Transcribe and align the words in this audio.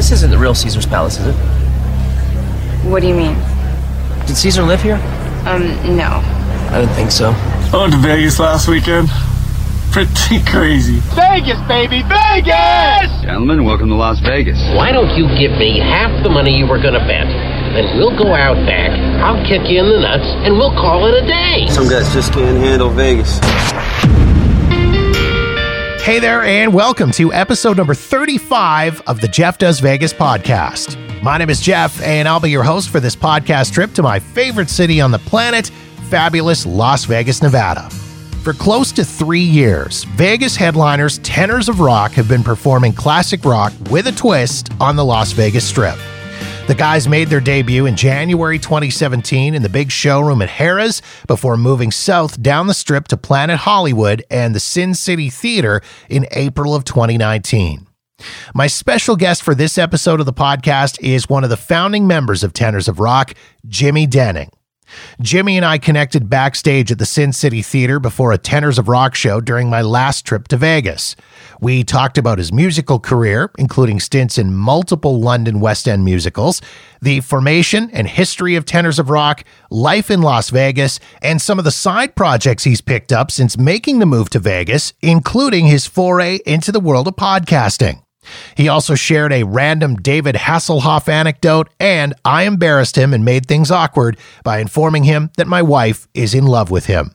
this 0.00 0.12
isn't 0.12 0.30
the 0.30 0.38
real 0.38 0.54
Caesar's 0.54 0.86
Palace, 0.86 1.18
is 1.18 1.26
it? 1.26 1.34
What 2.88 3.02
do 3.02 3.08
you 3.08 3.14
mean? 3.14 3.36
Did 4.26 4.34
Caesar 4.34 4.62
live 4.62 4.80
here? 4.80 4.96
Um, 5.44 5.60
no. 5.94 6.24
I 6.72 6.80
didn't 6.80 6.94
think 6.94 7.10
so. 7.10 7.32
I 7.36 7.76
went 7.76 7.92
to 7.92 7.98
Vegas 7.98 8.40
last 8.40 8.66
weekend. 8.66 9.10
Pretty 9.92 10.42
crazy. 10.50 11.00
Vegas, 11.12 11.60
baby, 11.68 12.00
Vegas! 12.08 13.12
Gentlemen, 13.20 13.62
welcome 13.62 13.90
to 13.90 13.94
Las 13.94 14.20
Vegas. 14.20 14.56
Why 14.72 14.90
don't 14.90 15.14
you 15.18 15.28
give 15.36 15.52
me 15.58 15.78
half 15.80 16.22
the 16.22 16.30
money 16.30 16.56
you 16.56 16.66
were 16.66 16.80
gonna 16.80 17.04
bet? 17.04 17.28
Then 17.76 17.98
we'll 17.98 18.16
go 18.16 18.32
out 18.32 18.56
back, 18.64 18.92
I'll 19.20 19.44
kick 19.44 19.68
you 19.68 19.80
in 19.80 19.88
the 19.90 20.00
nuts, 20.00 20.24
and 20.48 20.54
we'll 20.54 20.72
call 20.72 21.08
it 21.08 21.22
a 21.22 21.26
day. 21.26 21.66
Some 21.68 21.90
guys 21.90 22.10
just 22.14 22.32
can't 22.32 22.56
handle 22.56 22.88
Vegas. 22.88 23.38
Hey 26.02 26.18
there, 26.18 26.42
and 26.42 26.72
welcome 26.74 27.12
to 27.12 27.32
episode 27.32 27.76
number 27.76 27.94
35 27.94 29.02
of 29.02 29.20
the 29.20 29.28
Jeff 29.28 29.58
Does 29.58 29.80
Vegas 29.80 30.12
podcast. 30.12 30.96
My 31.22 31.36
name 31.38 31.50
is 31.50 31.60
Jeff, 31.60 32.02
and 32.02 32.26
I'll 32.26 32.40
be 32.40 32.50
your 32.50 32.64
host 32.64 32.88
for 32.88 32.98
this 33.00 33.14
podcast 33.14 33.72
trip 33.72 33.92
to 33.92 34.02
my 34.02 34.18
favorite 34.18 34.70
city 34.70 35.00
on 35.00 35.10
the 35.12 35.18
planet, 35.20 35.68
fabulous 36.08 36.64
Las 36.66 37.04
Vegas, 37.04 37.42
Nevada. 37.42 37.88
For 38.42 38.54
close 38.54 38.90
to 38.92 39.04
three 39.04 39.40
years, 39.40 40.04
Vegas 40.04 40.56
headliners 40.56 41.18
Tenors 41.18 41.68
of 41.68 41.78
Rock 41.80 42.12
have 42.12 42.28
been 42.28 42.42
performing 42.42 42.92
classic 42.94 43.44
rock 43.44 43.72
with 43.90 44.06
a 44.06 44.12
twist 44.12 44.70
on 44.80 44.96
the 44.96 45.04
Las 45.04 45.32
Vegas 45.32 45.68
Strip. 45.68 45.98
The 46.70 46.76
guys 46.76 47.08
made 47.08 47.26
their 47.30 47.40
debut 47.40 47.86
in 47.86 47.96
January 47.96 48.56
2017 48.56 49.56
in 49.56 49.62
the 49.62 49.68
big 49.68 49.90
showroom 49.90 50.40
at 50.40 50.48
Harrah's 50.48 51.02
before 51.26 51.56
moving 51.56 51.90
south 51.90 52.40
down 52.40 52.68
the 52.68 52.74
strip 52.74 53.08
to 53.08 53.16
Planet 53.16 53.58
Hollywood 53.58 54.22
and 54.30 54.54
the 54.54 54.60
Sin 54.60 54.94
City 54.94 55.30
Theater 55.30 55.80
in 56.08 56.28
April 56.30 56.76
of 56.76 56.84
2019. 56.84 57.88
My 58.54 58.68
special 58.68 59.16
guest 59.16 59.42
for 59.42 59.52
this 59.52 59.78
episode 59.78 60.20
of 60.20 60.26
the 60.26 60.32
podcast 60.32 61.02
is 61.02 61.28
one 61.28 61.42
of 61.42 61.50
the 61.50 61.56
founding 61.56 62.06
members 62.06 62.44
of 62.44 62.52
Tenors 62.52 62.86
of 62.86 63.00
Rock, 63.00 63.34
Jimmy 63.66 64.06
Denning. 64.06 64.52
Jimmy 65.20 65.56
and 65.56 65.66
I 65.66 65.78
connected 65.78 66.30
backstage 66.30 66.92
at 66.92 66.98
the 66.98 67.06
Sin 67.06 67.32
City 67.32 67.62
Theater 67.62 67.98
before 67.98 68.32
a 68.32 68.38
Tenors 68.38 68.78
of 68.78 68.88
Rock 68.88 69.16
show 69.16 69.40
during 69.40 69.68
my 69.68 69.82
last 69.82 70.24
trip 70.24 70.46
to 70.48 70.56
Vegas. 70.56 71.16
We 71.60 71.84
talked 71.84 72.16
about 72.16 72.38
his 72.38 72.54
musical 72.54 72.98
career, 72.98 73.50
including 73.58 74.00
stints 74.00 74.38
in 74.38 74.54
multiple 74.54 75.20
London 75.20 75.60
West 75.60 75.86
End 75.86 76.06
musicals, 76.06 76.62
the 77.02 77.20
formation 77.20 77.90
and 77.92 78.08
history 78.08 78.56
of 78.56 78.64
Tenors 78.64 78.98
of 78.98 79.10
Rock, 79.10 79.44
life 79.70 80.10
in 80.10 80.22
Las 80.22 80.48
Vegas, 80.48 80.98
and 81.20 81.40
some 81.40 81.58
of 81.58 81.66
the 81.66 81.70
side 81.70 82.16
projects 82.16 82.64
he's 82.64 82.80
picked 82.80 83.12
up 83.12 83.30
since 83.30 83.58
making 83.58 83.98
the 83.98 84.06
move 84.06 84.30
to 84.30 84.38
Vegas, 84.38 84.94
including 85.02 85.66
his 85.66 85.86
foray 85.86 86.38
into 86.46 86.72
the 86.72 86.80
world 86.80 87.06
of 87.06 87.16
podcasting. 87.16 88.02
He 88.56 88.68
also 88.68 88.94
shared 88.94 89.32
a 89.32 89.44
random 89.44 89.96
David 89.96 90.36
Hasselhoff 90.36 91.08
anecdote, 91.08 91.68
and 91.78 92.14
I 92.24 92.44
embarrassed 92.44 92.96
him 92.96 93.12
and 93.12 93.22
made 93.22 93.44
things 93.46 93.70
awkward 93.70 94.18
by 94.44 94.60
informing 94.60 95.04
him 95.04 95.30
that 95.36 95.46
my 95.46 95.60
wife 95.60 96.08
is 96.14 96.34
in 96.34 96.46
love 96.46 96.70
with 96.70 96.86
him. 96.86 97.14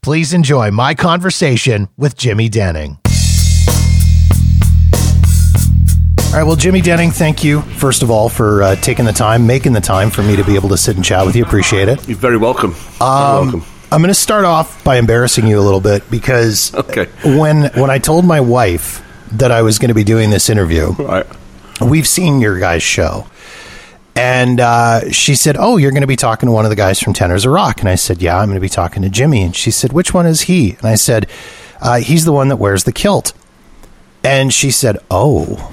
Please 0.00 0.32
enjoy 0.32 0.70
my 0.70 0.94
conversation 0.94 1.88
with 1.98 2.16
Jimmy 2.16 2.48
Denning. 2.48 3.01
All 6.32 6.38
right, 6.38 6.44
well, 6.46 6.56
Jimmy 6.56 6.80
Denning, 6.80 7.10
thank 7.10 7.44
you, 7.44 7.60
first 7.60 8.02
of 8.02 8.10
all, 8.10 8.30
for 8.30 8.62
uh, 8.62 8.76
taking 8.76 9.04
the 9.04 9.12
time, 9.12 9.46
making 9.46 9.74
the 9.74 9.82
time 9.82 10.08
for 10.08 10.22
me 10.22 10.34
to 10.36 10.42
be 10.44 10.54
able 10.54 10.70
to 10.70 10.78
sit 10.78 10.96
and 10.96 11.04
chat 11.04 11.26
with 11.26 11.36
you. 11.36 11.44
Appreciate 11.44 11.88
it. 11.90 12.08
You're 12.08 12.16
very 12.16 12.38
welcome. 12.38 12.70
Um, 13.02 13.50
very 13.50 13.52
welcome. 13.60 13.64
I'm 13.92 14.00
going 14.00 14.08
to 14.08 14.14
start 14.14 14.46
off 14.46 14.82
by 14.82 14.96
embarrassing 14.96 15.46
you 15.46 15.60
a 15.60 15.60
little 15.60 15.82
bit 15.82 16.10
because 16.10 16.74
Okay. 16.74 17.04
when 17.36 17.64
when 17.74 17.90
I 17.90 17.98
told 17.98 18.24
my 18.24 18.40
wife 18.40 19.04
that 19.32 19.50
I 19.50 19.60
was 19.60 19.78
going 19.78 19.90
to 19.90 19.94
be 19.94 20.04
doing 20.04 20.30
this 20.30 20.48
interview, 20.48 20.92
Right. 20.92 21.26
we've 21.82 22.08
seen 22.08 22.40
your 22.40 22.58
guys' 22.58 22.82
show. 22.82 23.26
And 24.16 24.58
uh, 24.58 25.10
she 25.10 25.34
said, 25.34 25.56
Oh, 25.58 25.76
you're 25.76 25.90
going 25.90 26.00
to 26.00 26.06
be 26.06 26.16
talking 26.16 26.46
to 26.46 26.52
one 26.52 26.64
of 26.64 26.70
the 26.70 26.76
guys 26.76 26.98
from 26.98 27.12
Tenors 27.12 27.44
of 27.44 27.52
Rock. 27.52 27.80
And 27.80 27.90
I 27.90 27.96
said, 27.96 28.22
Yeah, 28.22 28.38
I'm 28.38 28.46
going 28.48 28.56
to 28.56 28.60
be 28.60 28.70
talking 28.70 29.02
to 29.02 29.10
Jimmy. 29.10 29.42
And 29.42 29.54
she 29.54 29.70
said, 29.70 29.92
Which 29.92 30.14
one 30.14 30.24
is 30.24 30.42
he? 30.42 30.70
And 30.78 30.86
I 30.86 30.94
said, 30.94 31.28
uh, 31.82 31.96
He's 31.98 32.24
the 32.24 32.32
one 32.32 32.48
that 32.48 32.56
wears 32.56 32.84
the 32.84 32.92
kilt. 32.92 33.34
And 34.24 34.50
she 34.54 34.70
said, 34.70 34.96
Oh, 35.10 35.70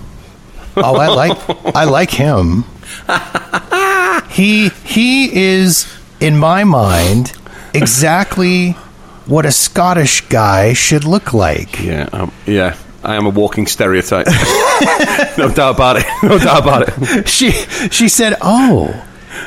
oh, 0.84 0.96
I 0.96 1.08
like, 1.08 1.76
I 1.76 1.84
like 1.86 2.10
him. 2.12 2.64
he 4.30 4.70
he 4.84 5.36
is, 5.36 5.88
in 6.20 6.38
my 6.38 6.64
mind, 6.64 7.34
exactly 7.74 8.72
what 9.26 9.46
a 9.46 9.52
Scottish 9.52 10.22
guy 10.30 10.74
should 10.74 11.04
look 11.04 11.34
like. 11.34 11.80
Yeah. 11.82 12.10
Um, 12.12 12.32
yeah. 12.46 12.76
I 13.04 13.16
am 13.16 13.26
a 13.26 13.30
walking 13.30 13.66
stereotype. 13.66 14.28
no 15.38 15.50
doubt 15.54 15.76
about 15.76 15.98
it. 15.98 16.06
No 16.22 16.38
doubt 16.38 16.62
about 16.64 16.84
it. 16.90 17.30
she 17.30 17.52
she 17.52 18.10
said, 18.10 18.36
"Oh, 18.42 18.92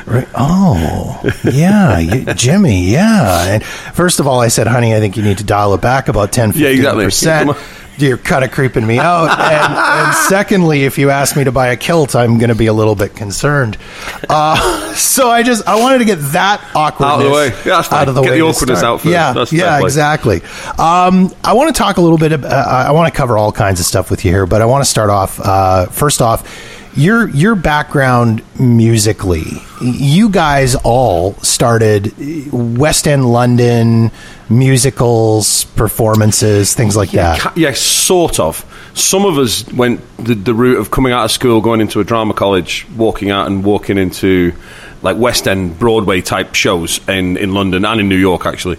right, 0.07 0.27
oh, 0.33 1.21
yeah, 1.43 1.99
you, 1.99 2.25
Jimmy, 2.33 2.85
yeah." 2.85 3.53
And 3.53 3.63
first 3.63 4.19
of 4.19 4.25
all, 4.25 4.39
I 4.39 4.47
said, 4.47 4.65
"Honey, 4.65 4.95
I 4.95 4.99
think 4.99 5.17
you 5.17 5.23
need 5.23 5.37
to 5.37 5.43
dial 5.43 5.71
it 5.75 5.81
back 5.81 6.07
about 6.07 6.31
10 6.31 6.53
Yeah, 6.55 6.69
exactly. 6.69 7.05
percent." 7.05 7.51
You're 7.97 8.17
kind 8.17 8.43
of 8.43 8.51
creeping 8.51 8.85
me 8.87 8.97
out. 8.99 9.29
And, 9.39 9.73
and 9.73 10.15
secondly, 10.27 10.83
if 10.85 10.97
you 10.97 11.09
ask 11.09 11.35
me 11.35 11.43
to 11.43 11.51
buy 11.51 11.67
a 11.67 11.77
kilt, 11.77 12.15
I'm 12.15 12.37
going 12.37 12.49
to 12.49 12.55
be 12.55 12.65
a 12.65 12.73
little 12.73 12.95
bit 12.95 13.15
concerned. 13.15 13.77
Uh, 14.29 14.93
so 14.95 15.29
I 15.29 15.43
just 15.43 15.67
I 15.67 15.79
wanted 15.79 15.99
to 15.99 16.05
get 16.05 16.15
that 16.33 16.59
awkwardness 16.75 17.13
Out 17.13 17.21
of 17.21 17.25
the 17.25 17.31
way. 17.31 17.47
Yeah, 17.47 17.75
that's 17.81 17.91
out 17.91 18.09
of 18.09 18.15
the 18.15 18.21
Get 18.21 18.31
way. 18.31 18.37
the 18.39 18.45
awkwardness 18.45 18.83
out 18.83 19.01
first. 19.01 19.11
Yeah, 19.11 19.33
That's 19.33 19.53
yeah, 19.53 19.81
exactly. 19.81 20.41
Um, 20.79 21.33
I 21.43 21.53
want 21.53 21.73
to 21.75 21.77
talk 21.77 21.97
a 21.97 22.01
little 22.01 22.17
bit. 22.17 22.31
Of, 22.31 22.43
uh, 22.45 22.47
I 22.87 22.91
want 22.91 23.13
to 23.13 23.17
cover 23.17 23.37
all 23.37 23.51
kinds 23.51 23.79
of 23.79 23.85
stuff 23.85 24.09
with 24.09 24.25
you 24.25 24.31
here, 24.31 24.45
but 24.45 24.61
I 24.61 24.65
want 24.65 24.83
to 24.83 24.89
start 24.89 25.09
off. 25.09 25.39
Uh, 25.39 25.85
first 25.87 26.21
off, 26.21 26.47
your 26.95 27.29
your 27.29 27.55
background 27.55 28.41
musically. 28.59 29.43
You 29.81 30.29
guys 30.29 30.75
all 30.75 31.33
started 31.35 32.13
West 32.51 33.07
End 33.07 33.31
London 33.31 34.11
musicals, 34.49 35.63
performances, 35.75 36.73
things 36.73 36.95
like 36.95 37.11
that. 37.11 37.39
Ca- 37.39 37.53
Yeah, 37.55 37.73
sort 37.73 38.39
of. 38.39 38.63
Some 38.93 39.25
of 39.25 39.37
us 39.37 39.67
went 39.73 40.01
the, 40.17 40.35
the 40.35 40.53
route 40.53 40.77
of 40.79 40.91
coming 40.91 41.11
out 41.11 41.25
of 41.25 41.31
school, 41.31 41.61
going 41.61 41.81
into 41.81 41.99
a 41.99 42.03
drama 42.03 42.33
college, 42.33 42.85
walking 42.95 43.31
out 43.31 43.47
and 43.47 43.63
walking 43.63 43.97
into 43.97 44.53
like 45.03 45.17
West 45.17 45.47
End 45.47 45.77
Broadway 45.77 46.21
type 46.21 46.55
shows 46.55 47.05
in, 47.07 47.37
in 47.37 47.53
London 47.53 47.85
and 47.85 47.99
in 47.99 48.09
New 48.09 48.17
York, 48.17 48.45
actually. 48.45 48.77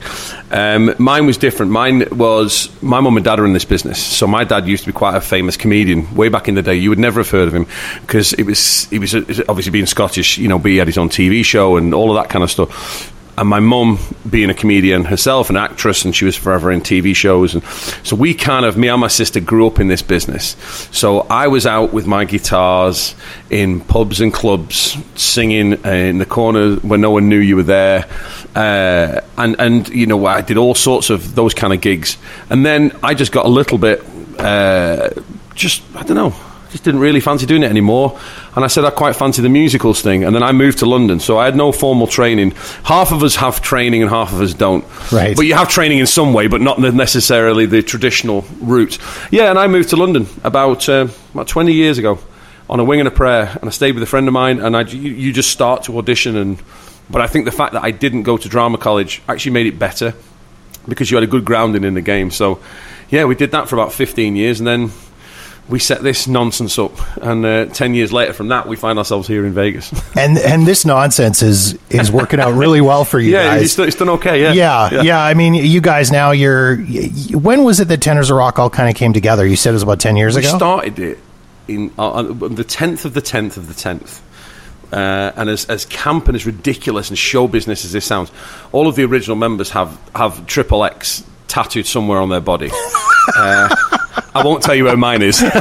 Um, 0.51 0.95
mine 0.99 1.27
was 1.27 1.37
different. 1.37 1.71
Mine 1.71 2.09
was 2.11 2.71
my 2.83 3.01
mum 3.01 3.17
and 3.17 3.25
dad 3.25 3.39
are 3.39 3.45
in 3.45 3.53
this 3.53 3.65
business. 3.65 4.03
So 4.03 4.27
my 4.27 4.43
dad 4.45 4.67
used 4.67 4.85
to 4.85 4.89
be 4.89 4.95
quite 4.95 5.15
a 5.15 5.21
famous 5.21 5.57
comedian 5.57 6.12
way 6.15 6.29
back 6.31 6.49
in 6.49 6.55
the 6.55 6.62
day. 6.62 6.75
You 6.75 6.89
would 6.89 6.99
never 6.99 7.21
have 7.21 7.31
heard 7.31 7.49
of 7.49 7.55
him 7.55 7.67
because 8.01 8.33
it 8.33 8.45
was 8.45 8.87
he 8.87 8.99
was 8.99 9.15
obviously 9.15 9.71
being 9.71 9.87
Scottish, 9.87 10.39
you 10.39 10.49
know, 10.49 10.59
but 10.59 10.71
he 10.71 10.79
had 10.79 10.87
his 10.87 10.99
own 10.99 11.11
TV 11.11 11.45
show 11.45 11.77
and 11.77 11.95
all 11.95 12.11
of 12.11 12.23
that 12.23 12.31
kind 12.31 12.43
of 12.43 12.51
stuff 12.51 13.13
and 13.37 13.49
my 13.49 13.61
mum 13.61 13.99
being 14.28 14.50
a 14.50 14.55
comedian 14.55 15.05
herself, 15.05 15.50
an 15.50 15.56
actress, 15.56 16.05
and 16.05 16.15
she 16.15 16.25
was 16.25 16.37
forever 16.37 16.71
in 16.71 16.81
TV 16.81 17.15
shows, 17.15 17.55
and 17.55 17.65
so 18.03 18.17
we 18.17 18.34
kind 18.34 18.65
of, 18.65 18.77
me 18.77 18.89
and 18.89 19.00
my 19.00 19.09
sister, 19.09 19.41
grew 19.41 19.67
up 19.67 19.81
in 19.81 19.89
this 19.89 20.03
business. 20.03 20.56
So 20.93 21.21
I 21.22 21.49
was 21.49 21.67
out 21.67 21.93
with 21.93 22.06
my 22.06 22.25
guitars 22.25 23.15
in 23.50 23.81
pubs 23.81 24.21
and 24.21 24.33
clubs, 24.33 24.97
singing 25.15 25.73
in 25.84 26.19
the 26.19 26.27
corner 26.27 26.77
where 26.77 26.99
no 26.99 27.11
one 27.11 27.28
knew 27.28 27.39
you 27.39 27.56
were 27.56 27.62
there, 27.62 28.06
uh, 28.55 29.21
and 29.37 29.56
and 29.59 29.89
you 29.89 30.06
know 30.06 30.27
I 30.27 30.41
did 30.41 30.56
all 30.56 30.75
sorts 30.75 31.11
of 31.11 31.34
those 31.34 31.55
kind 31.55 31.73
of 31.73 31.81
gigs, 31.81 32.17
and 32.50 32.65
then 32.65 32.97
I 33.03 33.15
just 33.15 33.33
got 33.33 33.47
a 33.47 33.50
little 33.50 33.78
bit, 33.78 34.03
uh, 34.39 35.11
just 35.55 35.83
I 35.97 36.03
don't 36.03 36.17
know 36.17 36.34
just 36.75 36.83
didn't 36.83 36.99
really 36.99 37.21
fancy 37.21 37.47
doing 37.47 37.62
it 37.62 37.71
anymore. 37.71 38.19
And 38.57 38.65
I 38.65 38.67
said 38.67 38.85
I 38.85 38.91
quite 38.91 39.15
fancy 39.15 39.41
the 39.41 39.49
musicals 39.49 40.03
thing. 40.03 40.25
And 40.25 40.35
then 40.35 40.43
I 40.43 40.51
moved 40.51 40.79
to 40.79 40.87
London, 40.87 41.21
so 41.21 41.39
I 41.39 41.45
had 41.45 41.55
no 41.55 41.71
formal 41.71 42.09
training. 42.09 42.51
Half 42.83 43.12
of 43.12 43.23
us 43.23 43.37
have 43.37 43.62
training 43.62 44.03
and 44.03 44.11
half 44.11 44.33
of 44.33 44.41
us 44.41 44.55
don't. 44.55 44.85
Right. 45.12 45.37
But 45.37 45.47
you 45.47 45.55
have 45.55 45.69
training 45.69 46.01
in 46.01 46.07
some 46.09 46.33
way, 46.33 46.49
but 46.49 46.61
not 46.61 46.81
necessarily 46.81 47.67
the 47.67 47.81
traditional 47.81 48.45
route. 48.61 48.99
Yeah, 49.31 49.51
and 49.51 49.59
I 49.59 49.69
moved 49.69 49.91
to 49.91 49.97
London 49.97 50.27
about 50.43 50.89
uh, 50.89 51.07
about 51.33 51.47
20 51.47 51.73
years 51.73 51.97
ago 51.97 52.19
on 52.69 52.81
a 52.81 52.85
wing 52.85 52.99
and 52.99 53.06
a 53.06 53.12
prayer, 53.12 53.56
and 53.61 53.69
I 53.69 53.70
stayed 53.70 53.94
with 53.94 54.03
a 54.03 54.06
friend 54.06 54.27
of 54.27 54.35
mine. 54.35 54.59
And 54.59 54.77
I, 54.77 54.81
you, 54.81 55.12
you 55.12 55.32
just 55.32 55.50
start 55.50 55.85
to 55.85 55.97
audition, 55.97 56.35
and 56.37 56.61
but 57.09 57.23
I 57.23 57.29
think 57.29 57.44
the 57.44 57.53
fact 57.53 57.75
that 57.75 57.85
I 57.85 57.93
didn't 57.93 58.25
go 58.25 58.37
to 58.37 58.49
drama 58.49 58.79
college 58.79 59.23
actually 59.29 59.53
made 59.53 59.69
it 59.69 59.79
better 59.79 60.12
because 60.88 61.09
you 61.09 61.17
had 61.19 61.23
a 61.23 61.29
good 61.29 61.44
grounding 61.44 61.85
in 61.85 61.94
the 61.94 62.03
game. 62.03 62.32
So 62.32 62.61
yeah, 63.11 63.27
we 63.27 63.37
did 63.37 63.53
that 63.53 63.69
for 63.69 63.77
about 63.77 63.93
15 63.93 64.35
years, 64.35 64.59
and 64.59 64.67
then 64.67 64.91
we 65.69 65.78
set 65.78 66.02
this 66.02 66.28
nonsense 66.28 66.78
up, 66.78 66.93
and 67.22 67.44
uh, 67.44 67.64
ten 67.66 67.94
years 67.94 68.12
later 68.12 68.32
from 68.32 68.49
that, 68.49 68.69
we 68.69 68.76
find 68.76 68.99
ourselves 68.99 69.26
here 69.26 69.46
in 69.46 69.52
Vegas. 69.55 69.90
And 70.16 70.38
and 70.38 70.66
this 70.66 70.84
nonsense 70.84 71.43
is 71.43 71.78
is 71.90 72.12
working 72.12 72.38
out 72.40 72.55
really 72.55 72.81
well 72.81 73.05
for 73.05 73.19
you 73.19 73.32
yeah, 73.32 73.56
guys. 73.56 73.62
it's, 73.62 73.78
it's 73.78 73.96
done 73.96 74.11
okay. 74.11 74.43
Yeah. 74.43 74.52
Yeah, 74.52 75.02
yeah, 75.02 75.25
I 75.25 75.34
mean, 75.34 75.55
you 75.55 75.81
guys 75.81 76.11
now. 76.12 76.31
You're. 76.32 76.76
When 77.32 77.64
was 77.64 77.81
it 77.81 77.88
that 77.88 78.00
Tenors 78.00 78.31
of 78.31 78.37
Rock 78.37 78.58
all 78.58 78.70
kind 78.70 78.88
of 78.88 78.94
came 78.94 79.12
together? 79.12 79.46
You 79.46 79.56
said 79.56 79.70
it 79.70 79.75
was 79.75 79.82
about 79.82 80.00
ten 80.00 80.16
years 80.16 80.34
We 80.37 80.40
ago. 80.46 80.56
started 80.56 80.99
it 80.99 81.19
in 81.67 81.90
uh, 81.99 82.10
on 82.10 82.55
the 82.55 82.64
tenth 82.64 83.05
of 83.05 83.14
the 83.14 83.20
tenth 83.22 83.56
of 83.56 83.67
the 83.69 83.75
tenth. 83.75 84.22
Uh, 84.93 85.32
and 85.34 85.50
as, 85.50 85.64
as 85.64 85.87
camp 85.87 86.28
and 86.28 86.37
as 86.37 86.46
ridiculous 86.46 87.08
and 87.08 87.19
show 87.19 87.49
business 87.49 87.84
as 87.84 87.90
this 87.90 88.05
sounds, 88.05 88.31
all 88.70 88.87
of 88.87 88.94
the 88.94 89.02
original 89.05 89.34
members 89.37 89.70
have 89.70 89.99
have 90.14 90.46
triple 90.46 90.84
X 90.84 91.25
tattooed 91.49 91.87
somewhere 91.87 92.20
on 92.20 92.28
their 92.28 92.40
body. 92.40 92.70
I 94.34 94.44
won't 94.44 94.62
tell 94.62 94.75
you 94.75 94.84
where 94.84 94.96
mine 94.96 95.22
is. 95.22 95.42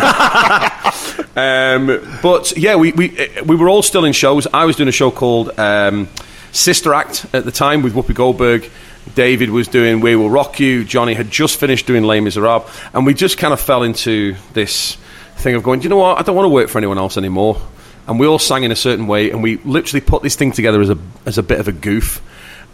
Um, 1.35 1.87
but 2.21 2.55
yeah, 2.55 2.75
we, 2.75 2.91
we 2.91 3.17
we 3.43 3.55
were 3.55 3.67
all 3.67 3.81
still 3.81 4.05
in 4.05 4.13
shows. 4.13 4.45
I 4.53 4.65
was 4.65 4.75
doing 4.75 4.89
a 4.89 4.91
show 4.91 5.09
called 5.09 5.57
um, 5.57 6.07
Sister 6.51 6.93
Act 6.93 7.25
at 7.33 7.43
the 7.43 7.51
time 7.51 7.81
with 7.81 7.93
Whoopi 7.93 8.13
Goldberg. 8.13 8.69
David 9.15 9.49
was 9.49 9.67
doing 9.67 9.99
We 9.99 10.15
Will 10.15 10.29
Rock 10.29 10.59
You. 10.59 10.83
Johnny 10.83 11.15
had 11.15 11.31
just 11.31 11.59
finished 11.59 11.87
doing 11.87 12.03
Les 12.03 12.19
Miserables, 12.19 12.69
and 12.93 13.05
we 13.05 13.15
just 13.15 13.39
kind 13.39 13.51
of 13.51 13.59
fell 13.59 13.81
into 13.81 14.35
this 14.53 14.95
thing 15.37 15.55
of 15.55 15.63
going. 15.63 15.79
Do 15.79 15.85
you 15.85 15.89
know 15.89 15.97
what? 15.97 16.19
I 16.19 16.21
don't 16.21 16.35
want 16.35 16.45
to 16.45 16.53
work 16.53 16.69
for 16.69 16.77
anyone 16.77 16.99
else 16.99 17.17
anymore. 17.17 17.59
And 18.05 18.19
we 18.19 18.27
all 18.27 18.39
sang 18.39 18.63
in 18.63 18.71
a 18.71 18.75
certain 18.75 19.07
way, 19.07 19.31
and 19.31 19.41
we 19.41 19.57
literally 19.57 20.01
put 20.01 20.21
this 20.21 20.35
thing 20.35 20.51
together 20.51 20.81
as 20.81 20.91
a 20.91 20.99
as 21.25 21.39
a 21.39 21.43
bit 21.43 21.59
of 21.59 21.67
a 21.67 21.71
goof 21.71 22.21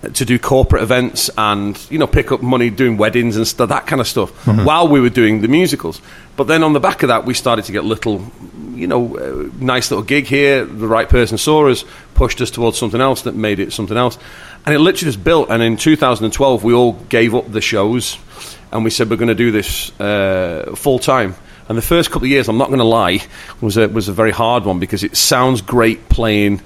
to 0.01 0.23
do 0.23 0.39
corporate 0.39 0.81
events 0.81 1.29
and 1.37 1.77
you 1.89 1.97
know 1.97 2.07
pick 2.07 2.31
up 2.31 2.41
money 2.41 2.69
doing 2.69 2.95
weddings 2.97 3.35
and 3.35 3.45
stuff 3.45 3.67
that 3.69 3.85
kind 3.85 3.99
of 3.99 4.07
stuff 4.07 4.31
while 4.45 4.87
we 4.87 5.01
were 5.01 5.09
doing 5.09 5.41
the 5.41 5.47
musicals. 5.47 6.01
But 6.37 6.47
then 6.47 6.63
on 6.63 6.73
the 6.73 6.79
back 6.79 7.03
of 7.03 7.09
that 7.09 7.25
we 7.25 7.33
started 7.33 7.65
to 7.65 7.71
get 7.71 7.83
little 7.83 8.25
you 8.73 8.87
know 8.87 9.17
uh, 9.17 9.49
nice 9.59 9.91
little 9.91 10.05
gig 10.05 10.25
here. 10.25 10.63
The 10.63 10.87
right 10.87 11.09
person 11.09 11.37
saw 11.37 11.67
us 11.67 11.83
pushed 12.13 12.39
us 12.41 12.49
towards 12.49 12.77
something 12.77 13.01
else 13.01 13.23
that 13.23 13.35
made 13.35 13.59
it 13.59 13.73
something 13.73 13.97
else. 13.97 14.17
And 14.65 14.75
it 14.75 14.79
literally 14.79 15.11
just 15.11 15.23
built. 15.23 15.49
And 15.49 15.61
in 15.61 15.75
2012 15.77 16.63
we 16.63 16.73
all 16.73 16.93
gave 16.93 17.35
up 17.35 17.51
the 17.51 17.61
shows 17.61 18.17
and 18.71 18.83
we 18.83 18.89
said 18.89 19.09
we're 19.09 19.17
going 19.17 19.27
to 19.27 19.35
do 19.35 19.51
this 19.51 19.99
uh, 19.99 20.73
full 20.75 20.99
time 20.99 21.35
and 21.67 21.77
the 21.77 21.81
first 21.81 22.09
couple 22.09 22.25
of 22.25 22.29
years 22.29 22.47
i'm 22.47 22.57
not 22.57 22.67
going 22.67 22.79
to 22.79 22.83
lie 22.83 23.19
was 23.61 23.77
a, 23.77 23.87
was 23.87 24.07
a 24.07 24.13
very 24.13 24.31
hard 24.31 24.65
one 24.65 24.79
because 24.79 25.03
it 25.03 25.15
sounds 25.15 25.61
great 25.61 26.09
playing 26.09 26.61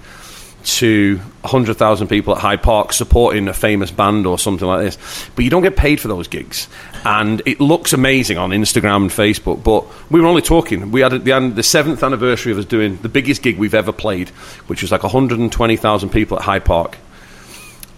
to 0.64 1.18
100,000 1.42 2.08
people 2.08 2.36
at 2.36 2.42
Hyde 2.42 2.64
Park 2.64 2.94
supporting 2.94 3.48
a 3.48 3.54
famous 3.54 3.92
band 3.92 4.26
or 4.26 4.40
something 4.40 4.68
like 4.68 4.82
this. 4.82 5.30
But 5.36 5.44
you 5.44 5.52
don't 5.52 5.62
get 5.62 5.76
paid 5.76 6.00
for 6.00 6.08
those 6.08 6.28
gigs. 6.28 6.68
And 7.04 7.42
it 7.46 7.60
looks 7.60 7.94
amazing 7.94 8.38
on 8.38 8.52
Instagram 8.52 9.04
and 9.04 9.12
Facebook. 9.12 9.64
But 9.64 9.86
we 10.10 10.22
were 10.22 10.28
only 10.28 10.42
talking. 10.42 10.92
We 10.92 11.02
had 11.02 11.12
the, 11.12 11.52
the 11.54 11.64
seventh 11.64 12.02
anniversary 12.04 12.52
of 12.52 12.58
us 12.58 12.66
doing 12.66 12.98
the 12.98 13.10
biggest 13.10 13.42
gig 13.42 13.58
we've 13.58 13.74
ever 13.74 13.92
played, 13.92 14.30
which 14.68 14.82
was 14.82 14.92
like 14.92 15.04
120,000 15.04 16.10
people 16.10 16.38
at 16.38 16.44
Hyde 16.44 16.66
Park. 16.66 16.98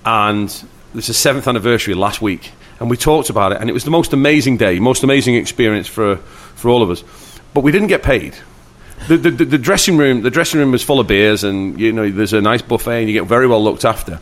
And 0.04 0.46
it's 0.96 1.08
the 1.08 1.14
seventh 1.14 1.48
anniversary 1.48 1.94
last 1.94 2.22
week. 2.22 2.52
And 2.80 2.90
we 2.90 2.98
talked 2.98 3.30
about 3.30 3.52
it. 3.52 3.62
And 3.62 3.70
it 3.70 3.74
was 3.74 3.84
the 3.84 3.92
most 3.92 4.12
amazing 4.12 4.58
day, 4.58 4.80
most 4.80 5.04
amazing 5.04 5.36
experience 5.36 5.88
for, 5.88 6.18
for 6.18 6.70
all 6.70 6.82
of 6.82 6.90
us. 6.90 7.04
But 7.54 7.64
we 7.64 7.72
didn't 7.72 7.88
get 7.88 8.04
paid 8.04 8.36
the, 9.08 9.18
the, 9.18 9.46
the 9.46 9.58
dressing 9.58 9.98
room 9.98 10.22
the 10.22 10.30
dressing 10.30 10.60
room 10.60 10.72
was 10.72 10.84
full 10.84 11.00
of 11.00 11.08
beers 11.08 11.44
and 11.44 11.80
you 11.80 11.92
know 11.92 12.10
there's 12.10 12.34
a 12.34 12.42
nice 12.42 12.62
buffet 12.62 13.00
and 13.02 13.08
you 13.10 13.14
get 13.20 13.28
very 13.28 13.48
well 13.48 13.64
looked 13.64 13.86
after 13.86 14.20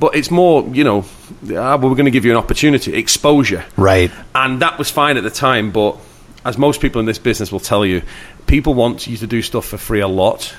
but 0.00 0.14
it's 0.16 0.30
more 0.30 0.62
you 0.74 0.84
know 0.84 1.04
ah, 1.50 1.76
well, 1.76 1.88
we're 1.90 1.94
going 1.96 2.04
to 2.06 2.10
give 2.10 2.24
you 2.24 2.30
an 2.30 2.36
opportunity 2.36 2.94
exposure 2.94 3.64
Right. 3.76 4.10
and 4.34 4.60
that 4.62 4.78
was 4.78 4.90
fine 4.90 5.16
at 5.16 5.22
the 5.22 5.30
time 5.30 5.70
but 5.72 5.96
as 6.44 6.56
most 6.58 6.80
people 6.80 7.00
in 7.00 7.06
this 7.06 7.18
business 7.18 7.52
will 7.52 7.60
tell 7.60 7.84
you 7.86 8.02
people 8.46 8.74
want 8.74 9.06
you 9.06 9.16
to 9.18 9.26
do 9.26 9.42
stuff 9.42 9.66
for 9.66 9.76
free 9.78 10.00
a 10.00 10.08
lot 10.08 10.54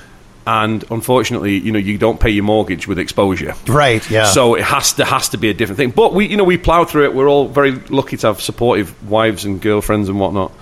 and 0.46 0.84
unfortunately 0.90 1.56
you 1.58 1.72
know 1.72 1.78
you 1.78 1.96
don't 1.96 2.20
pay 2.20 2.28
your 2.30 2.44
mortgage 2.44 2.86
with 2.86 2.98
exposure 2.98 3.54
Right. 3.66 4.08
Yeah. 4.10 4.26
so 4.26 4.54
it 4.56 4.64
has 4.64 4.92
to 4.94 5.04
has 5.04 5.30
to 5.30 5.38
be 5.38 5.48
a 5.48 5.54
different 5.54 5.78
thing. 5.78 5.90
But 5.90 6.12
we, 6.12 6.26
you 6.26 6.36
know, 6.36 6.44
we 6.44 6.58
ploughed 6.58 6.90
through 6.90 7.04
it. 7.04 7.14
We're 7.14 7.28
all 7.28 7.48
very 7.48 7.72
lucky 7.88 8.18
to 8.18 8.26
have 8.28 8.42
supportive 8.42 8.92
wives 9.10 9.46
and 9.46 9.58
girlfriends 9.60 10.10
and 10.10 10.20
whatnot, 10.20 10.52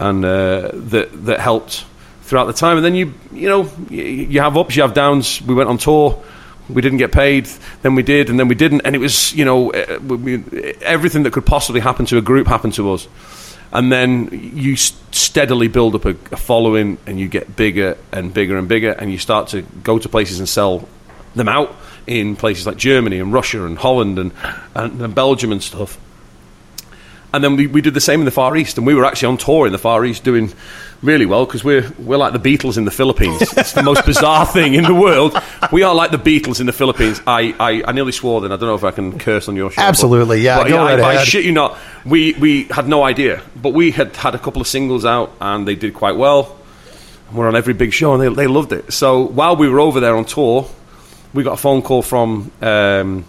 and 0.00 0.24
uh, 0.24 0.70
that 0.74 1.26
that 1.26 1.38
helped 1.38 1.84
throughout 2.30 2.46
the 2.46 2.52
time. 2.52 2.76
And 2.76 2.86
then 2.86 2.94
you, 2.94 3.12
you 3.32 3.48
know, 3.48 3.68
you, 3.90 4.40
have 4.40 4.56
ups, 4.56 4.76
you 4.76 4.82
have 4.82 4.94
downs. 4.94 5.42
We 5.42 5.52
went 5.52 5.68
on 5.68 5.78
tour. 5.78 6.22
We 6.68 6.80
didn't 6.80 6.98
get 6.98 7.10
paid. 7.10 7.48
Then 7.82 7.96
we 7.96 8.04
did, 8.04 8.30
and 8.30 8.38
then 8.38 8.46
we 8.46 8.54
didn't. 8.54 8.82
And 8.82 8.94
it 8.94 9.00
was, 9.00 9.34
you 9.34 9.44
know, 9.44 9.70
everything 9.70 11.24
that 11.24 11.32
could 11.32 11.44
possibly 11.44 11.80
happen 11.80 12.06
to 12.06 12.18
a 12.18 12.22
group 12.22 12.46
happened 12.46 12.74
to 12.74 12.92
us. 12.92 13.08
And 13.72 13.90
then 13.90 14.28
you 14.32 14.76
steadily 14.76 15.66
build 15.66 15.96
up 15.96 16.04
a, 16.04 16.10
a 16.30 16.36
following, 16.36 16.98
and 17.04 17.18
you 17.18 17.28
get 17.28 17.56
bigger 17.56 17.98
and 18.12 18.32
bigger 18.32 18.56
and 18.56 18.68
bigger, 18.68 18.92
and 18.92 19.10
you 19.10 19.18
start 19.18 19.48
to 19.48 19.62
go 19.82 19.98
to 19.98 20.08
places 20.08 20.38
and 20.38 20.48
sell 20.48 20.88
them 21.34 21.48
out 21.48 21.74
in 22.06 22.36
places 22.36 22.64
like 22.64 22.76
Germany 22.76 23.18
and 23.18 23.32
Russia 23.32 23.66
and 23.66 23.76
Holland 23.76 24.20
and, 24.20 24.32
and, 24.76 25.02
and 25.02 25.14
Belgium 25.14 25.50
and 25.50 25.62
stuff. 25.62 25.98
And 27.32 27.42
then 27.44 27.56
we, 27.56 27.66
we 27.66 27.80
did 27.80 27.94
the 27.94 28.00
same 28.00 28.20
in 28.20 28.24
the 28.24 28.32
Far 28.32 28.56
East, 28.56 28.78
and 28.78 28.86
we 28.86 28.94
were 28.94 29.04
actually 29.04 29.28
on 29.28 29.36
tour 29.36 29.66
in 29.66 29.72
the 29.72 29.78
Far 29.78 30.04
East 30.04 30.22
doing 30.22 30.52
really 31.02 31.24
well 31.26 31.46
because 31.46 31.64
we're 31.64 31.90
we're 31.98 32.18
like 32.18 32.32
the 32.32 32.38
Beatles 32.38 32.76
in 32.76 32.84
the 32.84 32.90
Philippines. 32.90 33.40
it's 33.56 33.72
the 33.72 33.82
most 33.82 34.04
bizarre 34.04 34.44
thing 34.46 34.74
in 34.74 34.84
the 34.84 34.94
world. 34.94 35.36
We 35.72 35.82
are 35.82 35.94
like 35.94 36.10
the 36.10 36.18
Beatles 36.18 36.60
in 36.60 36.66
the 36.66 36.72
Philippines. 36.72 37.20
I, 37.26 37.54
I, 37.58 37.82
I 37.86 37.92
nearly 37.92 38.12
swore 38.12 38.40
then. 38.40 38.52
I 38.52 38.56
don't 38.56 38.68
know 38.68 38.74
if 38.74 38.84
I 38.84 38.90
can 38.90 39.18
curse 39.18 39.48
on 39.48 39.56
your 39.56 39.70
show. 39.70 39.76
but- 39.76 39.88
Absolutely, 39.88 40.40
yeah, 40.42 40.58
But, 40.62 40.72
I, 40.72 40.76
right 40.94 41.00
I 41.00 41.14
ahead. 41.14 41.26
shit 41.26 41.44
you 41.44 41.52
not. 41.52 41.78
We 42.04 42.34
we 42.34 42.64
had 42.64 42.86
no 42.88 43.02
idea, 43.02 43.42
but 43.60 43.72
we 43.72 43.90
had 43.92 44.14
had 44.16 44.34
a 44.34 44.38
couple 44.38 44.60
of 44.60 44.68
singles 44.68 45.04
out, 45.04 45.32
and 45.40 45.66
they 45.66 45.74
did 45.74 45.94
quite 45.94 46.16
well. 46.16 46.56
We're 47.32 47.46
on 47.48 47.54
every 47.56 47.74
big 47.74 47.92
show, 47.92 48.12
and 48.14 48.22
they 48.22 48.28
they 48.42 48.46
loved 48.48 48.72
it. 48.72 48.92
So 48.92 49.20
while 49.22 49.54
we 49.56 49.68
were 49.68 49.78
over 49.80 50.00
there 50.00 50.16
on 50.16 50.24
tour, 50.24 50.68
we 51.32 51.44
got 51.44 51.52
a 51.54 51.56
phone 51.56 51.80
call 51.82 52.02
from 52.02 52.50
um, 52.60 53.24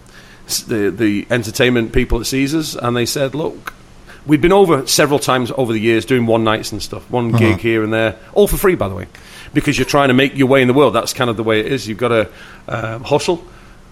the 0.66 0.90
the 0.90 1.26
entertainment 1.30 1.92
people 1.92 2.18
at 2.20 2.26
Caesars, 2.26 2.74
and 2.76 2.96
they 2.96 3.06
said, 3.06 3.34
"Look, 3.34 3.72
we'd 4.26 4.40
been 4.40 4.52
over 4.52 4.86
several 4.86 5.18
times 5.18 5.52
over 5.56 5.72
the 5.72 5.80
years 5.80 6.04
doing 6.04 6.26
one 6.26 6.44
nights 6.44 6.72
and 6.72 6.82
stuff, 6.82 7.08
one 7.10 7.32
gig 7.32 7.58
here 7.58 7.82
and 7.82 7.92
there, 7.92 8.18
all 8.32 8.46
for 8.46 8.56
free, 8.56 8.74
by 8.74 8.88
the 8.88 8.94
way, 8.94 9.06
because 9.52 9.78
you're 9.78 9.86
trying 9.86 10.08
to 10.08 10.14
make 10.14 10.36
your 10.36 10.48
way 10.48 10.62
in 10.62 10.68
the 10.68 10.74
world. 10.74 10.94
That's 10.94 11.12
kind 11.12 11.30
of 11.30 11.36
the 11.36 11.42
way 11.42 11.60
it 11.60 11.66
is. 11.66 11.88
You've 11.88 11.98
got 11.98 12.08
to 12.08 12.28
uh, 12.68 12.98
hustle." 12.98 13.44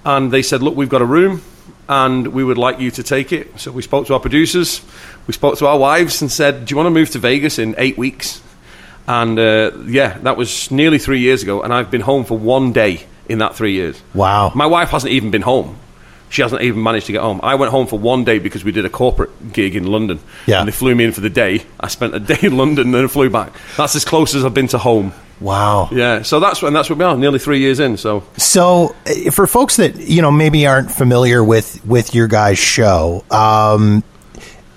And 0.05 0.33
they 0.33 0.43
said, 0.43 0.63
"Look, 0.63 0.77
we've 0.77 0.89
got 0.89 1.03
a 1.03 1.07
room." 1.07 1.43
And 1.89 2.29
we 2.29 2.45
would 2.45 2.59
like 2.59 2.79
you 2.79 2.93
to 2.93 3.03
take 3.03 3.33
it. 3.33 3.59
So 3.59 3.73
we 3.73 3.83
spoke 3.83 4.07
to 4.07 4.15
our 4.15 4.21
producers, 4.21 4.81
we 5.27 5.35
spoke 5.35 5.59
to 5.59 5.67
our 5.67 5.77
wives, 5.77 6.23
and 6.23 6.31
said, 6.31 6.67
"Do 6.67 6.73
you 6.73 6.77
want 6.77 6.87
to 6.87 6.91
move 6.91 7.11
to 7.11 7.19
Vegas 7.19 7.59
in 7.59 7.75
eight 7.79 7.99
weeks?" 7.99 8.41
And 9.09 9.39
uh, 9.41 9.73
yeah, 9.87 10.19
that 10.19 10.37
was 10.37 10.71
nearly 10.71 10.99
three 10.99 11.19
years 11.19 11.43
ago, 11.43 11.63
and 11.63 11.75
I've 11.75 11.91
been 11.91 12.01
home 12.01 12.25
for 12.25 12.39
one 12.39 12.73
day 12.73 13.07
in 13.29 13.39
that 13.39 13.57
three 13.57 13.73
years. 13.73 14.01
Wow. 14.15 14.53
My 14.55 14.67
wife 14.67 14.91
hasn't 14.91 15.13
even 15.13 15.31
been 15.33 15.43
home. 15.43 15.77
She 16.31 16.41
hasn't 16.43 16.63
even 16.63 16.83
managed 16.83 17.07
to 17.07 17.13
get 17.13 17.21
home. 17.21 17.41
I 17.43 17.57
went 17.57 17.71
home 17.73 17.87
for 17.87 17.99
one 17.99 18.25
day 18.25 18.39
because 18.39 18.65
we 18.65 18.73
did 18.73 18.85
a 18.87 18.89
corporate 18.89 19.53
gig 19.53 19.77
in 19.77 19.85
London. 19.85 20.21
Yeah. 20.47 20.61
And 20.61 20.69
they 20.69 20.73
flew 20.73 20.95
me 20.95 21.05
in 21.05 21.13
for 21.13 21.21
the 21.21 21.29
day. 21.29 21.65
I 21.79 21.89
spent 21.89 22.15
a 22.15 22.21
day 22.33 22.39
in 22.43 22.57
London 22.57 22.87
and 22.87 22.95
then 22.95 23.09
flew 23.09 23.29
back. 23.29 23.53
That's 23.77 23.95
as 23.97 24.05
close 24.05 24.35
as 24.35 24.45
I've 24.45 24.55
been 24.55 24.69
to 24.69 24.79
home. 24.79 25.13
wow. 25.41 25.89
Yeah. 25.93 26.23
So 26.23 26.39
that's 26.41 26.63
when 26.63 26.73
that's 26.73 26.89
what 26.89 26.99
we 26.99 27.05
are. 27.05 27.17
Nearly 27.17 27.39
three 27.39 27.59
years 27.59 27.81
in. 27.81 27.97
So 27.97 28.23
So, 28.37 28.95
uh, 29.07 29.31
for 29.33 29.47
folks 29.47 29.77
that 29.77 29.97
you 29.97 30.23
know 30.23 30.31
maybe 30.31 30.67
aren't 30.67 30.91
familiar 30.93 31.43
with 31.43 31.85
with 31.85 32.15
your 32.15 32.29
guys' 32.29 32.59
show, 32.59 33.25
um, 33.31 34.03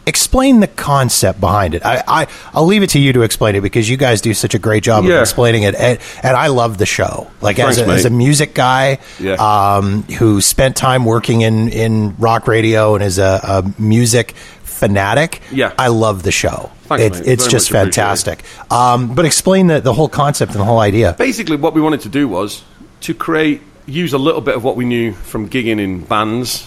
explain 0.06 0.60
the 0.60 0.68
concept 0.68 1.40
behind 1.40 1.76
it. 1.76 1.86
I, 1.86 2.04
I 2.08 2.28
I'll 2.54 2.66
leave 2.66 2.84
it 2.84 2.92
to 2.92 3.00
you 3.00 3.14
to 3.14 3.22
explain 3.22 3.56
it 3.56 3.62
because 3.62 3.90
you 3.90 3.98
guys 3.98 4.22
do 4.22 4.34
such 4.34 4.54
a 4.54 4.60
great 4.60 4.84
job 4.84 5.06
of 5.06 5.12
explaining 5.12 5.64
it, 5.64 5.76
and, 5.76 6.00
and 6.24 6.36
I 6.38 6.48
love 6.48 6.78
the 6.78 6.86
show. 6.86 7.30
Like 7.42 7.60
as, 7.60 7.78
a, 7.80 7.86
as 7.88 8.06
a 8.06 8.10
music 8.10 8.54
guy, 8.54 9.00
Yeah. 9.20 9.34
um, 9.36 10.04
who 10.04 10.42
spent 10.42 10.76
time 10.76 11.06
working 11.06 11.42
in 11.42 11.70
in 11.70 12.16
rock 12.18 12.48
radio 12.48 12.96
and 12.96 13.04
is 13.04 13.18
a, 13.20 13.40
a 13.44 13.82
music 13.82 14.32
fanatic. 14.64 15.42
Yeah. 15.52 15.74
I 15.78 15.88
love 15.88 16.24
the 16.24 16.32
show. 16.32 16.72
Thanks, 16.84 17.04
it's 17.04 17.20
it's 17.28 17.44
Very 17.44 17.52
just 17.52 17.70
fantastic. 17.72 18.44
Um, 18.70 19.16
but 19.16 19.26
explain 19.26 19.68
the 19.68 19.80
the 19.80 19.94
whole 19.94 20.10
concept 20.10 20.52
and 20.52 20.60
the 20.60 20.66
whole 20.66 20.80
idea. 20.80 21.16
basically 21.18 21.56
what 21.58 21.74
we 21.74 21.82
wanted 21.82 22.02
to 22.02 22.10
do 22.10 22.28
was 22.28 22.64
to 23.02 23.14
create 23.14 23.62
use 23.86 24.14
a 24.14 24.18
little 24.18 24.42
bit 24.42 24.56
of 24.56 24.64
what 24.64 24.76
we 24.76 24.86
knew 24.86 25.12
from 25.14 25.50
gigging 25.50 25.80
in 25.80 26.02
bands 26.02 26.66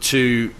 to 0.00 0.52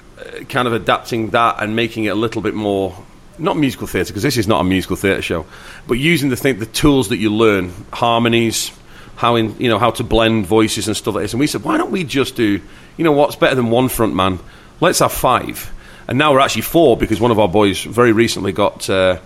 kind 0.48 0.66
of 0.68 0.74
adapting 0.74 1.30
that 1.30 1.62
and 1.62 1.76
making 1.76 2.04
it 2.04 2.08
a 2.08 2.14
little 2.14 2.42
bit 2.42 2.54
more 2.54 2.96
not 3.36 3.56
musical 3.56 3.86
theatre 3.86 4.12
because 4.12 4.22
this 4.22 4.36
is 4.36 4.46
not 4.46 4.60
a 4.60 4.64
musical 4.64 4.96
theatre 4.96 5.22
show 5.22 5.44
but 5.88 5.94
using 5.94 6.30
the 6.30 6.36
thing 6.36 6.58
the 6.58 6.66
tools 6.66 7.08
that 7.08 7.16
you 7.16 7.32
learn 7.32 7.72
harmonies 7.92 8.70
how 9.16 9.34
in 9.36 9.58
you 9.58 9.68
know 9.68 9.78
how 9.78 9.90
to 9.90 10.04
blend 10.04 10.46
voices 10.46 10.86
and 10.86 10.96
stuff 10.96 11.14
like 11.14 11.24
this 11.24 11.32
and 11.32 11.40
we 11.40 11.46
said 11.46 11.62
why 11.64 11.76
don't 11.76 11.90
we 11.90 12.04
just 12.04 12.36
do 12.36 12.60
you 12.96 13.04
know 13.04 13.12
what's 13.12 13.36
better 13.36 13.54
than 13.56 13.70
one 13.70 13.88
front 13.88 14.14
man 14.14 14.38
let's 14.80 15.00
have 15.00 15.12
five 15.12 15.72
and 16.06 16.18
now 16.18 16.32
we're 16.32 16.40
actually 16.40 16.62
four 16.62 16.96
because 16.96 17.20
one 17.20 17.30
of 17.30 17.38
our 17.38 17.48
boys 17.48 17.82
very 17.82 18.12
recently 18.12 18.52
got 18.52 18.88
uh, 18.88 19.18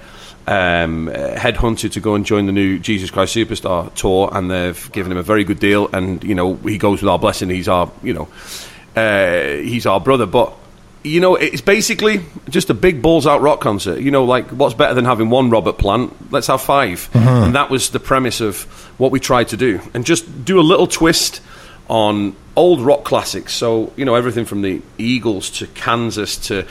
um, 0.48 1.08
headhunted 1.08 1.92
to 1.92 2.00
go 2.00 2.14
and 2.14 2.24
join 2.24 2.46
the 2.46 2.52
new 2.52 2.78
Jesus 2.78 3.10
Christ 3.10 3.36
Superstar 3.36 3.92
tour, 3.94 4.30
and 4.32 4.50
they've 4.50 4.92
given 4.92 5.12
him 5.12 5.18
a 5.18 5.22
very 5.22 5.44
good 5.44 5.60
deal. 5.60 5.88
And 5.92 6.24
you 6.24 6.34
know, 6.34 6.54
he 6.54 6.78
goes 6.78 7.02
with 7.02 7.08
our 7.08 7.18
blessing. 7.18 7.50
He's 7.50 7.68
our, 7.68 7.90
you 8.02 8.14
know, 8.14 8.28
uh, 8.96 9.62
he's 9.62 9.84
our 9.84 10.00
brother. 10.00 10.24
But 10.24 10.54
you 11.08 11.20
know, 11.20 11.36
it's 11.36 11.60
basically 11.60 12.20
just 12.48 12.70
a 12.70 12.74
big 12.74 13.02
balls 13.02 13.26
out 13.26 13.40
rock 13.40 13.60
concert. 13.60 14.00
You 14.00 14.10
know, 14.10 14.24
like 14.24 14.48
what's 14.48 14.74
better 14.74 14.94
than 14.94 15.04
having 15.04 15.30
one 15.30 15.50
Robert 15.50 15.78
Plant? 15.78 16.32
Let's 16.32 16.46
have 16.46 16.60
5 16.60 17.10
uh-huh. 17.14 17.30
and 17.44 17.54
that 17.54 17.70
was 17.70 17.90
the 17.90 18.00
premise 18.00 18.40
of 18.40 18.62
what 18.98 19.10
we 19.10 19.20
tried 19.20 19.48
to 19.48 19.56
do, 19.56 19.80
and 19.94 20.04
just 20.04 20.44
do 20.44 20.60
a 20.60 20.62
little 20.62 20.86
twist 20.86 21.40
on 21.88 22.36
old 22.56 22.80
rock 22.80 23.04
classics. 23.04 23.54
So, 23.54 23.92
you 23.96 24.04
know, 24.04 24.14
everything 24.14 24.44
from 24.44 24.62
the 24.62 24.82
Eagles 24.98 25.50
to 25.58 25.66
Kansas 25.68 26.36
to 26.48 26.66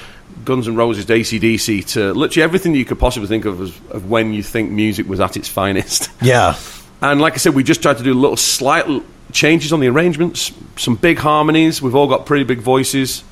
Guns 0.45 0.67
N' 0.67 0.75
Roses 0.75 1.05
to 1.05 1.13
ACDC 1.13 1.85
to 1.93 2.13
literally 2.13 2.43
everything 2.43 2.75
you 2.75 2.85
could 2.85 2.99
possibly 2.99 3.27
think 3.27 3.45
of 3.45 3.61
as, 3.61 3.69
of 3.89 4.09
when 4.09 4.33
you 4.33 4.43
think 4.43 4.71
music 4.71 5.07
was 5.07 5.19
at 5.19 5.37
its 5.37 5.47
finest. 5.47 6.09
Yeah. 6.21 6.57
And 6.99 7.21
like 7.21 7.33
I 7.33 7.37
said, 7.37 7.53
we 7.53 7.63
just 7.63 7.83
tried 7.83 7.97
to 7.99 8.03
do 8.03 8.13
little 8.13 8.37
slight 8.37 8.85
changes 9.31 9.71
on 9.71 9.79
the 9.79 9.87
arrangements, 9.87 10.51
some 10.77 10.95
big 10.95 11.19
harmonies. 11.19 11.79
We've 11.79 11.93
all 11.93 12.07
got 12.07 12.25
pretty 12.25 12.43
big 12.43 12.59
voices, 12.59 13.23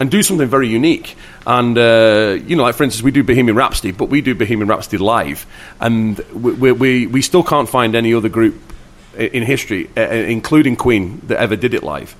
and 0.00 0.10
do 0.10 0.22
something 0.22 0.48
very 0.48 0.68
unique. 0.68 1.16
And 1.46 1.76
uh, 1.78 2.38
you 2.46 2.56
know, 2.56 2.62
like 2.64 2.74
for 2.76 2.84
instance, 2.84 3.02
we 3.02 3.10
do 3.10 3.22
Bohemian 3.24 3.56
Rhapsody, 3.56 3.92
but 3.92 4.08
we 4.08 4.20
do 4.20 4.34
Bohemian 4.34 4.68
Rhapsody 4.68 4.98
live, 4.98 5.46
and 5.80 6.18
we 6.32 6.72
we, 6.72 7.06
we, 7.06 7.22
still 7.22 7.42
can't 7.42 7.68
find 7.68 7.94
any 7.94 8.14
other 8.14 8.28
group 8.28 8.54
in 9.16 9.42
history, 9.42 9.88
uh, 9.96 10.00
including 10.02 10.76
Queen, 10.76 11.20
that 11.26 11.38
ever 11.38 11.56
did 11.56 11.74
it 11.74 11.82
live. 11.82 12.14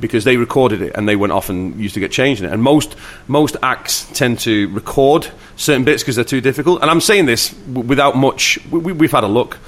Because 0.00 0.22
they 0.22 0.36
recorded 0.36 0.80
it 0.80 0.92
and 0.94 1.08
they 1.08 1.16
went 1.16 1.32
off 1.32 1.48
and 1.48 1.74
used 1.80 1.94
to 1.94 2.00
get 2.00 2.12
changed 2.12 2.40
in 2.40 2.48
it. 2.48 2.52
And 2.52 2.62
most 2.62 2.94
most 3.26 3.56
acts 3.62 4.06
tend 4.14 4.38
to 4.40 4.68
record 4.68 5.26
certain 5.56 5.82
bits 5.82 6.04
because 6.04 6.14
they're 6.14 6.24
too 6.24 6.40
difficult. 6.40 6.82
And 6.82 6.90
I'm 6.90 7.00
saying 7.00 7.26
this 7.26 7.50
w- 7.50 7.88
without 7.88 8.16
much. 8.16 8.60
We, 8.70 8.78
we- 8.78 8.92
we've 8.92 9.10
had 9.10 9.24
a 9.24 9.28
look, 9.28 9.58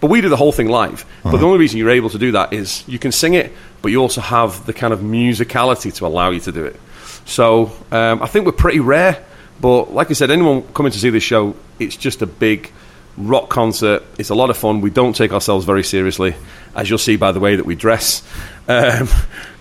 but 0.00 0.10
we 0.10 0.20
do 0.20 0.28
the 0.28 0.36
whole 0.36 0.50
thing 0.50 0.68
live. 0.68 1.04
But 1.22 1.36
the 1.36 1.46
only 1.46 1.58
reason 1.60 1.78
you're 1.78 1.90
able 1.90 2.10
to 2.10 2.18
do 2.18 2.32
that 2.32 2.52
is 2.52 2.82
you 2.88 2.98
can 2.98 3.12
sing 3.12 3.34
it, 3.34 3.52
but 3.80 3.92
you 3.92 4.00
also 4.02 4.20
have 4.20 4.66
the 4.66 4.72
kind 4.72 4.92
of 4.92 4.98
musicality 5.00 5.94
to 5.94 6.06
allow 6.06 6.30
you 6.30 6.40
to 6.40 6.50
do 6.50 6.64
it. 6.64 6.80
So 7.26 7.72
um, 7.92 8.22
I 8.22 8.26
think 8.26 8.46
we're 8.46 8.52
pretty 8.52 8.80
rare. 8.80 9.22
But 9.60 9.92
like 9.92 10.10
I 10.10 10.14
said, 10.14 10.30
anyone 10.30 10.62
coming 10.72 10.92
to 10.92 10.98
see 10.98 11.10
this 11.10 11.22
show, 11.22 11.54
it's 11.78 11.96
just 11.96 12.22
a 12.22 12.26
big 12.26 12.70
rock 13.16 13.48
concert. 13.48 14.02
It's 14.18 14.30
a 14.30 14.34
lot 14.34 14.50
of 14.50 14.56
fun. 14.56 14.80
We 14.80 14.90
don't 14.90 15.14
take 15.14 15.32
ourselves 15.32 15.64
very 15.64 15.82
seriously, 15.82 16.34
as 16.74 16.88
you'll 16.88 16.98
see 16.98 17.16
by 17.16 17.32
the 17.32 17.40
way 17.40 17.56
that 17.56 17.66
we 17.66 17.74
dress. 17.74 18.22
Um, 18.68 19.08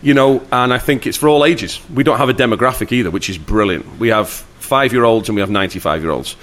you 0.01 0.15
know, 0.15 0.43
and 0.51 0.73
I 0.73 0.79
think 0.79 1.05
it's 1.05 1.15
for 1.15 1.29
all 1.29 1.45
ages. 1.45 1.79
We 1.93 2.03
don't 2.03 2.17
have 2.17 2.29
a 2.29 2.33
demographic 2.33 2.91
either, 2.91 3.11
which 3.11 3.29
is 3.29 3.37
brilliant. 3.37 3.99
We 3.99 4.07
have 4.07 4.29
five 4.29 4.93
year 4.93 5.03
olds 5.03 5.29
and 5.29 5.35
we 5.35 5.41
have 5.41 5.51
95 5.51 6.01
year 6.01 6.09
olds. 6.09 6.35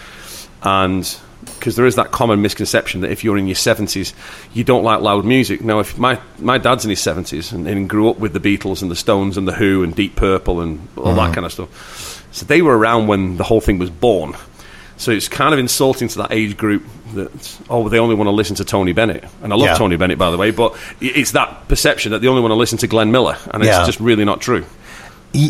And 0.62 1.04
because 1.44 1.76
there 1.76 1.86
is 1.86 1.96
that 1.96 2.10
common 2.10 2.42
misconception 2.42 3.00
that 3.02 3.10
if 3.10 3.24
you're 3.24 3.38
in 3.38 3.46
your 3.46 3.56
70s, 3.56 4.12
you 4.52 4.64
don't 4.64 4.84
like 4.84 5.00
loud 5.00 5.24
music. 5.24 5.60
Now, 5.60 5.80
if 5.80 5.98
my, 5.98 6.20
my 6.38 6.58
dad's 6.58 6.84
in 6.84 6.90
his 6.90 7.00
70s 7.00 7.52
and, 7.52 7.66
and 7.66 7.88
grew 7.88 8.10
up 8.10 8.18
with 8.18 8.32
the 8.32 8.40
Beatles 8.40 8.82
and 8.82 8.90
the 8.90 8.96
Stones 8.96 9.36
and 9.36 9.46
the 9.46 9.52
Who 9.52 9.82
and 9.82 9.94
Deep 9.94 10.16
Purple 10.16 10.60
and 10.60 10.86
all 10.96 11.14
that 11.14 11.16
mm-hmm. 11.16 11.34
kind 11.34 11.46
of 11.46 11.52
stuff, 11.52 12.26
so 12.32 12.46
they 12.46 12.62
were 12.62 12.76
around 12.76 13.06
when 13.06 13.36
the 13.36 13.44
whole 13.44 13.60
thing 13.60 13.78
was 13.78 13.90
born. 13.90 14.34
So 14.96 15.10
it's 15.10 15.28
kind 15.28 15.52
of 15.52 15.58
insulting 15.58 16.08
to 16.08 16.18
that 16.18 16.32
age 16.32 16.56
group 16.56 16.84
that 17.14 17.58
oh 17.68 17.88
they 17.88 17.98
only 17.98 18.14
want 18.14 18.28
to 18.28 18.32
listen 18.32 18.56
to 18.56 18.64
Tony 18.64 18.92
Bennett, 18.92 19.24
and 19.42 19.52
I 19.52 19.56
love 19.56 19.66
Yeah. 19.66 19.74
Tony 19.74 19.96
Bennett 19.96 20.16
by 20.16 20.30
the 20.30 20.38
way, 20.38 20.50
but 20.50 20.76
it's 21.00 21.32
that 21.32 21.66
perception 21.68 22.12
that 22.12 22.20
they 22.20 22.28
only 22.28 22.40
want 22.40 22.52
to 22.52 22.56
listen 22.56 22.78
to 22.78 22.86
Glenn 22.86 23.10
Miller, 23.10 23.36
and 23.52 23.62
it's 23.62 23.70
Yeah. 23.70 23.84
just 23.84 24.00
really 24.00 24.24
not 24.24 24.40
true. 24.40 24.64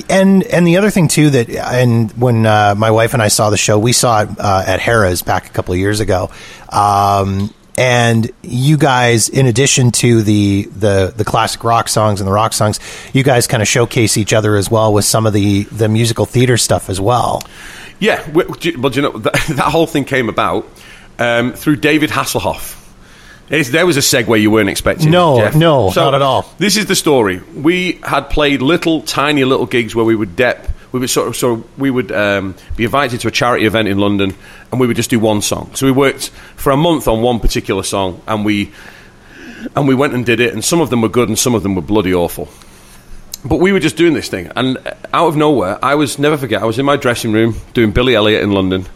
And 0.08 0.44
and 0.44 0.66
the 0.66 0.76
other 0.76 0.90
thing 0.90 1.08
too 1.08 1.30
that 1.30 1.50
and 1.50 2.12
when 2.12 2.46
uh, 2.46 2.74
my 2.76 2.90
wife 2.90 3.14
and 3.14 3.22
I 3.22 3.28
saw 3.28 3.50
the 3.50 3.56
show, 3.56 3.78
we 3.78 3.92
saw 3.92 4.22
it 4.22 4.28
uh, 4.38 4.64
at 4.66 4.80
Harrah's 4.80 5.22
back 5.22 5.46
a 5.46 5.50
couple 5.50 5.74
of 5.74 5.80
years 5.80 6.00
ago. 6.00 6.30
Um, 6.68 7.52
and 7.76 8.30
you 8.42 8.76
guys, 8.76 9.28
in 9.28 9.46
addition 9.46 9.90
to 9.92 10.22
the, 10.22 10.64
the 10.76 11.12
the 11.16 11.24
classic 11.24 11.64
rock 11.64 11.88
songs 11.88 12.20
and 12.20 12.28
the 12.28 12.32
rock 12.32 12.52
songs, 12.52 12.78
you 13.12 13.22
guys 13.22 13.46
kind 13.46 13.62
of 13.62 13.68
showcase 13.68 14.16
each 14.16 14.32
other 14.32 14.56
as 14.56 14.70
well 14.70 14.92
with 14.92 15.04
some 15.04 15.26
of 15.26 15.32
the 15.32 15.64
the 15.64 15.88
musical 15.88 16.26
theater 16.26 16.56
stuff 16.56 16.88
as 16.88 17.00
well. 17.00 17.42
Yeah, 17.98 18.28
well, 18.30 18.48
do 18.48 18.70
you 18.70 19.02
know 19.02 19.10
that, 19.18 19.32
that 19.32 19.70
whole 19.70 19.86
thing 19.86 20.04
came 20.04 20.28
about 20.28 20.68
um, 21.18 21.52
through 21.54 21.76
David 21.76 22.10
Hasselhoff. 22.10 22.81
It's, 23.48 23.70
there 23.70 23.84
was 23.84 23.96
a 23.96 24.00
segue 24.00 24.40
you 24.40 24.50
weren't 24.50 24.70
expecting. 24.70 25.10
No, 25.10 25.38
Jeff. 25.38 25.54
no, 25.54 25.90
not 25.90 26.14
at 26.14 26.22
all. 26.22 26.50
This 26.58 26.76
is 26.76 26.86
the 26.86 26.94
story. 26.94 27.40
We 27.54 28.00
had 28.02 28.30
played 28.30 28.62
little, 28.62 29.02
tiny 29.02 29.44
little 29.44 29.66
gigs 29.66 29.94
where 29.94 30.04
we 30.04 30.16
would 30.16 30.36
dep. 30.36 30.68
We 30.92 31.00
would 31.00 31.10
sort 31.10 31.28
of, 31.28 31.36
so 31.36 31.64
we 31.78 31.90
would 31.90 32.12
um, 32.12 32.54
be 32.76 32.84
invited 32.84 33.20
to 33.20 33.28
a 33.28 33.30
charity 33.30 33.64
event 33.66 33.88
in 33.88 33.98
London, 33.98 34.34
and 34.70 34.80
we 34.80 34.86
would 34.86 34.96
just 34.96 35.10
do 35.10 35.18
one 35.18 35.42
song. 35.42 35.70
So 35.74 35.86
we 35.86 35.92
worked 35.92 36.28
for 36.56 36.70
a 36.70 36.76
month 36.76 37.08
on 37.08 37.22
one 37.22 37.40
particular 37.40 37.82
song, 37.82 38.22
and 38.26 38.44
we 38.44 38.72
and 39.74 39.86
we 39.86 39.94
went 39.94 40.12
and 40.12 40.24
did 40.26 40.40
it. 40.40 40.52
And 40.52 40.64
some 40.64 40.80
of 40.80 40.90
them 40.90 41.00
were 41.02 41.08
good, 41.08 41.28
and 41.28 41.38
some 41.38 41.54
of 41.54 41.62
them 41.62 41.74
were 41.74 41.82
bloody 41.82 42.14
awful. 42.14 42.48
But 43.44 43.56
we 43.56 43.72
were 43.72 43.80
just 43.80 43.96
doing 43.96 44.14
this 44.14 44.28
thing, 44.28 44.52
and 44.54 44.78
out 45.12 45.28
of 45.28 45.36
nowhere, 45.36 45.78
I 45.84 45.96
was 45.96 46.18
never 46.18 46.36
forget. 46.36 46.62
I 46.62 46.64
was 46.64 46.78
in 46.78 46.86
my 46.86 46.96
dressing 46.96 47.32
room 47.32 47.56
doing 47.74 47.90
Billy 47.90 48.14
Elliot 48.14 48.42
in 48.42 48.52
London, 48.52 48.86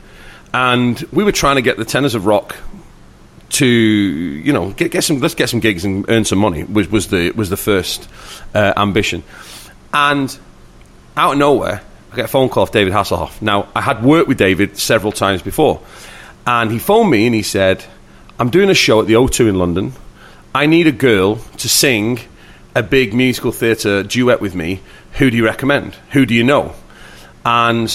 and 0.54 1.00
we 1.12 1.24
were 1.24 1.32
trying 1.32 1.56
to 1.56 1.62
get 1.62 1.78
the 1.78 1.84
tenors 1.84 2.14
of 2.14 2.26
rock 2.26 2.56
to 3.48 3.66
you 3.66 4.52
know 4.52 4.70
get, 4.72 4.90
get 4.90 5.04
some 5.04 5.20
let's 5.20 5.34
get 5.34 5.48
some 5.48 5.60
gigs 5.60 5.84
and 5.84 6.04
earn 6.08 6.24
some 6.24 6.38
money 6.38 6.64
was 6.64 6.88
was 6.90 7.08
the 7.08 7.30
was 7.32 7.50
the 7.50 7.56
first 7.56 8.08
uh, 8.54 8.72
ambition, 8.76 9.22
and 9.92 10.36
out 11.16 11.32
of 11.32 11.38
nowhere, 11.38 11.82
I 12.12 12.16
get 12.16 12.24
a 12.26 12.28
phone 12.28 12.48
call 12.48 12.64
off 12.64 12.72
David 12.72 12.92
Hasselhoff. 12.92 13.40
Now 13.40 13.68
I 13.74 13.80
had 13.80 14.02
worked 14.02 14.28
with 14.28 14.38
David 14.38 14.76
several 14.76 15.12
times 15.12 15.42
before, 15.42 15.80
and 16.46 16.70
he 16.70 16.78
phoned 16.78 17.10
me 17.10 17.26
and 17.26 17.34
he 17.34 17.42
said, 17.42 17.84
"I'm 18.38 18.50
doing 18.50 18.70
a 18.70 18.74
show 18.74 19.00
at 19.00 19.06
the 19.06 19.14
O2 19.14 19.48
in 19.48 19.58
London. 19.58 19.92
I 20.54 20.66
need 20.66 20.86
a 20.86 20.92
girl 20.92 21.36
to 21.58 21.68
sing." 21.68 22.20
A 22.74 22.82
big 22.82 23.14
musical 23.14 23.52
theatre 23.52 24.02
duet 24.02 24.42
with 24.42 24.54
me. 24.54 24.82
Who 25.12 25.30
do 25.30 25.36
you 25.38 25.46
recommend? 25.46 25.94
Who 26.10 26.26
do 26.26 26.34
you 26.34 26.44
know? 26.44 26.74
And 27.42 27.88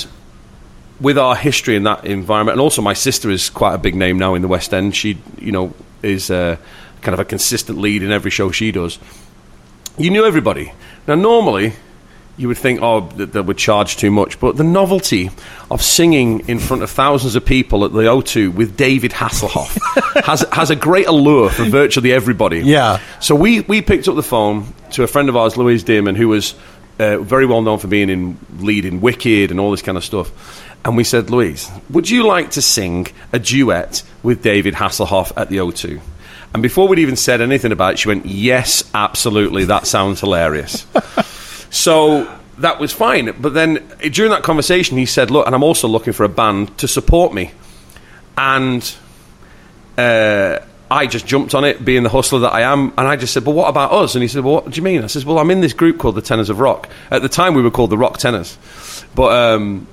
with 1.01 1.17
our 1.17 1.35
history 1.35 1.75
in 1.75 1.83
that 1.83 2.05
environment, 2.05 2.53
and 2.53 2.61
also 2.61 2.81
my 2.81 2.93
sister 2.93 3.29
is 3.29 3.49
quite 3.49 3.73
a 3.73 3.77
big 3.77 3.95
name 3.95 4.19
now 4.19 4.35
in 4.35 4.41
the 4.41 4.47
West 4.47 4.73
End. 4.73 4.95
She, 4.95 5.17
you 5.39 5.51
know, 5.51 5.73
is 6.03 6.29
uh, 6.29 6.57
kind 7.01 7.13
of 7.13 7.19
a 7.19 7.25
consistent 7.25 7.79
lead 7.79 8.03
in 8.03 8.11
every 8.11 8.31
show 8.31 8.51
she 8.51 8.71
does. 8.71 8.99
You 9.97 10.11
knew 10.11 10.25
everybody. 10.25 10.73
Now, 11.07 11.15
normally, 11.15 11.73
you 12.37 12.47
would 12.47 12.57
think, 12.57 12.81
oh, 12.81 13.01
that 13.17 13.33
they 13.33 13.41
would 13.41 13.57
charge 13.57 13.97
too 13.97 14.11
much, 14.11 14.39
but 14.39 14.57
the 14.57 14.63
novelty 14.63 15.29
of 15.69 15.81
singing 15.81 16.47
in 16.47 16.59
front 16.59 16.83
of 16.83 16.89
thousands 16.89 17.35
of 17.35 17.45
people 17.45 17.83
at 17.83 17.91
the 17.91 17.99
O2 17.99 18.53
with 18.53 18.77
David 18.77 19.11
Hasselhoff 19.11 19.77
has 20.25 20.45
has 20.51 20.69
a 20.69 20.75
great 20.75 21.07
allure 21.07 21.49
for 21.49 21.63
virtually 21.65 22.13
everybody. 22.13 22.59
Yeah. 22.61 22.99
So 23.19 23.35
we 23.35 23.61
we 23.61 23.81
picked 23.81 24.07
up 24.07 24.15
the 24.15 24.23
phone 24.23 24.73
to 24.91 25.03
a 25.03 25.07
friend 25.07 25.29
of 25.29 25.35
ours, 25.35 25.57
Louise 25.57 25.83
Dearman, 25.83 26.15
who 26.15 26.29
was 26.29 26.55
uh, 26.99 27.17
very 27.17 27.45
well 27.45 27.61
known 27.61 27.79
for 27.79 27.87
being 27.87 28.09
in 28.09 28.37
lead 28.59 28.85
in 28.85 29.01
Wicked 29.01 29.51
and 29.51 29.59
all 29.59 29.71
this 29.71 29.81
kind 29.81 29.97
of 29.97 30.03
stuff. 30.03 30.31
And 30.83 30.97
we 30.97 31.03
said, 31.03 31.29
Louise, 31.29 31.69
would 31.89 32.09
you 32.09 32.25
like 32.25 32.51
to 32.51 32.61
sing 32.61 33.07
a 33.31 33.39
duet 33.39 34.03
with 34.23 34.41
David 34.41 34.73
Hasselhoff 34.73 35.31
at 35.37 35.49
the 35.49 35.57
O2? 35.57 36.01
And 36.53 36.63
before 36.63 36.87
we'd 36.87 36.99
even 36.99 37.15
said 37.15 37.39
anything 37.39 37.71
about 37.71 37.93
it, 37.93 37.99
she 37.99 38.07
went, 38.07 38.25
Yes, 38.25 38.89
absolutely. 38.93 39.65
That 39.65 39.87
sounds 39.87 40.19
hilarious. 40.19 40.85
so 41.69 42.39
that 42.57 42.79
was 42.79 42.91
fine. 42.91 43.33
But 43.39 43.53
then 43.53 43.87
during 44.11 44.31
that 44.31 44.43
conversation, 44.43 44.97
he 44.97 45.05
said, 45.05 45.31
Look, 45.31 45.45
and 45.45 45.55
I'm 45.55 45.63
also 45.63 45.87
looking 45.87 46.13
for 46.13 46.23
a 46.23 46.29
band 46.29 46.77
to 46.79 46.87
support 46.87 47.33
me. 47.33 47.51
And 48.37 48.95
uh, 49.97 50.59
I 50.89 51.07
just 51.07 51.25
jumped 51.25 51.55
on 51.55 51.63
it, 51.63 51.83
being 51.85 52.03
the 52.03 52.09
hustler 52.09 52.39
that 52.39 52.53
I 52.53 52.61
am, 52.61 52.93
and 52.97 53.07
I 53.07 53.15
just 53.15 53.33
said, 53.33 53.45
"But 53.45 53.51
what 53.51 53.69
about 53.69 53.91
us?" 53.91 54.15
And 54.15 54.21
he 54.21 54.27
said, 54.27 54.43
"Well, 54.43 54.55
what 54.55 54.69
do 54.69 54.75
you 54.75 54.81
mean?" 54.81 55.03
I 55.03 55.07
said, 55.07 55.23
"Well, 55.23 55.37
I'm 55.37 55.51
in 55.51 55.61
this 55.61 55.73
group 55.73 55.97
called 55.99 56.15
the 56.15 56.21
Tenors 56.21 56.49
of 56.49 56.59
Rock. 56.59 56.89
At 57.11 57.21
the 57.21 57.29
time, 57.29 57.53
we 57.53 57.61
were 57.61 57.71
called 57.71 57.89
the 57.91 57.97
Rock 57.97 58.17
Tenors, 58.17 58.57
but." 59.15 59.31
Um, 59.31 59.87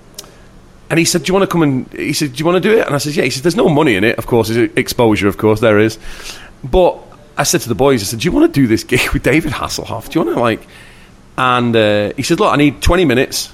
and 0.91 0.99
he 0.99 1.05
said, 1.05 1.25
"Do 1.25 1.31
you 1.31 1.35
want 1.35 1.49
to 1.49 1.53
come 1.53 1.63
and?" 1.63 1.93
He 1.93 2.13
said, 2.13 2.33
"Do 2.33 2.39
you 2.39 2.45
want 2.45 2.63
to 2.63 2.69
do 2.69 2.79
it?" 2.79 2.87
And 2.87 2.95
I 2.95 2.99
said, 2.99 3.15
"Yeah." 3.15 3.25
He 3.25 3.31
said, 3.31 3.43
"There's 3.43 3.57
no 3.57 3.69
money 3.69 3.95
in 3.95 4.05
it, 4.05 4.17
of 4.19 4.27
course. 4.27 4.49
There's 4.49 4.71
exposure, 4.77 5.29
of 5.29 5.37
course, 5.37 5.61
there 5.61 5.79
is." 5.79 5.99
But 6.65 6.99
I 7.37 7.43
said 7.45 7.61
to 7.63 7.69
the 7.69 7.75
boys, 7.75 8.03
"I 8.03 8.05
said, 8.05 8.21
do 8.21 8.25
you 8.27 8.33
want 8.33 8.53
to 8.53 8.61
do 8.61 8.67
this 8.67 8.85
gig 8.85 9.11
with 9.13 9.23
David 9.23 9.53
Hasselhoff? 9.53 10.09
Do 10.09 10.19
you 10.19 10.25
want 10.25 10.37
to 10.37 10.41
like?" 10.43 10.67
And 11.37 11.77
uh, 11.77 12.13
he 12.17 12.23
said, 12.23 12.41
"Look, 12.41 12.53
I 12.53 12.57
need 12.57 12.81
20 12.83 13.05
minutes. 13.05 13.53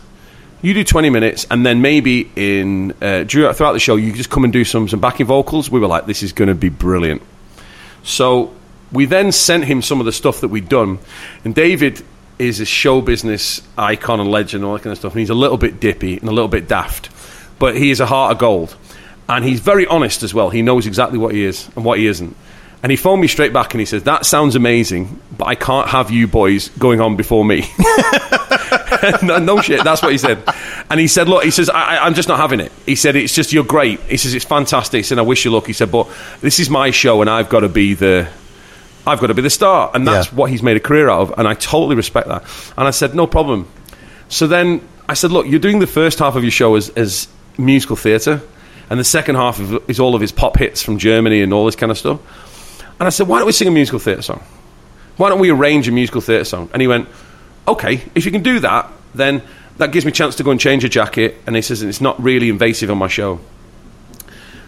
You 0.63 0.73
do 0.73 0.85
20 0.85 1.11
minutes, 1.11 1.47
and 1.51 1.67
then 1.67 1.83
maybe 1.83 2.31
in 2.37 2.93
uh, 3.03 3.25
throughout 3.25 3.73
the 3.73 3.81
show, 3.81 3.97
you 3.97 4.13
just 4.13 4.31
come 4.31 4.45
and 4.45 4.53
do 4.53 4.65
some 4.65 4.89
some 4.89 5.01
backing 5.01 5.27
vocals." 5.27 5.71
We 5.71 5.81
were 5.81 5.89
like, 5.89 6.07
"This 6.07 6.23
is 6.23 6.33
going 6.33 6.49
to 6.49 6.55
be 6.55 6.69
brilliant." 6.69 7.23
So 8.05 8.53
we 8.93 9.07
then 9.07 9.33
sent 9.33 9.65
him 9.65 9.83
some 9.83 9.99
of 9.99 10.07
the 10.07 10.13
stuff 10.13 10.41
that 10.41 10.49
we'd 10.49 10.69
done, 10.69 10.99
and 11.45 11.55
David 11.55 12.03
is 12.39 12.61
a 12.61 12.65
show 12.65 13.01
business 13.01 13.63
icon 13.79 14.21
and 14.21 14.31
legend, 14.31 14.65
all 14.65 14.75
that 14.75 14.83
kind 14.83 14.93
of 14.93 14.99
stuff. 14.99 15.13
And 15.13 15.21
he's 15.21 15.31
a 15.31 15.35
little 15.35 15.57
bit 15.57 15.81
dippy 15.81 16.19
and 16.19 16.29
a 16.29 16.33
little 16.33 16.49
bit 16.49 16.69
daft, 16.69 17.11
but 17.65 17.75
he 17.79 17.91
is 17.91 17.99
a 17.99 18.05
heart 18.05 18.31
of 18.33 18.37
gold, 18.39 18.77
and 19.27 19.43
he's 19.43 19.61
very 19.61 19.87
honest 19.87 20.23
as 20.23 20.35
well. 20.35 20.51
He 20.51 20.61
knows 20.61 20.87
exactly 20.87 21.19
what 21.19 21.33
he 21.35 21.45
is 21.47 21.67
and 21.77 21.83
what 21.83 21.99
he 21.99 22.07
isn't. 22.07 22.37
And 22.83 22.91
he 22.91 22.97
phoned 22.97 23.23
me 23.23 23.29
straight 23.29 23.55
back 23.55 23.73
and 23.73 23.81
he 23.81 23.87
says, 23.87 24.03
"That 24.03 24.27
sounds 24.27 24.55
amazing, 24.55 25.19
but 25.39 25.47
I 25.47 25.55
can't 25.55 25.89
have 25.89 26.11
you 26.11 26.27
boys 26.29 26.69
going 26.79 27.01
on 27.01 27.17
before 27.17 27.43
me." 27.43 27.65
no, 29.23 29.39
no 29.39 29.63
shit. 29.63 29.83
That's 29.83 30.03
what 30.03 30.13
he 30.13 30.19
said. 30.19 30.43
And 30.91 31.01
he 31.01 31.09
said, 31.09 31.27
"Look," 31.27 31.43
he 31.43 31.51
says, 31.51 31.71
I, 31.71 31.97
I, 31.97 32.05
"I'm 32.05 32.13
just 32.13 32.29
not 32.29 32.39
having 32.39 32.61
it." 32.61 32.71
He 32.85 32.97
said, 32.97 33.17
"It's 33.17 33.35
just 33.35 33.51
you're 33.55 33.65
great." 33.65 33.99
He 34.01 34.19
says, 34.19 34.35
"It's 34.35 34.45
fantastic." 34.45 34.99
He 34.99 35.03
said, 35.03 35.19
"I 35.19 35.23
wish 35.23 35.47
you 35.47 35.51
luck." 35.53 35.67
He 35.67 35.73
said, 35.73 35.91
"But 35.91 36.07
this 36.43 36.61
is 36.61 36.69
my 36.69 36.91
show, 36.91 37.23
and 37.23 37.31
I've 37.31 37.49
got 37.49 37.61
to 37.61 37.71
be 37.71 37.95
the." 37.95 38.29
I've 39.07 39.21
got 39.21 39.27
to 39.29 39.35
be 39.35 39.43
the 39.43 39.51
star, 39.51 39.91
and 39.95 40.07
that's 40.07 40.29
Yeah. 40.29 40.35
what 40.39 40.51
he's 40.51 40.63
made 40.63 40.77
a 40.77 40.81
career 40.81 41.09
out 41.11 41.21
of, 41.21 41.39
and 41.39 41.47
I 41.49 41.55
totally 41.55 41.95
respect 41.97 42.27
that. 42.29 42.43
And 42.79 42.87
I 42.89 42.91
said, 42.91 43.15
no 43.15 43.27
problem. 43.27 43.69
So 44.31 44.47
then 44.47 44.81
I 45.07 45.13
said, 45.13 45.31
look, 45.31 45.47
you're 45.47 45.61
doing 45.61 45.79
the 45.79 45.87
first 45.87 46.19
half 46.21 46.37
of 46.37 46.43
your 46.43 46.51
show 46.51 46.75
as, 46.75 46.89
as 46.97 47.29
musical 47.59 47.97
theatre, 47.97 48.41
and 48.91 49.01
the 49.01 49.05
second 49.05 49.37
half 49.37 49.61
is 49.89 50.01
all 50.01 50.15
of 50.15 50.21
his 50.21 50.33
pop 50.33 50.59
hits 50.59 50.83
from 50.83 50.99
Germany 50.99 51.43
and 51.43 51.53
all 51.53 51.65
this 51.65 51.77
kind 51.77 51.91
of 51.91 51.99
stuff. 51.99 52.21
And 52.99 53.07
I 53.07 53.11
said, 53.11 53.27
why 53.29 53.39
don't 53.39 53.47
we 53.47 53.53
sing 53.53 53.69
a 53.69 53.71
musical 53.71 53.99
theatre 53.99 54.23
song? 54.23 54.43
Why 55.17 55.29
don't 55.29 55.41
we 55.41 55.51
arrange 55.51 55.89
a 55.89 55.93
musical 55.93 56.21
theatre 56.21 56.45
song? 56.45 56.71
And 56.73 56.83
he 56.83 56.89
went, 56.89 57.09
okay, 57.67 58.03
if 58.15 58.27
you 58.27 58.33
can 58.33 58.43
do 58.43 58.61
that, 58.61 58.91
then 59.15 59.43
that 59.79 59.91
gives 59.91 60.05
me 60.05 60.11
a 60.11 60.15
chance 60.15 60.37
to 60.37 60.43
go 60.43 60.51
and 60.51 60.61
change 60.61 60.85
a 60.85 60.89
jacket. 60.89 61.37
And 61.47 61.57
he 61.57 61.63
says, 61.63 61.83
it's 61.83 62.01
not 62.01 62.23
really 62.23 62.49
invasive 62.49 62.91
on 62.91 62.99
my 62.99 63.09
show. 63.09 63.41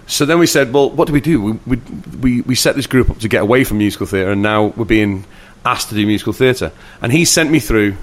So 0.06 0.24
then 0.24 0.38
we 0.38 0.46
said, 0.46 0.72
well, 0.72 0.88
what 0.90 1.06
do 1.08 1.12
we 1.12 1.20
do? 1.20 1.42
We, 1.42 1.52
we, 1.66 1.76
we, 2.20 2.40
we 2.42 2.54
set 2.54 2.76
this 2.76 2.86
group 2.86 3.10
up 3.10 3.18
to 3.18 3.28
get 3.28 3.42
away 3.42 3.64
from 3.64 3.78
musical 3.78 4.06
theatre, 4.06 4.30
and 4.30 4.40
now 4.40 4.66
we're 4.66 4.84
being 4.84 5.24
asked 5.64 5.88
to 5.88 5.94
do 5.96 6.06
musical 6.06 6.32
theatre. 6.32 6.70
And 7.02 7.12
he 7.12 7.24
sent 7.24 7.50
me 7.50 7.58
through 7.58 7.96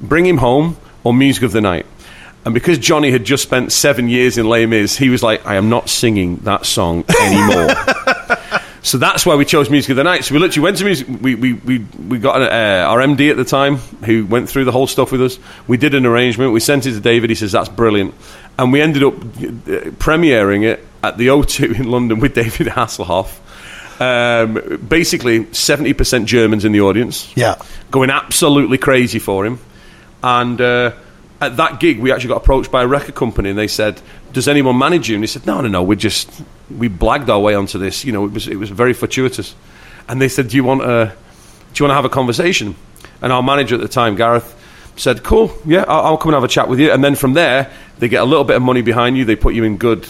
Bring 0.00 0.24
Him 0.26 0.38
Home 0.38 0.76
or 1.02 1.12
Music 1.12 1.42
of 1.42 1.52
the 1.52 1.60
Night. 1.60 1.86
And 2.44 2.54
because 2.54 2.78
Johnny 2.78 3.10
had 3.10 3.24
just 3.24 3.42
spent 3.42 3.70
seven 3.70 4.08
years 4.08 4.38
in 4.38 4.48
Les 4.48 4.64
Mis, 4.66 4.96
he 4.96 5.10
was 5.10 5.22
like, 5.22 5.44
I 5.46 5.56
am 5.56 5.68
not 5.68 5.90
singing 5.90 6.36
that 6.38 6.64
song 6.64 7.04
anymore. 7.20 7.74
so 8.82 8.96
that's 8.96 9.26
why 9.26 9.34
we 9.36 9.44
chose 9.44 9.68
Music 9.68 9.90
of 9.90 9.96
the 9.96 10.04
Night. 10.04 10.24
So 10.24 10.32
we 10.34 10.40
literally 10.40 10.64
went 10.64 10.78
to 10.78 10.84
music. 10.86 11.06
We, 11.20 11.34
we, 11.34 11.52
we, 11.52 11.78
we 12.08 12.18
got 12.18 12.36
an, 12.36 12.42
uh, 12.44 12.88
our 12.88 12.98
MD 13.00 13.30
at 13.30 13.36
the 13.36 13.44
time 13.44 13.76
who 14.06 14.24
went 14.24 14.48
through 14.48 14.64
the 14.64 14.72
whole 14.72 14.86
stuff 14.86 15.12
with 15.12 15.20
us. 15.20 15.38
We 15.66 15.76
did 15.76 15.94
an 15.94 16.06
arrangement. 16.06 16.52
We 16.54 16.60
sent 16.60 16.86
it 16.86 16.92
to 16.92 17.00
David. 17.00 17.28
He 17.28 17.36
says, 17.36 17.52
that's 17.52 17.68
brilliant. 17.68 18.14
And 18.58 18.72
we 18.72 18.80
ended 18.80 19.02
up 19.02 19.14
uh, 19.14 19.92
premiering 20.00 20.64
it 20.64 20.82
at 21.02 21.18
the 21.18 21.26
O2 21.28 21.78
in 21.80 21.90
London 21.90 22.20
with 22.20 22.34
David 22.34 22.66
Hasselhoff. 22.68 23.36
Um, 24.00 24.78
basically, 24.88 25.44
70% 25.44 26.24
Germans 26.24 26.64
in 26.64 26.72
the 26.72 26.80
audience 26.80 27.30
Yeah. 27.36 27.56
going 27.90 28.08
absolutely 28.08 28.78
crazy 28.78 29.18
for 29.18 29.44
him. 29.44 29.58
And 30.22 30.58
uh, 30.58 30.92
at 31.40 31.56
that 31.56 31.80
gig, 31.80 31.98
we 32.00 32.12
actually 32.12 32.28
got 32.28 32.38
approached 32.38 32.70
by 32.70 32.82
a 32.82 32.86
record 32.86 33.14
company, 33.14 33.50
and 33.50 33.58
they 33.58 33.68
said, 33.68 34.00
"Does 34.32 34.46
anyone 34.46 34.76
manage 34.76 35.08
you?" 35.08 35.14
And 35.14 35.24
he 35.24 35.26
said, 35.26 35.46
"No, 35.46 35.60
no, 35.60 35.68
no. 35.68 35.82
We 35.82 35.96
just 35.96 36.30
we 36.76 36.88
blagged 36.88 37.28
our 37.28 37.40
way 37.40 37.54
onto 37.54 37.78
this. 37.78 38.04
You 38.04 38.12
know, 38.12 38.24
it 38.26 38.32
was 38.32 38.46
it 38.46 38.56
was 38.56 38.70
very 38.70 38.92
fortuitous." 38.92 39.54
And 40.08 40.20
they 40.20 40.28
said, 40.28 40.48
"Do 40.48 40.56
you 40.56 40.64
want 40.64 40.82
a 40.82 41.14
do 41.72 41.82
you 41.82 41.84
want 41.84 41.90
to 41.90 41.94
have 41.94 42.04
a 42.04 42.10
conversation?" 42.10 42.76
And 43.22 43.32
our 43.32 43.42
manager 43.42 43.74
at 43.74 43.80
the 43.80 43.88
time, 43.88 44.16
Gareth, 44.16 44.54
said, 44.96 45.22
"Cool, 45.22 45.52
yeah, 45.64 45.84
I'll, 45.88 46.06
I'll 46.06 46.16
come 46.18 46.30
and 46.30 46.34
have 46.34 46.44
a 46.44 46.48
chat 46.48 46.68
with 46.68 46.78
you." 46.78 46.92
And 46.92 47.02
then 47.02 47.14
from 47.14 47.32
there, 47.34 47.70
they 47.98 48.08
get 48.08 48.22
a 48.22 48.26
little 48.26 48.44
bit 48.44 48.56
of 48.56 48.62
money 48.62 48.82
behind 48.82 49.16
you. 49.16 49.24
They 49.24 49.36
put 49.36 49.54
you 49.54 49.64
in 49.64 49.78
good 49.78 50.06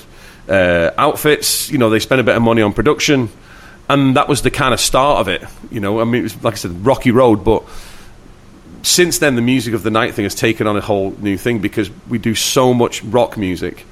uh, 0.49 0.91
outfits. 0.99 1.71
You 1.71 1.79
know, 1.79 1.91
they 1.91 2.01
spend 2.01 2.21
a 2.21 2.25
bit 2.25 2.37
of 2.37 2.43
money 2.43 2.63
on 2.63 2.73
production. 2.73 3.31
And 3.89 4.17
that 4.17 4.29
was 4.29 4.43
the 4.43 4.53
kind 4.53 4.73
of 4.73 4.79
start 4.79 5.19
of 5.19 5.29
it. 5.29 5.43
You 5.73 5.81
know, 5.81 6.01
I 6.01 6.05
mean, 6.05 6.21
it 6.21 6.23
was 6.23 6.45
like 6.45 6.55
I 6.55 6.57
said, 6.57 6.87
rocky 6.87 7.11
road, 7.11 7.45
but 7.45 7.65
since 8.83 9.19
then 9.19 9.35
the 9.37 9.43
music 9.43 9.75
of 9.75 9.83
the 9.83 9.91
night 9.91 10.15
thing 10.15 10.25
has 10.25 10.35
taken 10.35 10.67
on 10.67 10.77
a 10.77 10.81
whole 10.81 11.11
new 11.19 11.37
thing 11.37 11.59
because 11.59 11.91
we 12.09 12.19
do 12.19 12.35
so 12.35 12.73
much 12.75 13.03
rock 13.05 13.37
music 13.37 13.85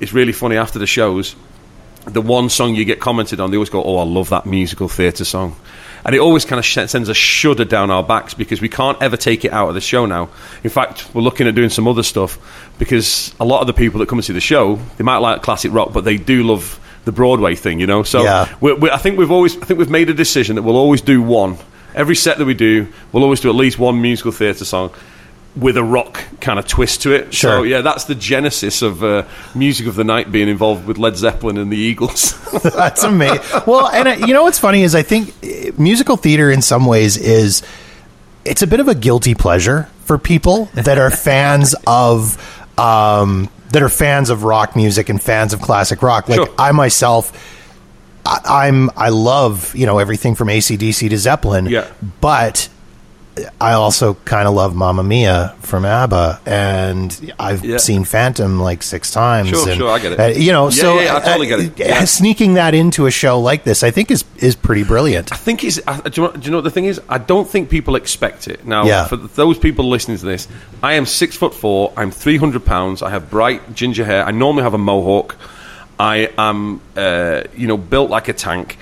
it's 0.00 0.12
really 0.12 0.32
funny 0.32 0.56
after 0.56 0.78
the 0.78 0.86
shows 0.86 1.36
the 2.06 2.20
one 2.22 2.48
song 2.48 2.74
you 2.74 2.84
get 2.84 3.00
commented 3.00 3.40
on 3.40 3.50
they 3.50 3.56
always 3.56 3.70
go 3.70 3.82
oh 3.82 3.98
i 3.98 4.04
love 4.04 4.28
that 4.30 4.46
musical 4.46 4.88
theatre 4.88 5.24
song 5.24 5.54
and 6.04 6.14
it 6.14 6.18
always 6.20 6.44
kind 6.44 6.58
of 6.58 6.64
sh- 6.64 6.86
sends 6.86 7.08
a 7.08 7.14
shudder 7.14 7.64
down 7.64 7.90
our 7.90 8.02
backs 8.02 8.32
because 8.32 8.60
we 8.60 8.68
can't 8.68 9.00
ever 9.02 9.16
take 9.16 9.44
it 9.44 9.52
out 9.52 9.68
of 9.68 9.74
the 9.74 9.80
show 9.80 10.06
now 10.06 10.28
in 10.62 10.70
fact 10.70 11.12
we're 11.14 11.22
looking 11.22 11.46
at 11.48 11.54
doing 11.54 11.68
some 11.70 11.86
other 11.88 12.02
stuff 12.04 12.38
because 12.78 13.34
a 13.40 13.44
lot 13.44 13.60
of 13.60 13.66
the 13.66 13.72
people 13.74 13.98
that 14.00 14.08
come 14.08 14.18
and 14.18 14.24
see 14.24 14.32
the 14.32 14.40
show 14.40 14.76
they 14.98 15.04
might 15.04 15.18
like 15.18 15.42
classic 15.42 15.72
rock 15.72 15.92
but 15.92 16.04
they 16.04 16.16
do 16.16 16.42
love 16.44 16.78
the 17.06 17.12
broadway 17.12 17.54
thing 17.54 17.80
you 17.80 17.86
know 17.86 18.02
so 18.02 18.22
Yeah. 18.22 18.54
we 18.60 18.72
we 18.72 18.90
I 18.90 18.96
think 18.98 19.18
we've 19.18 19.30
always 19.30 19.56
I 19.56 19.64
think 19.66 19.78
we've 19.78 19.90
made 19.90 20.08
a 20.10 20.14
decision 20.14 20.56
that 20.56 20.62
we'll 20.62 20.76
always 20.76 21.00
do 21.00 21.22
one. 21.22 21.56
Every 21.96 22.14
set 22.14 22.38
that 22.38 22.44
we 22.44 22.54
do, 22.54 22.86
we'll 23.10 23.24
always 23.24 23.40
do 23.40 23.48
at 23.48 23.56
least 23.56 23.78
one 23.78 24.00
musical 24.00 24.30
theatre 24.30 24.64
song 24.64 24.90
with 25.56 25.78
a 25.78 25.82
rock 25.82 26.22
kind 26.40 26.58
of 26.58 26.66
twist 26.68 27.02
to 27.02 27.12
it. 27.12 27.32
So 27.32 27.62
yeah, 27.62 27.80
that's 27.80 28.04
the 28.04 28.14
genesis 28.14 28.82
of 28.82 29.02
uh, 29.02 29.24
music 29.54 29.86
of 29.86 29.94
the 29.94 30.04
night 30.04 30.30
being 30.30 30.48
involved 30.48 30.86
with 30.86 30.98
Led 30.98 31.16
Zeppelin 31.16 31.56
and 31.56 31.72
the 31.72 31.78
Eagles. 31.78 32.38
That's 32.62 33.02
amazing. 33.02 33.40
Well, 33.66 33.88
and 33.88 34.06
uh, 34.06 34.26
you 34.26 34.34
know 34.34 34.42
what's 34.42 34.58
funny 34.58 34.82
is 34.82 34.94
I 34.94 35.02
think 35.02 35.30
uh, 35.42 35.72
musical 35.78 36.18
theater 36.18 36.50
in 36.50 36.60
some 36.60 36.84
ways 36.84 37.16
is 37.16 37.62
it's 38.44 38.60
a 38.60 38.66
bit 38.66 38.80
of 38.80 38.88
a 38.88 38.94
guilty 38.94 39.34
pleasure 39.34 39.88
for 40.04 40.18
people 40.18 40.66
that 40.74 40.98
are 40.98 41.10
fans 41.10 41.74
of 41.86 42.36
um, 42.78 43.48
that 43.72 43.82
are 43.82 43.88
fans 43.88 44.28
of 44.28 44.44
rock 44.44 44.76
music 44.76 45.08
and 45.08 45.22
fans 45.22 45.54
of 45.54 45.62
classic 45.62 46.02
rock. 46.02 46.28
Like 46.28 46.36
Sure. 46.36 46.54
I 46.58 46.72
myself. 46.72 47.54
I, 48.26 48.66
I'm 48.66 48.90
I 48.96 49.08
love 49.10 49.74
you 49.74 49.86
know 49.86 49.98
everything 49.98 50.34
from 50.34 50.48
ACDC 50.48 51.08
to 51.10 51.16
Zeppelin, 51.18 51.66
Yeah. 51.66 51.86
but 52.20 52.68
I 53.60 53.72
also 53.72 54.14
kind 54.24 54.48
of 54.48 54.54
love 54.54 54.74
Mamma 54.74 55.02
Mia 55.02 55.54
from 55.60 55.84
ABBA, 55.84 56.40
and 56.46 57.34
I've 57.38 57.62
Yeah. 57.62 57.76
seen 57.76 58.04
Phantom 58.04 58.58
like 58.60 58.82
six 58.82 59.10
times. 59.10 59.50
Sure, 59.50 59.68
and, 59.68 59.76
sure, 59.76 59.90
I 59.90 59.98
get 59.98 60.12
it. 60.12 60.18
uh, 60.20 60.24
you 60.28 60.52
know, 60.52 60.64
Yeah, 60.70 60.70
so 60.70 61.00
yeah, 61.00 61.16
I 61.16 61.20
totally 61.20 61.46
get 61.46 61.60
it. 61.60 61.80
uh, 61.80 62.06
sneaking 62.06 62.54
that 62.54 62.74
into 62.74 63.04
a 63.04 63.10
show 63.10 63.38
like 63.38 63.64
this, 63.64 63.82
I 63.82 63.90
think 63.90 64.10
is 64.10 64.24
is 64.38 64.56
pretty 64.56 64.84
brilliant. 64.84 65.32
I 65.34 65.36
think 65.36 65.64
it's. 65.64 65.78
I, 65.86 66.00
do, 66.00 66.22
you 66.22 66.28
know, 66.28 66.32
do 66.32 66.40
you 66.44 66.50
know 66.50 66.56
what 66.56 66.64
the 66.64 66.70
thing 66.70 66.86
is? 66.86 66.98
I 67.10 67.18
don't 67.18 67.46
think 67.48 67.68
people 67.68 67.94
expect 67.94 68.48
it. 68.48 68.66
Now, 68.66 68.86
Yeah. 68.86 69.04
for 69.06 69.16
those 69.18 69.58
people 69.58 69.86
listening 69.86 70.16
to 70.18 70.24
this, 70.26 70.48
I 70.82 70.94
am 70.94 71.04
six 71.04 71.36
foot 71.36 71.54
four. 71.54 71.92
I'm 71.96 72.10
three 72.10 72.38
hundred 72.38 72.64
pounds. 72.64 73.02
I 73.02 73.10
have 73.10 73.28
bright 73.30 73.74
ginger 73.74 74.06
hair. 74.06 74.24
I 74.26 74.30
normally 74.30 74.62
have 74.62 74.72
a 74.74 74.78
mohawk. 74.78 75.36
I 75.98 76.30
am, 76.36 76.80
uh, 76.96 77.44
you 77.56 77.66
know, 77.66 77.76
built 77.76 78.10
like 78.10 78.28
a 78.28 78.32
tank. 78.32 78.78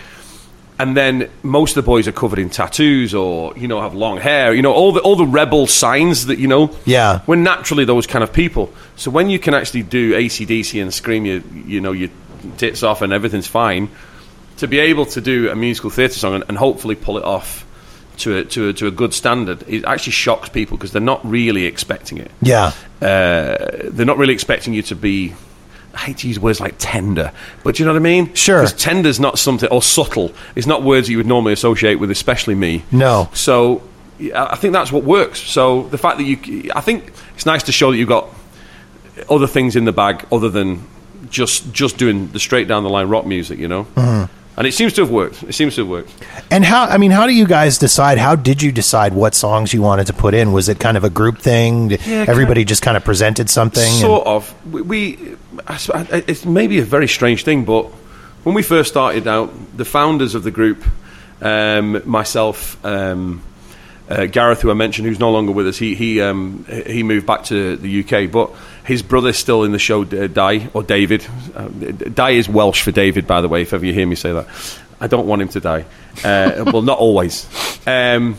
And 0.77 0.97
then 0.97 1.31
most 1.45 1.77
of 1.77 1.85
the 1.85 1.87
boys 1.87 2.09
are 2.09 2.13
covered 2.13 2.41
in 2.41 2.51
tattoos 2.51 3.15
or 3.15 3.57
you 3.57 3.69
know 3.69 3.81
have 3.81 3.95
long 3.95 4.17
hair. 4.19 4.53
You 4.53 4.61
know 4.61 4.73
all 4.73 4.91
the 4.91 5.01
all 5.01 5.15
the 5.15 5.25
rebel 5.25 5.69
signs 5.69 6.27
that 6.27 6.39
you 6.41 6.49
know. 6.49 6.75
Yeah. 6.85 7.21
We're 7.29 7.37
naturally 7.37 7.85
those 7.85 8.09
kind 8.09 8.25
of 8.25 8.33
people. 8.33 8.73
So 8.97 9.13
when 9.13 9.31
you 9.31 9.39
can 9.39 9.55
actually 9.55 9.85
do 9.85 10.15
ACDC 10.15 10.83
and 10.83 10.93
scream 10.93 11.27
your 11.27 11.43
you 11.65 11.81
know 11.81 11.93
your 11.93 12.11
tits 12.57 12.83
off 12.83 13.03
and 13.03 13.13
everything's 13.13 13.47
fine, 13.47 13.89
to 14.57 14.67
be 14.67 14.81
able 14.81 15.07
to 15.07 15.21
do 15.21 15.49
a 15.49 15.55
musical 15.55 15.91
theatre 15.91 16.19
song 16.19 16.35
and, 16.35 16.45
and 16.49 16.59
hopefully 16.59 16.97
pull 16.97 17.19
it 17.19 17.25
off 17.25 17.65
to 18.17 18.39
a, 18.39 18.45
to 18.45 18.69
a, 18.69 18.73
to 18.73 18.87
a 18.89 18.91
good 18.91 19.15
standard, 19.15 19.63
it 19.69 19.85
actually 19.85 20.13
shocks 20.13 20.49
people 20.49 20.77
because 20.77 20.91
they're 20.93 21.01
not 21.01 21.25
really 21.25 21.67
expecting 21.67 22.19
it. 22.19 22.31
Yeah, 22.43 22.73
Uh, 23.01 23.91
they're 23.91 24.07
not 24.07 24.19
really 24.19 24.35
expecting 24.35 24.75
you 24.75 24.83
to 24.83 24.97
be. 24.97 25.35
I 25.95 25.99
hate 25.99 26.19
to 26.19 26.29
use 26.29 26.39
words 26.39 26.61
like 26.61 26.75
tender, 26.79 27.33
but 27.63 27.77
do 27.77 27.83
you 27.83 27.87
know 27.87 27.93
what 27.93 28.01
I 28.01 28.03
mean? 28.03 28.35
Sure. 28.35 28.61
Because 28.61 28.73
tender's 28.73 29.21
not 29.21 29.39
something, 29.39 29.69
or 29.71 29.83
subtle, 29.83 30.33
it's 30.57 30.67
not 30.67 30.83
words 30.83 31.07
that 31.07 31.13
you 31.13 31.19
would 31.19 31.27
normally 31.27 31.53
associate 31.53 31.97
with, 31.97 32.11
especially 32.11 32.55
me. 32.55 32.85
No. 32.91 33.29
So 33.33 33.83
I 34.35 34.57
think 34.57 34.73
that's 34.73 34.93
what 34.93 35.05
works. 35.05 35.41
So 35.41 35.85
the 35.89 35.99
fact 35.99 36.19
that 36.19 36.25
you, 36.25 36.71
I 36.75 36.81
think 36.81 37.13
it's 37.35 37.47
nice 37.47 37.63
to 37.65 37.73
show 37.73 37.91
that 37.91 37.97
you've 37.97 38.09
got 38.09 38.29
other 39.31 39.47
things 39.47 39.77
in 39.77 39.85
the 39.85 39.93
bag 39.93 40.27
other 40.31 40.49
than 40.49 40.87
just 41.31 41.73
just 41.73 41.97
doing 41.97 42.29
the 42.29 42.39
straight 42.39 42.69
down 42.69 42.83
the 42.83 42.91
line 42.91 43.09
rock 43.09 43.27
music, 43.27 43.59
you 43.59 43.69
know. 43.69 43.85
Mm-hmm. 43.95 44.33
And 44.57 44.67
it 44.69 44.73
seems 44.73 44.93
to 44.95 45.01
have 45.03 45.11
worked. 45.11 45.43
It 45.43 45.53
seems 45.55 45.75
to 45.75 45.81
have 45.81 45.89
worked. 45.91 46.13
and 46.51 46.65
how? 46.65 46.85
I 46.85 46.97
mean, 46.99 47.11
how 47.11 47.27
do 47.27 47.35
you 47.35 47.45
guys 47.47 47.77
decide? 47.79 48.19
How 48.19 48.37
did 48.37 48.63
you 48.63 48.71
decide 48.71 49.13
what 49.13 49.35
songs 49.35 49.75
you 49.75 49.83
wanted 49.83 50.07
to 50.07 50.13
put 50.13 50.33
in? 50.33 50.53
Was 50.53 50.69
it 50.69 50.79
kind 50.79 50.97
of 50.97 51.03
a 51.03 51.11
group 51.11 51.39
thing? 51.39 51.89
Did 51.89 52.07
Yeah, 52.07 52.25
Everybody 52.29 52.65
just 52.65 52.81
kind 52.83 52.97
of 52.97 53.05
presented 53.05 53.51
something. 53.51 53.83
and- 53.83 54.01
Sort 54.01 54.27
of. 54.27 54.55
We, 54.73 54.83
we 54.83 55.19
I 55.67 55.75
s- 55.75 55.91
I- 55.91 56.25
it's 56.29 56.45
maybe 56.45 56.79
a 56.79 56.85
very 56.85 57.09
strange 57.09 57.43
thing, 57.45 57.65
but 57.65 57.87
when 58.45 58.55
we 58.55 58.63
first 58.63 58.91
started 58.91 59.27
out, 59.27 59.53
the 59.77 59.85
founders 59.85 60.35
of 60.37 60.45
the 60.45 60.51
group, 60.53 60.85
um, 61.43 62.01
myself, 62.05 62.77
um, 62.85 63.43
uh, 64.09 64.27
Gareth, 64.27 64.61
who 64.63 64.71
I 64.71 64.75
mentioned, 64.75 65.09
who's 65.09 65.19
no 65.19 65.33
longer 65.33 65.51
with 65.53 65.67
us, 65.67 65.79
he 65.79 65.95
he 65.97 66.21
um, 66.21 66.65
he 66.87 67.03
moved 67.03 67.27
back 67.27 67.45
to 67.45 67.77
the 67.77 68.01
UK, 68.05 68.31
but 68.31 68.51
his 68.85 69.03
brother's 69.03 69.39
still 69.39 69.65
in 69.65 69.73
the 69.73 69.79
show, 69.79 70.03
uh, 70.03 70.27
Dai 70.27 70.69
or 70.75 70.83
David. 70.83 71.27
Uh, 71.55 71.69
Dai 71.69 72.31
is 72.31 72.49
Welsh 72.49 72.83
for 72.83 72.93
David, 72.93 73.27
by 73.27 73.41
the 73.41 73.49
way. 73.49 73.63
If 73.63 73.73
ever 73.73 73.85
you 73.85 73.93
hear 73.93 74.07
me 74.07 74.15
say 74.15 74.33
that, 74.33 74.47
I 75.01 75.07
don't 75.07 75.27
want 75.27 75.43
him 75.43 75.49
to 75.49 75.61
die. 75.61 75.85
Uh, 76.23 76.65
well, 76.73 76.83
not 76.83 76.99
always. 76.99 77.49
Um, 77.87 78.37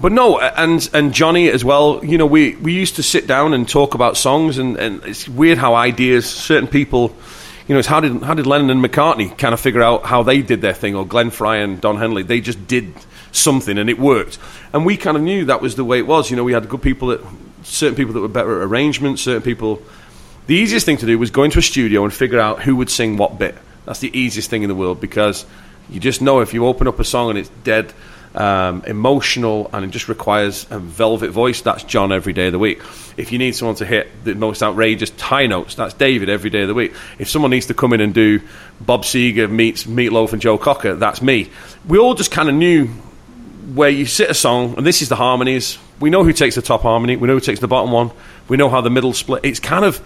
but 0.00 0.10
no, 0.10 0.40
and 0.40 0.88
and 0.92 1.14
Johnny 1.14 1.48
as 1.48 1.64
well. 1.64 2.04
You 2.04 2.18
know, 2.18 2.26
we, 2.26 2.56
we 2.56 2.72
used 2.72 2.96
to 2.96 3.02
sit 3.02 3.26
down 3.26 3.54
and 3.54 3.68
talk 3.68 3.94
about 3.94 4.16
songs, 4.16 4.58
and, 4.58 4.76
and 4.76 5.02
it's 5.04 5.28
weird 5.28 5.58
how 5.58 5.74
ideas, 5.76 6.28
certain 6.28 6.68
people, 6.68 7.14
you 7.66 7.74
know, 7.74 7.78
it's 7.78 7.88
how 7.88 8.00
did 8.00 8.22
how 8.22 8.34
did 8.34 8.46
Lennon 8.46 8.70
and 8.70 8.84
McCartney 8.84 9.36
kind 9.36 9.54
of 9.54 9.60
figure 9.60 9.82
out 9.82 10.04
how 10.04 10.22
they 10.22 10.42
did 10.42 10.60
their 10.60 10.74
thing, 10.74 10.94
or 10.94 11.06
Glenn 11.06 11.30
Frey 11.30 11.62
and 11.62 11.80
Don 11.80 11.96
Henley, 11.96 12.22
they 12.22 12.40
just 12.40 12.66
did 12.66 12.92
something 13.32 13.78
and 13.78 13.90
it 13.90 13.98
worked, 13.98 14.38
and 14.72 14.84
we 14.84 14.96
kind 14.96 15.16
of 15.16 15.22
knew 15.22 15.46
that 15.46 15.62
was 15.62 15.74
the 15.74 15.84
way 15.84 15.98
it 15.98 16.06
was. 16.06 16.30
You 16.30 16.36
know, 16.36 16.44
we 16.44 16.52
had 16.52 16.68
good 16.68 16.82
people 16.82 17.08
that 17.08 17.20
certain 17.62 17.96
people 17.96 18.12
that 18.14 18.20
were 18.20 18.28
better 18.28 18.60
at 18.60 18.66
arrangements, 18.66 19.22
certain 19.22 19.42
people. 19.42 19.82
The 20.46 20.54
easiest 20.54 20.84
thing 20.84 20.98
to 20.98 21.06
do 21.06 21.18
was 21.18 21.30
go 21.30 21.44
into 21.44 21.58
a 21.58 21.62
studio 21.62 22.04
and 22.04 22.12
figure 22.12 22.38
out 22.38 22.62
who 22.62 22.76
would 22.76 22.90
sing 22.90 23.16
what 23.16 23.38
bit. 23.38 23.54
That's 23.86 24.00
the 24.00 24.16
easiest 24.16 24.50
thing 24.50 24.62
in 24.62 24.68
the 24.68 24.74
world 24.74 25.00
because 25.00 25.46
you 25.88 26.00
just 26.00 26.20
know 26.20 26.40
if 26.40 26.52
you 26.52 26.66
open 26.66 26.86
up 26.86 26.98
a 27.00 27.04
song 27.04 27.30
and 27.30 27.38
it's 27.38 27.50
dead 27.64 27.92
um, 28.34 28.82
emotional 28.86 29.70
and 29.72 29.84
it 29.84 29.90
just 29.90 30.08
requires 30.08 30.66
a 30.70 30.78
velvet 30.78 31.30
voice, 31.30 31.60
that's 31.60 31.84
John 31.84 32.12
every 32.12 32.32
day 32.32 32.46
of 32.46 32.52
the 32.52 32.58
week. 32.58 32.80
If 33.16 33.30
you 33.30 33.38
need 33.38 33.54
someone 33.54 33.76
to 33.76 33.86
hit 33.86 34.24
the 34.24 34.34
most 34.34 34.62
outrageous 34.62 35.10
high 35.20 35.46
notes, 35.46 35.76
that's 35.76 35.94
David 35.94 36.28
every 36.28 36.50
day 36.50 36.62
of 36.62 36.68
the 36.68 36.74
week. 36.74 36.94
If 37.18 37.28
someone 37.28 37.50
needs 37.50 37.66
to 37.66 37.74
come 37.74 37.92
in 37.92 38.00
and 38.00 38.12
do 38.12 38.40
Bob 38.80 39.02
Seger 39.04 39.48
meets 39.50 39.84
Meatloaf 39.84 40.32
and 40.32 40.42
Joe 40.42 40.58
Cocker, 40.58 40.96
that's 40.96 41.22
me. 41.22 41.50
We 41.86 41.98
all 41.98 42.14
just 42.14 42.30
kind 42.30 42.48
of 42.48 42.54
knew 42.54 42.88
where 43.72 43.90
you 43.90 44.04
sit 44.04 44.28
a 44.28 44.34
song, 44.34 44.74
and 44.76 44.86
this 44.86 45.00
is 45.00 45.08
the 45.08 45.16
harmonies. 45.16 45.78
We 46.00 46.10
know 46.10 46.24
who 46.24 46.32
takes 46.32 46.56
the 46.56 46.62
top 46.62 46.82
harmony. 46.82 47.16
We 47.16 47.28
know 47.28 47.34
who 47.34 47.40
takes 47.40 47.60
the 47.60 47.68
bottom 47.68 47.92
one. 47.92 48.10
We 48.48 48.56
know 48.56 48.68
how 48.68 48.80
the 48.80 48.90
middle 48.90 49.12
split. 49.12 49.44
It's 49.44 49.60
kind 49.60 49.84
of, 49.84 50.02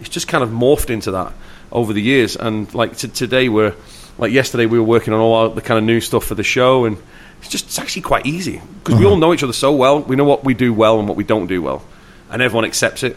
it's 0.00 0.10
just 0.10 0.28
kind 0.28 0.44
of 0.44 0.50
morphed 0.50 0.90
into 0.90 1.12
that 1.12 1.32
over 1.72 1.92
the 1.92 2.02
years. 2.02 2.36
And 2.36 2.72
like 2.74 2.96
t- 2.96 3.08
today, 3.08 3.48
we're 3.48 3.74
like 4.16 4.32
yesterday, 4.32 4.66
we 4.66 4.78
were 4.78 4.84
working 4.84 5.12
on 5.12 5.20
all 5.20 5.34
our, 5.34 5.48
the 5.48 5.60
kind 5.62 5.78
of 5.78 5.84
new 5.84 6.00
stuff 6.00 6.24
for 6.24 6.36
the 6.36 6.44
show, 6.44 6.84
and 6.84 6.98
it's 7.44 7.52
just 7.52 7.66
it's 7.66 7.78
actually 7.78 8.02
quite 8.02 8.26
easy 8.26 8.60
because 8.78 8.98
we 8.98 9.04
uh-huh. 9.04 9.14
all 9.14 9.16
know 9.18 9.34
each 9.34 9.42
other 9.42 9.52
so 9.52 9.72
well. 9.72 10.00
We 10.00 10.16
know 10.16 10.24
what 10.24 10.44
we 10.44 10.54
do 10.54 10.72
well 10.72 10.98
and 10.98 11.06
what 11.06 11.16
we 11.16 11.24
don't 11.24 11.46
do 11.46 11.60
well, 11.60 11.82
and 12.30 12.40
everyone 12.40 12.64
accepts 12.64 13.02
it. 13.02 13.16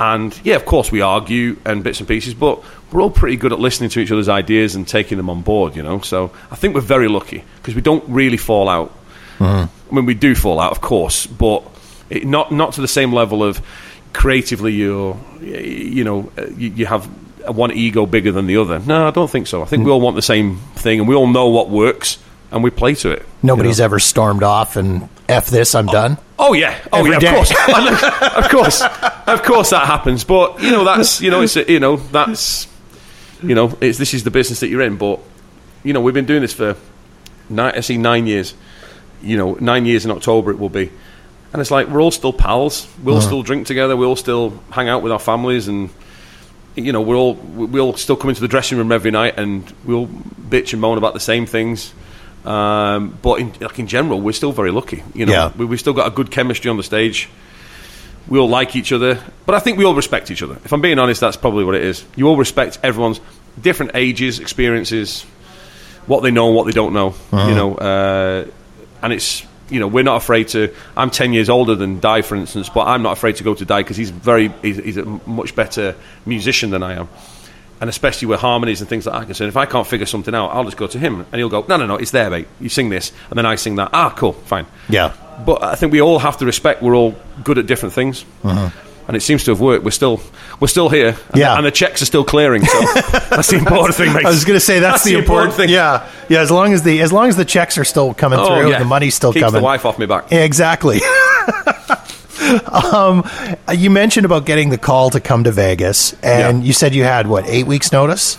And 0.00 0.38
yeah, 0.42 0.56
of 0.56 0.64
course, 0.64 0.90
we 0.90 1.02
argue 1.02 1.58
and 1.64 1.84
bits 1.84 1.98
and 1.98 2.08
pieces, 2.08 2.32
but 2.32 2.62
we're 2.90 3.02
all 3.02 3.10
pretty 3.10 3.36
good 3.36 3.52
at 3.52 3.58
listening 3.58 3.90
to 3.90 4.00
each 4.00 4.10
other's 4.10 4.28
ideas 4.28 4.74
and 4.74 4.88
taking 4.88 5.18
them 5.18 5.28
on 5.28 5.42
board, 5.42 5.76
you 5.76 5.82
know. 5.82 6.00
So 6.00 6.32
I 6.50 6.56
think 6.56 6.74
we're 6.74 6.80
very 6.80 7.08
lucky 7.08 7.44
because 7.56 7.74
we 7.74 7.82
don't 7.82 8.04
really 8.08 8.36
fall 8.38 8.68
out. 8.68 8.90
Uh-huh. 9.40 9.66
I 9.90 9.94
mean, 9.94 10.06
we 10.06 10.14
do 10.14 10.34
fall 10.34 10.60
out, 10.60 10.72
of 10.72 10.80
course, 10.80 11.26
but 11.26 11.62
it, 12.08 12.26
not 12.26 12.52
not 12.52 12.72
to 12.74 12.80
the 12.80 12.88
same 12.88 13.12
level 13.12 13.44
of 13.44 13.60
creatively 14.12 14.72
you're, 14.72 15.16
you 15.40 16.04
know, 16.04 16.32
you, 16.56 16.70
you 16.70 16.86
have 16.86 17.04
one 17.46 17.72
ego 17.72 18.06
bigger 18.06 18.32
than 18.32 18.46
the 18.46 18.56
other. 18.56 18.78
No, 18.78 19.08
I 19.08 19.10
don't 19.10 19.30
think 19.30 19.46
so. 19.46 19.62
I 19.62 19.66
think 19.66 19.84
we 19.84 19.90
mm. 19.90 19.94
all 19.94 20.00
want 20.00 20.16
the 20.16 20.22
same 20.22 20.56
thing, 20.76 21.00
and 21.00 21.08
we 21.08 21.14
all 21.14 21.26
know 21.26 21.48
what 21.48 21.70
works, 21.70 22.18
and 22.50 22.62
we 22.62 22.70
play 22.70 22.94
to 22.96 23.10
it. 23.10 23.26
Nobody's 23.42 23.78
you 23.78 23.82
know? 23.82 23.86
ever 23.86 23.98
stormed 23.98 24.42
off 24.42 24.76
and 24.76 25.08
f 25.28 25.48
this. 25.48 25.74
I'm 25.74 25.88
oh, 25.88 25.92
done. 25.92 26.18
Oh 26.38 26.52
yeah, 26.52 26.78
oh 26.92 26.98
Every 26.98 27.12
yeah, 27.12 27.18
day. 27.18 27.28
of 27.28 27.34
course, 27.34 27.52
of 28.36 28.48
course, 28.48 28.82
of 29.26 29.42
course 29.42 29.70
that 29.70 29.86
happens. 29.86 30.24
But 30.24 30.62
you 30.62 30.70
know 30.70 30.84
that's 30.84 31.20
you 31.20 31.30
know 31.30 31.42
it's 31.42 31.56
a, 31.56 31.70
you 31.70 31.80
know 31.80 31.96
that's 31.96 32.66
you 33.42 33.54
know 33.54 33.76
it's 33.80 33.98
this 33.98 34.14
is 34.14 34.24
the 34.24 34.30
business 34.30 34.60
that 34.60 34.68
you're 34.68 34.82
in. 34.82 34.96
But 34.96 35.20
you 35.82 35.92
know 35.92 36.00
we've 36.00 36.14
been 36.14 36.26
doing 36.26 36.42
this 36.42 36.52
for 36.52 36.76
nine, 37.48 37.74
I 37.76 37.80
see 37.80 37.98
nine 37.98 38.26
years. 38.26 38.54
You 39.22 39.36
know 39.36 39.54
nine 39.54 39.84
years 39.84 40.04
in 40.04 40.10
October 40.10 40.50
it 40.52 40.58
will 40.58 40.68
be, 40.68 40.90
and 41.52 41.60
it's 41.60 41.70
like 41.70 41.88
we're 41.88 42.00
all 42.00 42.12
still 42.12 42.32
pals. 42.32 42.88
We'll 43.02 43.16
uh-huh. 43.16 43.26
still 43.26 43.42
drink 43.42 43.66
together. 43.66 43.96
We'll 43.96 44.16
still 44.16 44.50
hang 44.70 44.88
out 44.88 45.02
with 45.02 45.12
our 45.12 45.18
families, 45.18 45.66
and 45.68 45.90
you 46.76 46.92
know 46.92 47.02
we're 47.02 47.16
all 47.16 47.34
we'll 47.34 47.96
still 47.96 48.16
come 48.16 48.30
into 48.30 48.40
the 48.40 48.48
dressing 48.48 48.78
room 48.78 48.92
every 48.92 49.10
night, 49.10 49.34
and 49.36 49.70
we'll 49.84 50.06
bitch 50.06 50.72
and 50.72 50.80
moan 50.80 50.98
about 50.98 51.14
the 51.14 51.20
same 51.20 51.46
things. 51.46 51.92
Um, 52.48 53.18
but 53.20 53.40
in, 53.40 53.52
like 53.60 53.78
in 53.78 53.86
general, 53.86 54.20
we're 54.20 54.32
still 54.32 54.52
very 54.52 54.70
lucky. 54.70 55.02
You 55.14 55.26
know, 55.26 55.32
Yeah. 55.32 55.52
we, 55.56 55.66
we've 55.66 55.80
still 55.80 55.92
got 55.92 56.06
a 56.06 56.10
good 56.10 56.30
chemistry 56.30 56.70
on 56.70 56.76
the 56.78 56.82
stage. 56.82 57.28
We 58.26 58.38
all 58.38 58.48
like 58.48 58.76
each 58.76 58.92
other, 58.92 59.22
but 59.46 59.54
I 59.54 59.58
think 59.58 59.78
we 59.78 59.84
all 59.84 59.94
respect 59.94 60.30
each 60.30 60.42
other. 60.42 60.58
If 60.64 60.72
I'm 60.72 60.80
being 60.80 60.98
honest, 60.98 61.20
that's 61.20 61.36
probably 61.36 61.64
what 61.64 61.74
it 61.74 61.82
is. 61.82 62.04
You 62.16 62.28
all 62.28 62.36
respect 62.36 62.78
everyone's 62.82 63.20
different 63.60 63.92
ages, 63.94 64.38
experiences, 64.38 65.22
what 66.06 66.22
they 66.22 66.30
know 66.30 66.48
and 66.48 66.56
what 66.56 66.64
they 66.66 66.72
don't 66.72 66.92
know. 66.92 67.14
You 67.32 67.54
know, 67.54 67.74
uh, 67.74 68.44
and 69.02 69.12
it's 69.14 69.46
you 69.70 69.80
know 69.80 69.86
we're 69.88 70.04
not 70.04 70.16
afraid 70.16 70.48
to. 70.48 70.74
I'm 70.96 71.10
ten 71.10 71.32
years 71.32 71.48
older 71.48 71.74
than 71.74 72.00
Dai, 72.00 72.20
for 72.22 72.36
instance, 72.36 72.68
but 72.68 72.86
I'm 72.86 73.02
not 73.02 73.12
afraid 73.12 73.36
to 73.36 73.44
go 73.44 73.54
to 73.54 73.64
Dai 73.64 73.80
because 73.80 73.96
he's 73.96 74.10
very 74.10 74.48
he's, 74.62 74.76
he's 74.76 74.96
a 74.98 75.04
much 75.26 75.54
better 75.54 75.94
musician 76.26 76.68
than 76.70 76.82
I 76.82 76.94
am. 76.94 77.08
And 77.80 77.88
especially 77.88 78.26
with 78.26 78.40
harmonies 78.40 78.80
and 78.80 78.88
things 78.90 79.06
like 79.06 79.20
that, 79.20 79.26
concerned, 79.26 79.48
if 79.50 79.56
I 79.56 79.64
can't 79.64 79.86
figure 79.86 80.04
something 80.06 80.34
out, 80.34 80.48
I'll 80.48 80.64
just 80.64 80.76
go 80.76 80.88
to 80.88 80.98
him, 80.98 81.20
and 81.20 81.34
he'll 81.38 81.48
go, 81.48 81.64
"No, 81.68 81.76
no, 81.76 81.86
no, 81.86 81.94
it's 81.94 82.10
there, 82.10 82.28
mate. 82.28 82.48
You 82.60 82.68
sing 82.68 82.88
this, 82.88 83.12
and 83.30 83.38
then 83.38 83.46
I 83.46 83.54
sing 83.54 83.76
that. 83.76 83.90
Ah, 83.92 84.10
cool, 84.10 84.32
fine." 84.32 84.66
Yeah. 84.88 85.12
But 85.46 85.62
I 85.62 85.76
think 85.76 85.92
we 85.92 86.00
all 86.00 86.18
have 86.18 86.38
to 86.38 86.44
respect 86.44 86.82
we're 86.82 86.96
all 86.96 87.14
good 87.44 87.56
at 87.56 87.66
different 87.66 87.94
things, 87.94 88.24
and 88.42 89.16
it 89.16 89.20
seems 89.20 89.44
to 89.44 89.52
have 89.52 89.60
worked. 89.60 89.84
We're 89.84 89.92
still 89.92 90.20
we're 90.58 90.66
still 90.66 90.88
here, 90.88 91.10
and, 91.10 91.16
Uh-huh. 91.16 91.38
Yeah. 91.38 91.56
and 91.56 91.64
the 91.64 91.70
checks 91.70 92.02
are 92.02 92.06
still 92.06 92.24
clearing. 92.24 92.64
So 92.64 92.80
that's 93.30 93.46
the 93.50 93.58
important 93.58 93.94
thing, 93.94 94.12
mate. 94.12 94.26
I 94.26 94.30
was 94.30 94.44
going 94.44 94.56
to 94.56 94.64
say 94.64 94.80
that's, 94.80 95.04
the, 95.04 95.14
important 95.16 95.54
thing. 95.54 95.68
Yeah, 95.68 96.08
yeah. 96.28 96.40
As 96.40 96.50
long 96.50 96.72
as 96.72 96.82
the 96.82 97.00
as 97.00 97.12
long 97.12 97.28
as 97.28 97.36
the 97.36 97.44
checks 97.44 97.78
are 97.78 97.84
still 97.84 98.12
coming 98.12 98.40
Oh, 98.40 98.46
through, 98.46 98.70
yeah. 98.70 98.80
the 98.80 98.84
money's 98.86 99.14
still 99.14 99.32
Keeps 99.32 99.44
coming. 99.44 99.60
the 99.60 99.64
wife 99.64 99.84
off 99.86 100.00
me 100.00 100.06
back. 100.06 100.32
Yeah, 100.32 100.40
exactly. 100.42 100.98
um, 102.66 103.28
you 103.74 103.90
mentioned 103.90 104.24
about 104.24 104.46
getting 104.46 104.70
the 104.70 104.78
call 104.78 105.10
to 105.10 105.20
come 105.20 105.44
to 105.44 105.52
Vegas, 105.52 106.12
and 106.22 106.60
Yeah. 106.62 106.66
you 106.66 106.72
said 106.72 106.94
you 106.94 107.04
had 107.04 107.26
what 107.26 107.46
eight 107.48 107.66
weeks 107.66 107.92
notice. 107.92 108.38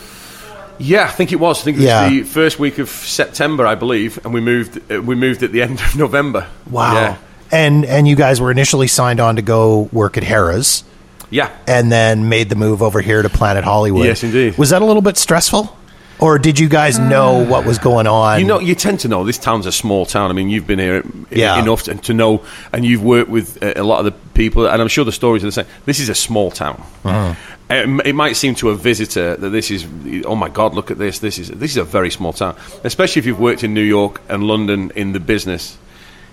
Yeah, 0.81 1.03
I 1.03 1.07
think 1.11 1.31
it 1.33 1.39
was. 1.39 1.59
I 1.61 1.63
think 1.65 1.77
it 1.77 1.81
was 1.81 1.85
Yeah. 1.87 2.09
the 2.09 2.23
first 2.23 2.57
week 2.59 2.77
of 2.79 2.89
September, 2.89 3.67
I 3.67 3.75
believe, 3.75 4.17
and 4.23 4.33
we 4.33 4.39
moved. 4.41 4.79
Uh, 4.91 5.01
we 5.01 5.15
moved 5.15 5.43
at 5.43 5.51
the 5.51 5.61
end 5.67 5.79
of 5.81 5.95
November. 5.97 6.47
Yeah, 6.71 7.15
And 7.51 7.83
and 7.85 8.07
you 8.07 8.15
guys 8.15 8.39
were 8.39 8.51
initially 8.51 8.87
signed 8.87 9.19
on 9.19 9.35
to 9.35 9.41
go 9.41 9.89
work 9.91 10.15
at 10.17 10.23
Harrah's, 10.23 10.83
yeah. 11.29 11.49
and 11.67 11.91
then 11.91 12.29
made 12.29 12.47
the 12.49 12.55
move 12.55 12.81
over 12.81 13.01
here 13.01 13.21
to 13.21 13.29
Planet 13.29 13.63
Hollywood. 13.65 14.05
Yes, 14.05 14.23
indeed. 14.23 14.57
Was 14.57 14.69
that 14.69 14.81
a 14.81 14.85
little 14.85 15.01
bit 15.01 15.17
stressful, 15.17 15.75
or 16.19 16.37
did 16.39 16.59
you 16.59 16.67
guys 16.67 16.99
know 16.99 17.43
what 17.45 17.65
was 17.65 17.77
going 17.77 18.07
on? 18.07 18.39
You 18.39 18.45
know, 18.45 18.59
you 18.59 18.75
tend 18.75 18.99
to 19.01 19.07
know 19.07 19.23
this 19.23 19.37
town's 19.37 19.65
a 19.65 19.71
small 19.71 20.05
town. 20.05 20.29
I 20.29 20.33
mean, 20.33 20.49
you've 20.49 20.67
been 20.67 20.79
here 20.79 21.03
Yeah. 21.31 21.61
enough 21.61 21.83
to, 21.83 21.95
to 21.95 22.13
know, 22.13 22.43
and 22.73 22.83
you've 22.85 23.03
worked 23.03 23.29
with 23.29 23.61
uh, 23.63 23.73
a 23.75 23.83
lot 23.83 23.99
of 23.99 24.05
the 24.05 24.11
people, 24.33 24.67
and 24.67 24.81
I'm 24.81 24.87
sure 24.89 25.05
the 25.05 25.11
stories 25.11 25.43
are 25.43 25.47
the 25.47 25.51
same. 25.51 25.65
This 25.85 25.99
is 25.99 26.09
a 26.09 26.15
small 26.15 26.51
town. 26.51 26.83
Uh-huh. 27.05 27.35
It, 27.69 28.07
it 28.07 28.15
might 28.15 28.35
seem 28.35 28.55
to 28.55 28.69
a 28.71 28.75
visitor 28.75 29.35
that 29.35 29.49
this 29.49 29.69
is, 29.71 29.85
oh 30.25 30.35
my 30.35 30.49
God, 30.49 30.73
look 30.73 30.89
at 30.91 30.97
this. 30.97 31.19
This 31.19 31.37
is 31.37 31.49
this 31.49 31.71
is 31.71 31.77
a 31.77 31.83
very 31.83 32.09
small 32.09 32.33
town, 32.33 32.55
especially 32.83 33.19
if 33.19 33.25
you've 33.25 33.39
worked 33.39 33.63
in 33.63 33.73
New 33.73 33.83
York 33.83 34.21
and 34.27 34.43
London 34.43 34.91
in 34.95 35.13
the 35.13 35.19
business. 35.19 35.77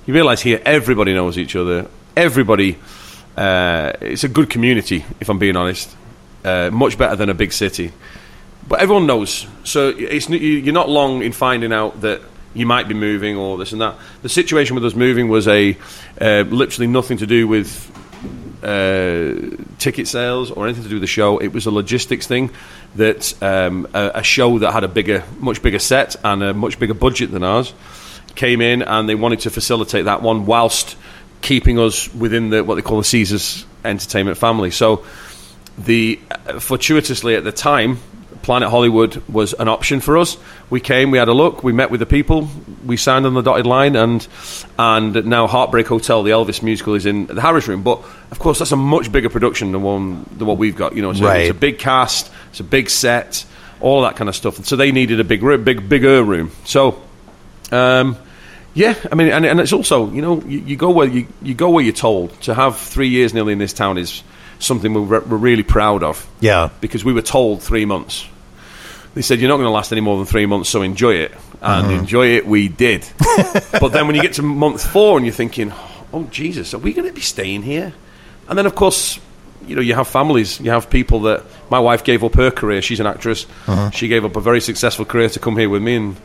You 0.07 0.15
realise 0.15 0.41
here 0.41 0.61
everybody 0.65 1.13
knows 1.13 1.37
each 1.37 1.55
other. 1.55 1.89
Everybody, 2.17 2.79
uh, 3.37 3.93
it's 4.01 4.25
a 4.25 4.29
good 4.29 4.49
community. 4.49 5.05
If 5.21 5.29
I'm 5.29 5.39
being 5.39 5.57
honest, 5.57 5.95
uh, 6.45 6.71
much 6.73 6.97
better 6.97 7.17
than 7.17 7.29
a 7.29 7.35
big 7.35 7.53
city 7.53 7.93
but 8.69 8.81
everyone 8.81 9.07
knows. 9.07 9.47
So 9.65 9.89
it's 9.89 10.29
you- 10.29 10.39
you're 10.39 10.75
not 10.75 10.89
long 10.89 11.23
in 11.23 11.33
finding 11.33 11.73
out 11.73 12.01
that 12.03 12.21
you 12.55 12.67
might 12.67 12.89
be 12.89 12.95
moving 12.95 13.37
or 13.37 13.59
this 13.59 13.73
and 13.73 13.81
that. 13.83 13.97
The 14.23 14.29
situation 14.29 14.75
with 14.75 14.85
us 14.85 14.95
moving 14.95 15.29
was 15.29 15.47
a 15.47 15.77
uh, 16.21 16.45
literally 16.49 16.87
nothing 16.87 17.19
to 17.19 17.27
do 17.27 17.47
with 17.47 17.91
uh, 18.63 19.35
ticket 19.79 20.09
sales 20.09 20.51
or 20.51 20.65
anything 20.67 20.83
to 20.85 20.89
do 20.89 20.97
with 20.97 21.03
the 21.03 21.07
show. 21.07 21.39
It 21.39 21.53
was 21.53 21.67
a 21.67 21.71
logistics 21.71 22.27
thing 22.27 22.51
that 22.97 23.35
um, 23.43 23.87
a, 23.95 24.13
a 24.17 24.23
show 24.23 24.59
that 24.61 24.73
had 24.73 24.85
a 24.85 24.89
bigger, 24.89 25.23
much 25.39 25.63
bigger 25.63 25.79
set 25.79 26.17
and 26.25 26.43
a 26.43 26.55
much 26.55 26.79
bigger 26.79 26.95
budget 26.95 27.31
than 27.31 27.45
ours 27.45 27.73
came 28.35 28.61
in 28.61 28.83
and 28.83 29.09
they 29.09 29.15
wanted 29.15 29.41
to 29.41 29.51
facilitate 29.51 30.07
that 30.07 30.23
one 30.23 30.47
whilst 30.47 30.97
keeping 31.43 31.79
us 31.79 32.13
within 32.15 32.51
the 32.51 32.65
what 32.65 32.75
they 32.75 32.83
call 32.83 32.99
the 32.99 33.05
Caesars 33.05 33.65
Entertainment 33.85 34.37
family. 34.39 34.71
So 34.71 35.05
the 35.79 36.19
uh, 36.31 36.59
fortuitously 36.59 37.35
at 37.37 37.45
the 37.45 37.53
time 37.53 37.99
planet 38.47 38.69
hollywood 38.71 39.17
was 39.29 39.53
an 39.55 39.67
option 39.69 39.99
for 40.01 40.17
us 40.17 40.37
we 40.71 40.81
came 40.81 41.11
we 41.11 41.19
had 41.19 41.29
a 41.29 41.33
look 41.35 41.65
we 41.65 41.73
met 41.73 41.91
with 41.91 41.99
the 42.01 42.07
people 42.07 42.49
we 42.87 42.97
signed 42.97 43.27
on 43.27 43.35
the 43.35 43.43
dotted 43.43 43.67
line 43.67 43.97
and 43.97 44.27
and 44.79 45.27
now 45.27 45.47
heartbreak 45.49 45.87
hotel 45.89 46.23
the 46.23 46.31
elvis 46.31 46.63
musical 46.63 46.95
is 46.95 47.07
in 47.07 47.27
the 47.27 47.35
Harrah's 47.35 47.67
room 47.67 47.83
but 47.83 47.99
of 48.31 48.39
course 48.39 48.59
that's 48.61 48.73
a 48.73 48.77
much 48.77 49.11
bigger 49.11 49.29
production 49.29 49.73
than 49.73 49.83
one 49.83 50.25
than 50.39 50.47
what 50.47 50.59
we've 50.59 50.77
got 50.77 50.95
you 50.95 51.03
know 51.03 51.13
so 51.13 51.25
Right. 51.25 51.41
it's 51.43 51.51
a 51.51 51.55
big 51.55 51.79
cast 51.79 52.31
it's 52.51 52.61
a 52.61 52.65
big 52.65 52.89
set 52.89 53.45
all 53.81 54.03
that 54.03 54.15
kind 54.17 54.29
of 54.29 54.37
stuff 54.37 54.65
so 54.65 54.77
they 54.77 54.93
needed 54.93 55.19
a 55.19 55.25
big 55.25 55.43
room 55.43 55.65
big 55.65 55.89
bigger 55.89 56.23
room 56.23 56.51
so 56.65 57.03
um, 57.73 58.17
yeah, 58.75 58.95
I 59.11 59.15
mean, 59.15 59.29
and, 59.33 59.45
and 59.47 59.59
it's 59.59 59.73
also 59.73 60.11
you 60.13 60.23
know 60.23 60.41
you, 60.43 60.59
you 60.61 60.77
go 60.77 60.91
where 60.91 61.09
you, 61.09 61.27
you 61.43 61.55
go 61.55 61.71
where 61.71 61.83
you're 61.83 61.95
told. 61.95 62.31
To 62.43 62.55
have 62.55 62.79
three 62.79 63.09
years 63.09 63.33
nearly 63.35 63.55
in 63.55 63.59
this 63.59 63.73
town 63.73 63.97
is 63.99 64.23
something 64.59 64.93
we're, 64.93 65.21
we're 65.21 65.37
really 65.39 65.63
proud 65.63 66.03
of. 66.03 66.25
Yeah. 66.41 66.69
because 66.83 67.05
we 67.05 67.13
were 67.15 67.23
told 67.23 67.63
three 67.63 67.87
months. 67.87 68.27
They 69.17 69.23
said 69.23 69.41
you're 69.41 69.49
not 69.49 69.57
going 69.57 69.65
to 69.67 69.71
last 69.71 69.93
any 69.93 70.03
more 70.03 70.19
than 70.19 70.27
three 70.27 70.45
months, 70.45 70.69
so 70.69 70.83
enjoy 70.83 71.15
it, 71.15 71.33
and 71.63 71.91
enjoy 71.91 72.35
it 72.37 72.47
we 72.47 72.69
did. 72.69 73.09
but 73.81 73.89
then 73.89 74.07
when 74.07 74.15
you 74.15 74.21
get 74.21 74.35
to 74.35 74.43
month 74.43 74.87
four 74.87 75.17
and 75.17 75.25
you're 75.25 75.35
thinking, 75.35 75.73
oh 76.13 76.25
Jesus, 76.31 76.75
are 76.75 76.79
we 76.79 76.93
going 76.93 77.09
to 77.09 77.15
be 77.15 77.23
staying 77.23 77.63
here? 77.63 77.95
And 78.49 78.59
then 78.59 78.67
of 78.67 78.75
course. 78.75 79.19
You 79.67 79.75
know, 79.75 79.81
you 79.83 79.95
have 79.95 80.07
families. 80.07 80.61
You 80.61 80.71
have 80.71 80.91
people 80.91 81.21
that. 81.23 81.43
My 81.71 81.81
wife 81.81 82.05
gave 82.05 82.23
up 82.23 82.35
her 82.35 82.51
career. 82.53 82.83
She's 82.83 83.01
an 83.01 83.07
actress. 83.07 83.47
She 83.93 84.07
gave 84.07 84.25
up 84.25 84.37
a 84.37 84.41
very 84.41 84.61
successful 84.61 85.05
career 85.05 85.29
to 85.31 85.41
come 85.41 85.57
here 85.57 85.69
with 85.69 85.83
me, 85.83 85.97
and 85.97 86.17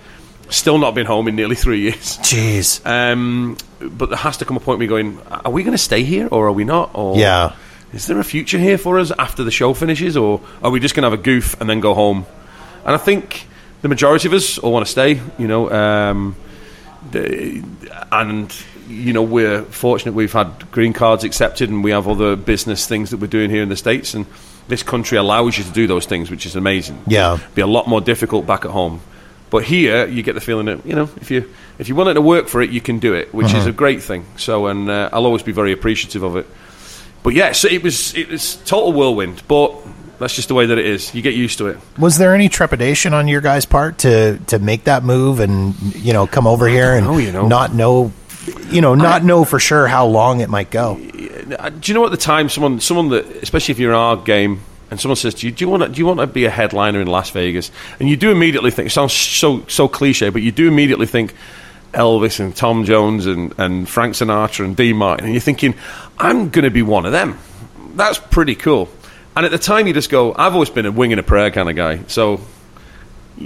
still 0.49 0.77
not 0.77 0.93
been 0.93 1.07
home 1.07 1.27
in 1.27 1.35
nearly 1.37 1.55
three 1.55 1.79
years. 1.79 2.17
Jeez. 2.19 2.85
Um, 2.85 3.57
but 3.79 4.09
there 4.09 4.17
has 4.17 4.37
to 4.37 4.45
come 4.45 4.57
a 4.57 4.59
point 4.59 4.77
where 4.77 4.87
you're 4.87 5.01
going, 5.01 5.19
are 5.31 5.49
we 5.51 5.63
going 5.63 5.71
to 5.71 5.81
stay 5.81 6.03
here 6.03 6.27
or 6.29 6.47
are 6.47 6.51
we 6.51 6.65
not? 6.65 6.91
Or 6.93 7.17
Yeah. 7.17 7.53
is 7.93 8.05
there 8.05 8.19
a 8.19 8.23
future 8.23 8.59
here 8.59 8.77
for 8.77 8.99
us 8.99 9.11
after 9.17 9.43
the 9.43 9.49
show 9.49 9.73
finishes, 9.73 10.15
or 10.17 10.41
are 10.61 10.69
we 10.69 10.79
just 10.79 10.93
going 10.93 11.03
to 11.03 11.09
have 11.09 11.19
a 11.19 11.23
goof 11.23 11.59
and 11.59 11.67
then 11.69 11.79
go 11.79 11.95
home? 11.95 12.25
And 12.85 12.95
I 12.95 12.97
think 12.97 13.47
the 13.81 13.87
majority 13.87 14.27
of 14.27 14.33
us 14.33 14.57
all 14.57 14.71
want 14.73 14.85
to 14.85 14.91
stay. 14.91 15.19
You 15.37 15.47
know, 15.47 15.71
um, 15.71 16.35
and 18.11 18.55
you 18.87 19.13
know 19.13 19.21
we're 19.23 19.63
fortunate 19.63 20.13
we've 20.13 20.33
had 20.33 20.69
green 20.71 20.93
cards 20.93 21.23
accepted, 21.23 21.69
and 21.69 21.83
we 21.83 21.91
have 21.91 22.07
other 22.07 22.35
business 22.35 22.87
things 22.87 23.09
that 23.11 23.17
we're 23.17 23.27
doing 23.27 23.49
here 23.49 23.63
in 23.63 23.69
the 23.69 23.75
states, 23.77 24.13
and 24.13 24.25
this 24.67 24.83
country 24.83 25.17
allows 25.17 25.57
you 25.57 25.63
to 25.63 25.71
do 25.71 25.87
those 25.87 26.05
things, 26.05 26.29
which 26.31 26.45
is 26.45 26.55
amazing. 26.55 27.01
Yeah. 27.07 27.39
be 27.55 27.61
a 27.61 27.67
lot 27.67 27.87
more 27.87 28.01
difficult 28.01 28.45
back 28.45 28.65
at 28.65 28.71
home. 28.71 29.01
But 29.49 29.63
here, 29.65 30.07
you 30.07 30.23
get 30.23 30.33
the 30.35 30.41
feeling 30.41 30.65
that 30.67 30.85
you 30.85 30.95
know 30.95 31.09
if 31.19 31.29
you 31.31 31.49
if 31.77 31.89
you 31.89 31.95
wanted 31.95 32.13
to 32.15 32.21
work 32.21 32.47
for 32.47 32.61
it, 32.61 32.69
you 32.69 32.81
can 32.81 32.99
do 32.99 33.13
it, 33.13 33.33
which 33.33 33.47
Uh-huh. 33.47 33.57
is 33.57 33.65
a 33.65 33.71
great 33.71 34.01
thing. 34.01 34.25
So, 34.37 34.67
and 34.67 34.89
uh, 34.89 35.09
I'll 35.11 35.25
always 35.25 35.43
be 35.43 35.51
very 35.51 35.73
appreciative 35.73 36.23
of 36.23 36.35
it. 36.37 36.47
But 37.23 37.33
yeah, 37.33 37.51
so 37.51 37.67
it 37.67 37.83
was 37.83 38.15
it 38.15 38.29
was 38.29 38.55
total 38.65 38.93
whirlwind. 38.93 39.43
But 39.47 39.73
that's 40.21 40.35
just 40.35 40.47
the 40.47 40.53
way 40.53 40.65
that 40.67 40.77
it 40.77 40.85
is. 40.85 41.13
You 41.13 41.21
get 41.21 41.33
used 41.33 41.57
to 41.57 41.67
it. 41.67 41.77
Was 41.97 42.17
there 42.17 42.33
any 42.35 42.49
trepidation 42.49 43.13
on 43.13 43.27
your 43.27 43.41
guys' 43.41 43.65
part 43.65 43.97
to 43.99 44.37
to 44.47 44.59
make 44.59 44.85
that 44.85 45.03
move 45.03 45.39
and 45.39 45.75
you 45.95 46.13
know 46.13 46.27
come 46.27 46.47
over 46.47 46.67
here 46.67 46.93
and 46.93 47.05
know, 47.05 47.17
you 47.17 47.31
know. 47.31 47.47
not 47.47 47.73
know, 47.73 48.11
you 48.69 48.81
know, 48.81 48.95
not 48.95 49.23
know 49.23 49.43
for 49.43 49.59
sure 49.59 49.87
how 49.87 50.05
long 50.05 50.39
it 50.39 50.49
might 50.49 50.69
go? 50.69 50.95
Do 50.95 51.91
you 51.91 51.93
know 51.93 52.05
at 52.05 52.11
the 52.11 52.17
time 52.17 52.49
someone 52.49 52.79
someone 52.79 53.09
that 53.09 53.25
especially 53.43 53.73
if 53.73 53.79
you're 53.79 53.91
in 53.91 53.97
our 53.97 54.15
game 54.17 54.61
and 54.89 54.99
someone 54.99 55.15
says 55.15 55.33
to 55.35 55.47
you, 55.47 55.51
"Do 55.51 55.65
you 55.65 55.69
want 55.69 55.83
to, 55.83 55.89
do 55.89 55.97
you 55.99 56.05
want 56.05 56.19
to 56.19 56.27
be 56.27 56.45
a 56.45 56.49
headliner 56.49 57.01
in 57.01 57.07
Las 57.07 57.29
Vegas?" 57.31 57.71
and 57.99 58.09
you 58.09 58.15
do 58.15 58.31
immediately 58.31 58.71
think 58.71 58.87
it 58.87 58.91
sounds 58.91 59.13
so 59.13 59.65
so 59.67 59.87
cliche, 59.87 60.29
but 60.29 60.41
you 60.41 60.51
do 60.51 60.67
immediately 60.67 61.07
think 61.07 61.33
Elvis 61.93 62.39
and 62.39 62.55
Tom 62.55 62.85
Jones 62.85 63.25
and, 63.25 63.53
and 63.57 63.87
Frank 63.89 64.13
Sinatra 64.13 64.65
and 64.65 64.75
Dean 64.75 64.97
Martin, 64.97 65.25
and 65.25 65.33
you're 65.33 65.41
thinking, 65.41 65.73
"I'm 66.19 66.49
going 66.49 66.63
to 66.63 66.71
be 66.71 66.81
one 66.81 67.05
of 67.05 67.11
them." 67.11 67.37
That's 67.95 68.19
pretty 68.19 68.55
cool. 68.55 68.89
And 69.35 69.45
at 69.45 69.51
the 69.51 69.57
time, 69.57 69.87
you 69.87 69.93
just 69.93 70.09
go, 70.09 70.33
"I've 70.35 70.53
always 70.53 70.69
been 70.69 70.85
a 70.85 70.91
wing 70.91 71.13
and 71.13 71.19
a 71.19 71.23
prayer 71.23 71.51
kind 71.51 71.69
of 71.69 71.75
guy." 71.75 72.01
So, 72.07 72.41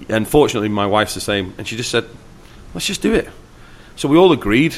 unfortunately, 0.10 0.70
my 0.70 0.86
wife's 0.86 1.14
the 1.14 1.22
same, 1.22 1.54
and 1.58 1.68
she 1.68 1.76
just 1.78 1.92
said, 1.92 2.06
"Let's 2.74 2.86
just 2.88 3.02
do 3.02 3.14
it." 3.14 3.30
So 3.96 4.08
we 4.10 4.18
all 4.18 4.32
agreed, 4.32 4.76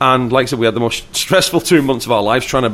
and 0.00 0.32
like 0.32 0.44
I 0.44 0.46
said, 0.46 0.58
we 0.58 0.66
had 0.66 0.74
the 0.74 0.80
most 0.80 1.14
stressful 1.16 1.60
two 1.60 1.82
months 1.82 2.06
of 2.06 2.12
our 2.12 2.22
lives 2.22 2.46
trying 2.46 2.62
to 2.64 2.72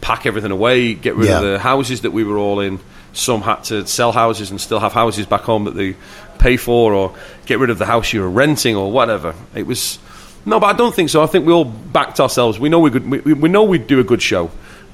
pack 0.00 0.26
everything 0.26 0.50
away, 0.50 0.94
get 0.94 1.16
rid 1.16 1.28
Yeah. 1.28 1.38
of 1.38 1.42
the 1.44 1.58
houses 1.58 2.02
that 2.02 2.12
we 2.12 2.24
were 2.24 2.38
all 2.38 2.60
in. 2.60 2.78
Some 3.12 3.42
had 3.42 3.64
to 3.64 3.86
sell 3.86 4.12
houses 4.12 4.50
and 4.50 4.60
still 4.60 4.80
have 4.80 4.92
houses 4.92 5.24
back 5.26 5.42
home 5.42 5.64
that 5.64 5.74
they 5.74 5.94
pay 6.38 6.56
for, 6.56 6.92
or 6.92 7.14
get 7.46 7.58
rid 7.58 7.70
of 7.70 7.78
the 7.78 7.86
house 7.86 8.12
you 8.12 8.20
were 8.20 8.30
renting, 8.30 8.76
or 8.76 8.90
whatever. 8.90 9.34
It 9.54 9.66
was 9.66 9.98
no, 10.46 10.60
but 10.60 10.66
I 10.66 10.72
don't 10.74 10.94
think 10.94 11.08
so. 11.10 11.22
I 11.22 11.26
think 11.26 11.46
we 11.46 11.52
all 11.52 11.64
backed 11.64 12.20
ourselves. 12.20 12.58
We 12.58 12.68
know 12.68 12.78
we 12.80 12.90
could. 12.90 13.10
We, 13.10 13.18
we- 13.20 13.32
we 13.34 13.48
know 13.48 13.64
we'd 13.64 13.86
do 13.86 13.98
a 14.00 14.04
good 14.04 14.20
show. 14.22 14.50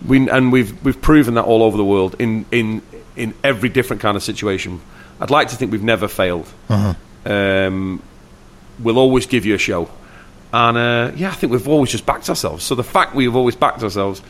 We 0.06 0.28
and 0.30 0.50
we've 0.52 0.82
we've 0.84 1.00
proven 1.00 1.34
that 1.34 1.44
all 1.44 1.62
over 1.62 1.76
the 1.76 1.84
world 1.84 2.16
in 2.18 2.46
in 2.50 2.82
in 3.16 3.34
every 3.44 3.68
different 3.68 4.00
kind 4.02 4.16
of 4.16 4.22
situation. 4.22 4.80
I'd 5.20 5.30
like 5.30 5.48
to 5.48 5.56
think 5.56 5.70
we've 5.72 5.82
never 5.82 6.08
failed. 6.08 6.46
Um, 7.26 8.02
we'll 8.78 8.98
always 8.98 9.26
give 9.26 9.44
you 9.44 9.54
a 9.54 9.58
show. 9.58 9.90
And 10.52 10.76
uh, 10.78 11.12
yeah, 11.16 11.28
I 11.28 11.34
think 11.34 11.52
we've 11.52 11.68
always 11.68 11.90
just 11.90 12.06
backed 12.06 12.28
ourselves. 12.28 12.64
So 12.64 12.74
the 12.74 12.82
fact 12.84 13.14
we've 13.14 13.36
always 13.36 13.54
backed 13.56 13.82
ourselves, 13.82 14.22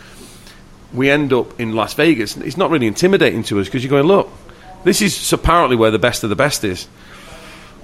we 0.93 1.09
end 1.09 1.33
up 1.33 1.59
in 1.61 1.75
Las 1.77 1.95
Vegas. 1.95 2.37
It's 2.37 2.57
not 2.57 2.71
really 2.71 2.87
intimidating 2.89 3.43
to 3.45 3.61
us 3.61 3.67
because 3.67 3.85
you're 3.85 3.91
going, 3.91 4.07
look, 4.07 4.29
this 4.85 5.01
is 5.01 5.33
apparently 5.33 5.77
where 5.77 5.91
the 5.93 5.99
best 6.01 6.25
of 6.25 6.31
the 6.31 6.37
best 6.37 6.65
is. 6.65 6.89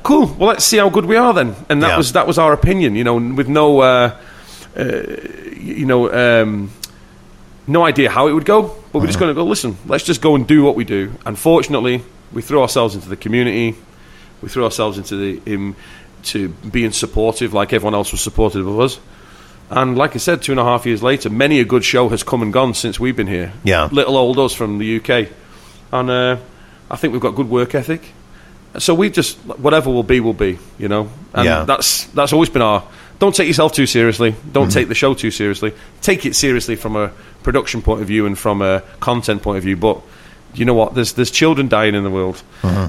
Cool. 0.02 0.26
Well, 0.26 0.48
let's 0.48 0.64
see 0.64 0.76
how 0.78 0.90
good 0.90 1.06
we 1.06 1.16
are 1.16 1.32
then. 1.32 1.54
And 1.68 1.82
that 1.82 1.90
Yeah. 1.90 1.96
was 1.96 2.12
that 2.12 2.26
was 2.26 2.38
our 2.38 2.52
opinion. 2.52 2.94
You 2.96 3.04
know, 3.04 3.14
with 3.16 3.48
no, 3.48 3.80
uh, 3.80 4.16
uh, 4.76 5.02
you 5.56 5.86
know, 5.86 6.12
um, 6.12 6.70
no 7.66 7.84
idea 7.84 8.10
how 8.10 8.28
it 8.28 8.32
would 8.32 8.44
go. 8.44 8.74
But 8.92 9.00
we're 9.00 9.06
just 9.06 9.18
going 9.18 9.30
to 9.30 9.34
go. 9.34 9.44
Listen, 9.44 9.76
let's 9.86 10.04
just 10.04 10.20
go 10.20 10.34
and 10.34 10.46
do 10.46 10.62
what 10.64 10.76
we 10.76 10.84
do. 10.84 11.12
Unfortunately, 11.24 12.02
we 12.32 12.42
throw 12.42 12.62
ourselves 12.62 12.94
into 12.94 13.08
the 13.08 13.16
community. 13.16 13.74
We 14.42 14.48
throw 14.48 14.64
ourselves 14.64 14.98
into 14.98 15.16
the 15.16 15.52
in, 15.52 15.76
to 16.24 16.48
being 16.48 16.92
supportive, 16.92 17.52
like 17.54 17.72
everyone 17.72 17.94
else 17.94 18.12
was 18.12 18.20
supportive 18.20 18.66
of 18.66 18.78
us. 18.80 18.98
And 19.70 19.96
like 19.98 20.14
I 20.14 20.18
said, 20.18 20.42
two 20.42 20.52
and 20.52 20.60
a 20.60 20.64
half 20.64 20.86
years 20.86 21.02
later, 21.02 21.28
many 21.30 21.58
a 21.60 21.64
good 21.64 21.84
show 21.84 22.08
has 22.10 22.22
come 22.22 22.42
and 22.42 22.52
gone 22.52 22.74
since 22.74 23.00
we've 23.00 23.16
been 23.16 23.26
here. 23.26 23.52
Yeah. 23.64 23.88
little 23.90 24.16
old 24.16 24.38
us 24.38 24.52
from 24.54 24.78
the 24.78 24.96
UK, 25.00 25.28
and 25.92 26.10
uh, 26.10 26.36
I 26.90 26.96
think 26.96 27.12
we've 27.12 27.22
got 27.22 27.34
good 27.34 27.48
work 27.48 27.74
ethic. 27.74 28.12
So 28.78 28.94
we 28.94 29.10
just 29.10 29.38
whatever 29.38 29.90
will 29.90 30.02
be 30.04 30.20
will 30.20 30.34
be, 30.34 30.58
you 30.78 30.86
know. 30.88 31.08
And 31.34 31.44
Yeah. 31.46 31.64
that's 31.64 32.04
that's 32.06 32.32
always 32.32 32.50
been 32.50 32.62
our. 32.62 32.84
Don't 33.18 33.34
take 33.34 33.48
yourself 33.48 33.72
too 33.72 33.86
seriously. 33.86 34.34
Don't 34.52 34.70
take 34.70 34.88
the 34.88 34.94
show 34.94 35.14
too 35.14 35.30
seriously. 35.30 35.72
Take 36.02 36.26
it 36.26 36.36
seriously 36.36 36.76
from 36.76 36.96
a 36.96 37.12
production 37.42 37.80
point 37.82 38.02
of 38.02 38.06
view 38.06 38.26
and 38.26 38.38
from 38.38 38.60
a 38.60 38.82
content 39.00 39.42
point 39.42 39.56
of 39.58 39.64
view. 39.64 39.76
But 39.76 40.02
you 40.54 40.64
know 40.64 40.74
what? 40.74 40.94
There's 40.94 41.12
there's 41.14 41.30
children 41.30 41.68
dying 41.68 41.94
in 41.94 42.02
the 42.02 42.10
world. 42.10 42.42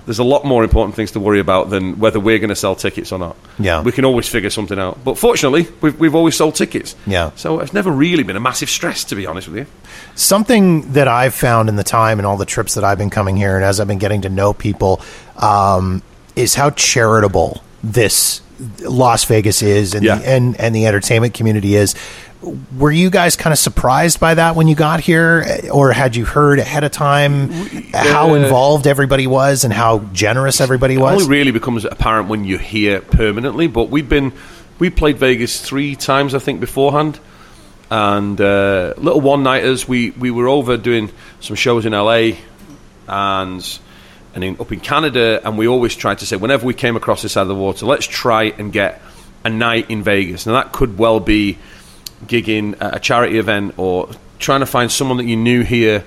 There's 0.06 0.20
a 0.20 0.24
lot 0.24 0.46
more 0.46 0.64
important 0.64 0.96
things 0.96 1.12
to 1.12 1.20
worry 1.20 1.40
about 1.40 1.70
than 1.70 2.00
whether 2.00 2.20
we're 2.20 2.40
going 2.40 2.50
to 2.50 2.56
sell 2.56 2.76
tickets 2.76 3.12
or 3.12 3.20
not. 3.20 3.36
Yeah. 3.60 3.82
we 3.82 3.92
can 3.92 4.06
always 4.06 4.28
figure 4.30 4.50
something 4.50 4.80
out. 4.80 5.04
But 5.04 5.18
fortunately, 5.18 5.68
we've 5.82 6.00
we've 6.00 6.16
always 6.16 6.36
sold 6.36 6.56
tickets. 6.56 6.96
Yeah. 7.06 7.32
So 7.36 7.60
it's 7.60 7.74
never 7.74 7.92
really 7.92 8.24
been 8.24 8.36
a 8.36 8.40
massive 8.42 8.70
stress, 8.70 9.04
to 9.06 9.16
be 9.16 9.26
honest 9.26 9.48
with 9.48 9.58
you. 9.58 9.66
Something 10.16 10.94
that 10.94 11.08
I've 11.08 11.34
found 11.34 11.68
in 11.70 11.76
the 11.76 11.84
time 11.84 12.20
and 12.20 12.26
all 12.26 12.38
the 12.38 12.46
trips 12.46 12.76
that 12.76 12.84
I've 12.84 12.98
been 12.98 13.10
coming 13.10 13.36
here, 13.38 13.56
and 13.56 13.66
as 13.66 13.80
I've 13.80 13.88
been 13.88 13.98
getting 13.98 14.22
to 14.22 14.30
know 14.30 14.54
people, 14.54 15.02
um, 15.38 16.02
is 16.36 16.56
how 16.56 16.70
charitable 16.70 17.62
this 17.84 18.42
Las 18.82 19.24
Vegas 19.26 19.62
is, 19.62 19.94
and 19.94 20.04
Yeah. 20.04 20.16
the, 20.16 20.28
and 20.30 20.60
and 20.60 20.76
the 20.76 20.86
entertainment 20.88 21.34
community 21.34 21.76
is. 21.76 21.96
Were 22.78 22.92
you 22.92 23.10
guys 23.10 23.36
kind 23.36 23.52
of 23.52 23.58
surprised 23.58 24.20
by 24.20 24.36
that 24.36 24.56
when 24.56 24.68
you 24.68 24.76
got 24.76 25.00
here, 25.00 25.44
or 25.72 25.92
had 25.92 26.16
you 26.16 26.24
heard 26.24 26.60
ahead 26.60 26.84
of 26.84 26.92
time 26.92 27.50
how 27.94 28.30
uh, 28.32 28.34
involved 28.36 28.86
everybody 28.86 29.26
was 29.26 29.64
and 29.64 29.74
how 29.74 30.00
generous 30.14 30.62
everybody 30.62 30.94
It 30.94 31.00
was? 31.00 31.24
only 31.24 31.36
really 31.36 31.50
becomes 31.52 31.84
apparent 31.84 32.30
when 32.30 32.46
you're 32.46 32.60
here 32.60 33.02
permanently. 33.02 33.66
But 33.66 33.90
we've 33.90 34.08
been, 34.08 34.34
we 34.78 34.92
played 34.92 35.18
Vegas 35.18 35.60
three 35.60 35.96
times, 35.96 36.36
I 36.36 36.40
think, 36.40 36.60
beforehand, 36.60 37.20
and 37.90 38.40
uh, 38.40 38.94
little 38.98 39.22
one 39.22 39.42
nighters. 39.42 39.88
We 39.88 40.12
we 40.12 40.30
were 40.30 40.48
over 40.48 40.78
doing 40.78 41.10
some 41.40 41.56
shows 41.56 41.88
in 41.88 41.94
LA, 41.94 42.34
and 43.08 43.80
and 44.34 44.44
in, 44.44 44.60
up 44.60 44.72
in 44.72 44.80
Canada, 44.80 45.42
and 45.46 45.58
we 45.58 45.68
always 45.68 45.96
tried 45.96 46.20
to 46.20 46.26
say 46.26 46.36
whenever 46.36 46.66
we 46.66 46.74
came 46.74 46.96
across 46.96 47.22
this 47.22 47.34
side 47.34 47.42
of 47.42 47.48
the 47.48 47.56
water, 47.56 47.86
let's 47.86 48.06
try 48.06 48.44
and 48.46 48.72
get 48.72 49.02
a 49.44 49.50
night 49.50 49.90
in 49.90 50.04
Vegas. 50.04 50.46
Now 50.46 50.54
that 50.54 50.72
could 50.72 50.98
well 50.98 51.20
be 51.20 51.58
gigging 52.26 52.82
at 52.82 52.96
a 52.96 53.00
charity 53.00 53.38
event 53.38 53.76
or 53.78 54.10
trying 54.40 54.60
to 54.62 54.66
find 54.66 54.92
someone 54.92 55.18
that 55.18 55.26
you 55.26 55.36
knew 55.36 55.64
here 55.64 56.04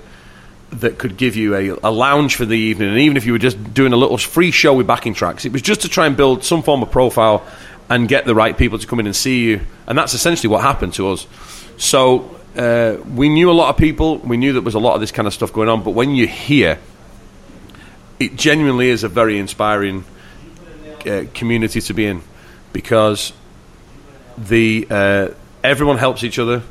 that 0.72 0.98
could 0.98 1.16
give 1.16 1.34
you 1.34 1.56
a, 1.56 1.78
a 1.82 1.90
lounge 1.90 2.36
for 2.36 2.44
the 2.44 2.56
evening, 2.56 2.90
and 2.90 2.98
even 2.98 3.16
if 3.16 3.26
you 3.26 3.32
were 3.32 3.38
just 3.38 3.74
doing 3.74 3.92
a 3.92 3.96
little 3.96 4.16
free 4.16 4.52
show 4.52 4.72
with 4.72 4.86
backing 4.86 5.14
tracks, 5.14 5.44
it 5.44 5.52
was 5.52 5.62
just 5.62 5.80
to 5.82 5.88
try 5.88 6.06
and 6.06 6.16
build 6.16 6.44
some 6.44 6.62
form 6.62 6.82
of 6.82 6.90
profile 6.90 7.44
and 7.88 8.06
get 8.06 8.24
the 8.24 8.34
right 8.36 8.56
people 8.56 8.78
to 8.78 8.86
come 8.86 9.00
in 9.00 9.06
and 9.06 9.16
see 9.16 9.44
you, 9.44 9.60
and 9.88 9.98
that's 9.98 10.14
essentially 10.14 10.48
what 10.48 10.62
happened 10.62 10.94
to 10.94 11.08
us. 11.08 11.26
So 11.76 12.36
uh, 12.56 12.98
we 13.16 13.28
knew 13.28 13.50
a 13.50 13.52
lot 13.52 13.70
of 13.70 13.76
people, 13.76 14.18
we 14.18 14.36
knew 14.36 14.52
there 14.52 14.62
was 14.62 14.76
a 14.76 14.78
lot 14.78 14.94
of 14.94 15.00
this 15.00 15.10
kind 15.10 15.26
of 15.26 15.34
stuff 15.34 15.52
going 15.52 15.68
on, 15.68 15.82
but 15.82 15.90
when 15.90 16.14
you're 16.14 16.28
here, 16.28 16.78
it 18.20 18.36
genuinely 18.36 18.90
is 18.90 19.02
a 19.02 19.08
very 19.08 19.38
inspiring 19.38 20.04
uh, 21.06 21.24
community 21.32 21.80
to 21.80 21.94
be 21.94 22.04
in 22.04 22.22
because 22.72 23.32
the 24.36 24.86
uh, 24.90 25.28
everyone 25.64 25.98
helps 25.98 26.22
each 26.22 26.38
other. 26.38 26.62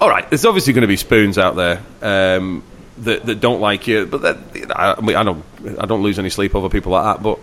All 0.00 0.10
right, 0.10 0.28
there's 0.28 0.44
obviously 0.44 0.72
going 0.72 0.82
to 0.82 0.88
be 0.88 0.96
spoons 0.96 1.38
out 1.38 1.56
there 1.56 1.80
um, 2.02 2.62
that 2.98 3.24
that 3.24 3.40
don't 3.40 3.60
like 3.60 3.86
you, 3.86 4.06
but 4.06 4.22
that, 4.22 4.38
I, 4.76 5.00
mean, 5.00 5.16
I 5.16 5.22
don't 5.22 5.44
I 5.78 5.86
don't 5.86 6.02
lose 6.02 6.18
any 6.18 6.30
sleep 6.30 6.54
over 6.54 6.68
people 6.68 6.92
like 6.92 7.16
that. 7.16 7.22
But 7.22 7.38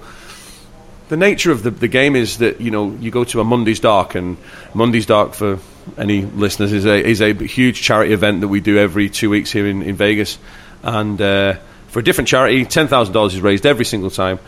the 1.07 1.17
nature 1.17 1.51
of 1.51 1.63
the, 1.63 1.71
the 1.71 1.87
game 1.87 2.15
is 2.15 2.39
that 2.39 2.59
you 2.59 2.71
know 2.71 2.91
you 2.91 3.09
go 3.09 3.23
to 3.23 3.39
a 3.39 3.43
Monday's 3.43 3.79
Dark, 3.79 4.15
and 4.15 4.37
Monday's 4.73 5.05
Dark 5.05 5.33
for 5.33 5.59
any 5.97 6.23
listeners 6.23 6.73
is 6.73 6.85
a 6.85 7.03
is 7.03 7.21
a 7.21 7.33
huge 7.33 7.81
charity 7.81 8.13
event 8.13 8.41
that 8.41 8.49
we 8.49 8.59
do 8.59 8.77
every 8.77 9.09
two 9.09 9.29
weeks 9.29 9.51
here 9.51 9.65
in, 9.65 9.81
in 9.81 9.95
Vegas, 9.95 10.37
and 10.83 11.21
uh, 11.21 11.55
for 11.93 11.99
a 11.99 12.03
different 12.03 12.27
charity, 12.27 12.65
ten 12.65 12.87
thousand 12.87 13.13
dollars 13.13 13.35
is 13.35 13.41
raised 13.41 13.67
every 13.67 13.85
single 13.85 14.09
time. 14.09 14.39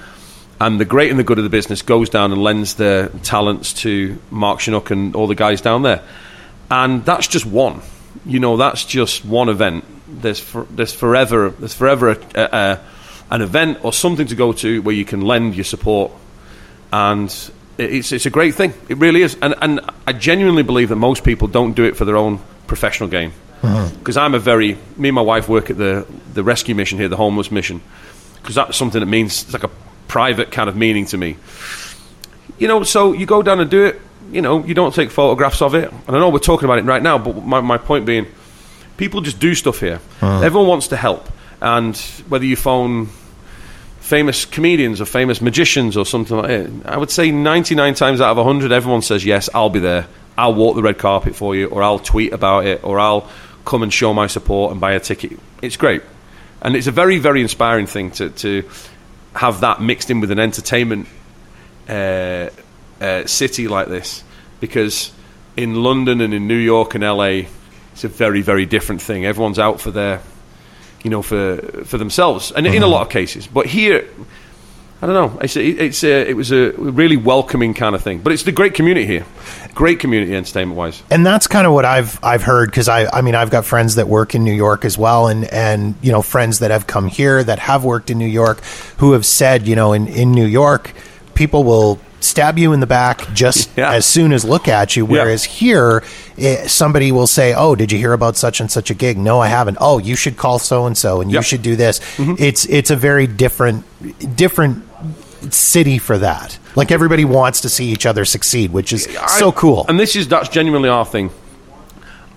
And 0.59 0.79
the 0.79 0.85
great 0.85 1.11
and 1.11 1.19
the 1.19 1.23
good 1.23 1.37
of 1.37 1.43
the 1.43 1.49
business 1.49 1.83
goes 1.83 2.09
down 2.09 2.31
and 2.31 2.41
lends 2.41 2.73
their 2.73 3.09
talents 3.09 3.73
to 3.83 4.17
Mark 4.31 4.59
Shunock 4.59 4.89
and 4.89 5.15
all 5.15 5.27
the 5.27 5.35
guys 5.35 5.61
down 5.61 5.83
there. 5.83 6.01
And 6.71 7.05
that's 7.05 7.27
just 7.27 7.45
one. 7.45 7.81
You 8.25 8.39
know, 8.39 8.57
that's 8.57 8.83
just 8.83 9.23
one 9.25 9.49
event. 9.49 9.85
There's 10.07 10.39
for, 10.39 10.63
there's 10.71 10.93
forever 10.93 11.49
there's 11.49 11.75
forever 11.75 12.09
a, 12.09 12.17
a, 12.33 12.49
a, 12.51 12.81
an 13.29 13.41
event 13.43 13.85
or 13.85 13.93
something 13.93 14.25
to 14.27 14.35
go 14.35 14.51
to 14.53 14.81
where 14.81 14.95
you 14.95 15.05
can 15.05 15.21
lend 15.21 15.53
your 15.53 15.65
support, 15.65 16.11
and 16.91 17.29
it's 17.77 18.11
it's 18.11 18.25
a 18.25 18.31
great 18.31 18.55
thing. 18.55 18.73
It 18.89 18.97
really 18.97 19.21
is. 19.21 19.37
And 19.39 19.53
and 19.61 19.81
I 20.07 20.13
genuinely 20.13 20.63
believe 20.63 20.89
that 20.89 20.95
most 20.95 21.23
people 21.23 21.47
don't 21.47 21.73
do 21.75 21.83
it 21.83 21.95
for 21.95 22.05
their 22.05 22.17
own 22.17 22.39
professional 22.65 23.07
gain. 23.07 23.33
Because 23.61 24.17
I'm 24.17 24.35
a 24.35 24.39
very 24.39 24.77
me 24.97 25.09
and 25.09 25.15
my 25.15 25.21
wife 25.21 25.49
work 25.49 25.69
at 25.69 25.77
the 25.77 26.05
the 26.33 26.43
rescue 26.43 26.75
mission 26.75 26.97
here, 26.99 27.07
the 27.07 27.17
homeless 27.17 27.51
mission, 27.51 27.81
because 28.35 28.55
that's 28.55 28.77
something 28.77 28.99
that 28.99 29.05
means 29.07 29.43
it's 29.43 29.53
like 29.53 29.63
a 29.63 29.71
private 30.07 30.51
kind 30.51 30.69
of 30.69 30.75
meaning 30.75 31.05
to 31.07 31.17
me. 31.17 31.37
You 32.57 32.67
know, 32.67 32.83
so 32.83 33.13
you 33.13 33.25
go 33.25 33.41
down 33.41 33.59
and 33.59 33.69
do 33.69 33.85
it. 33.85 34.01
You 34.31 34.41
know, 34.41 34.63
you 34.65 34.73
don't 34.73 34.93
take 34.93 35.11
photographs 35.11 35.61
of 35.61 35.75
it. 35.75 35.91
And 35.91 36.15
I 36.15 36.19
know 36.19 36.29
we're 36.29 36.39
talking 36.39 36.65
about 36.65 36.79
it 36.79 36.85
right 36.85 37.01
now, 37.01 37.17
but 37.17 37.45
my, 37.45 37.61
my 37.61 37.77
point 37.77 38.05
being, 38.05 38.25
people 38.97 39.21
just 39.21 39.39
do 39.39 39.53
stuff 39.53 39.79
here. 39.79 39.99
Uh-huh. 40.21 40.41
Everyone 40.41 40.67
wants 40.67 40.87
to 40.89 40.97
help, 40.97 41.29
and 41.61 41.95
whether 42.27 42.45
you 42.45 42.55
phone 42.55 43.09
famous 43.99 44.45
comedians 44.45 45.01
or 45.01 45.05
famous 45.05 45.41
magicians 45.41 45.97
or 45.97 46.05
something 46.05 46.37
like 46.37 46.47
that, 46.47 46.91
I 46.91 46.97
would 46.97 47.09
say 47.09 47.31
99 47.31 47.95
times 47.95 48.21
out 48.21 48.31
of 48.31 48.37
100, 48.37 48.71
everyone 48.71 49.01
says, 49.01 49.25
Yes, 49.25 49.49
I'll 49.53 49.69
be 49.69 49.79
there. 49.79 50.07
I'll 50.37 50.53
walk 50.53 50.75
the 50.75 50.83
red 50.83 50.97
carpet 50.97 51.35
for 51.35 51.55
you, 51.55 51.67
or 51.67 51.81
I'll 51.83 51.99
tweet 51.99 52.33
about 52.33 52.65
it, 52.65 52.83
or 52.83 52.99
I'll 52.99 53.29
come 53.63 53.83
and 53.83 53.91
show 53.91 54.13
my 54.13 54.27
support 54.27 54.71
and 54.71 54.81
buy 54.81 54.93
a 54.93 54.99
ticket. 54.99 55.39
It's 55.61 55.77
great. 55.77 56.03
And 56.61 56.75
it's 56.75 56.87
a 56.87 56.91
very, 56.91 57.19
very 57.19 57.41
inspiring 57.41 57.87
thing 57.87 58.11
to, 58.11 58.29
to 58.29 58.69
have 59.35 59.61
that 59.61 59.81
mixed 59.81 60.09
in 60.09 60.19
with 60.19 60.31
an 60.31 60.39
entertainment 60.39 61.07
uh, 61.87 62.49
uh, 62.99 63.25
city 63.25 63.67
like 63.67 63.87
this 63.87 64.23
because 64.59 65.11
in 65.57 65.75
London 65.75 66.21
and 66.21 66.33
in 66.33 66.47
New 66.47 66.57
York 66.57 66.95
and 66.95 67.03
LA, 67.03 67.47
it's 67.93 68.03
a 68.03 68.07
very, 68.07 68.41
very 68.41 68.65
different 68.65 69.01
thing. 69.01 69.25
Everyone's 69.25 69.59
out 69.59 69.79
for 69.79 69.91
their, 69.91 70.21
you 71.03 71.09
know, 71.09 71.21
for 71.21 71.57
for 71.85 71.97
themselves, 71.97 72.51
and 72.51 72.67
in 72.67 72.83
a 72.83 72.87
lot 72.87 73.03
of 73.03 73.09
cases. 73.09 73.47
But 73.47 73.67
here, 73.67 74.07
I 75.01 75.07
don't 75.07 75.13
know. 75.33 75.39
It's 75.41 75.55
it's 75.57 76.03
a, 76.03 76.29
it 76.29 76.35
was 76.35 76.51
a 76.51 76.71
really 76.71 77.17
welcoming 77.17 77.73
kind 77.73 77.95
of 77.95 78.01
thing. 78.01 78.19
But 78.19 78.31
it's 78.33 78.43
the 78.43 78.51
great 78.53 78.73
community 78.73 79.05
here, 79.05 79.25
great 79.75 79.99
community 79.99 80.33
entertainment 80.35 80.77
wise. 80.77 81.03
and 81.11 81.25
that's 81.25 81.47
kind 81.47 81.67
of 81.67 81.73
what 81.73 81.83
I've 81.85 82.17
I've 82.23 82.43
heard 82.43 82.71
because 82.71 82.87
I 82.87 83.05
I 83.11 83.21
mean 83.21 83.35
I've 83.35 83.51
got 83.51 83.65
friends 83.65 83.95
that 83.95 84.07
work 84.07 84.35
in 84.35 84.43
New 84.43 84.53
York 84.53 84.85
as 84.85 84.97
well 84.97 85.27
and 85.27 85.45
and 85.45 85.95
you 86.01 86.11
know 86.11 86.21
friends 86.21 86.59
that 86.59 86.71
have 86.71 86.87
come 86.87 87.07
here 87.07 87.43
that 87.43 87.59
have 87.59 87.83
worked 87.83 88.09
in 88.09 88.17
New 88.17 88.25
York 88.25 88.63
who 88.97 89.11
have 89.11 89.25
said 89.25 89.67
you 89.67 89.75
know 89.75 89.91
in 89.93 90.07
in 90.07 90.31
New 90.31 90.45
York 90.45 90.93
people 91.33 91.63
will 91.65 91.99
stab 92.25 92.57
you 92.57 92.73
in 92.73 92.79
the 92.79 92.87
back 92.87 93.31
just 93.33 93.69
Yeah. 93.77 93.91
as 93.93 94.05
soon 94.05 94.33
as 94.33 94.43
look 94.43 94.67
at 94.67 94.95
you 94.95 95.05
whereas 95.05 95.43
here 95.43 96.03
eh, 96.37 96.67
somebody 96.67 97.11
will 97.11 97.27
say 97.27 97.53
oh 97.53 97.75
did 97.75 97.91
you 97.91 97.97
hear 97.97 98.13
about 98.13 98.35
such 98.37 98.59
and 98.59 98.69
such 98.71 98.89
a 98.89 98.93
gig 98.93 99.17
no 99.17 99.39
I 99.39 99.47
haven't 99.47 99.77
oh 99.81 99.97
you 99.99 100.15
should 100.15 100.35
call 100.37 100.59
so 100.59 100.85
and 100.85 100.97
so 100.97 101.21
and 101.21 101.31
you 101.31 101.41
should 101.41 101.61
do 101.61 101.75
this 101.75 102.01
it's 102.17 102.65
it's 102.65 102.89
a 102.91 102.95
very 102.95 103.27
different 103.27 103.85
different 104.35 104.83
city 105.53 105.97
for 105.99 106.17
that 106.17 106.57
like 106.75 106.91
everybody 106.91 107.23
wants 107.25 107.61
to 107.61 107.69
see 107.69 107.85
each 107.91 108.05
other 108.05 108.25
succeed 108.25 108.71
which 108.73 108.91
is 108.91 109.07
so 109.27 109.51
cool 109.51 109.85
And 109.87 109.99
this 109.99 110.15
is 110.15 110.27
that's 110.27 110.49
genuinely 110.49 110.89
our 110.89 111.05
thing. 111.05 111.29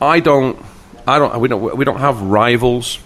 I 0.01 0.21
don't. 0.21 0.57
I 1.07 1.19
don't. 1.19 1.41
We 1.41 1.49
don't. 1.49 1.77
We 1.77 1.85
don't 1.85 1.99
have 1.99 2.21
rivals. 2.23 2.99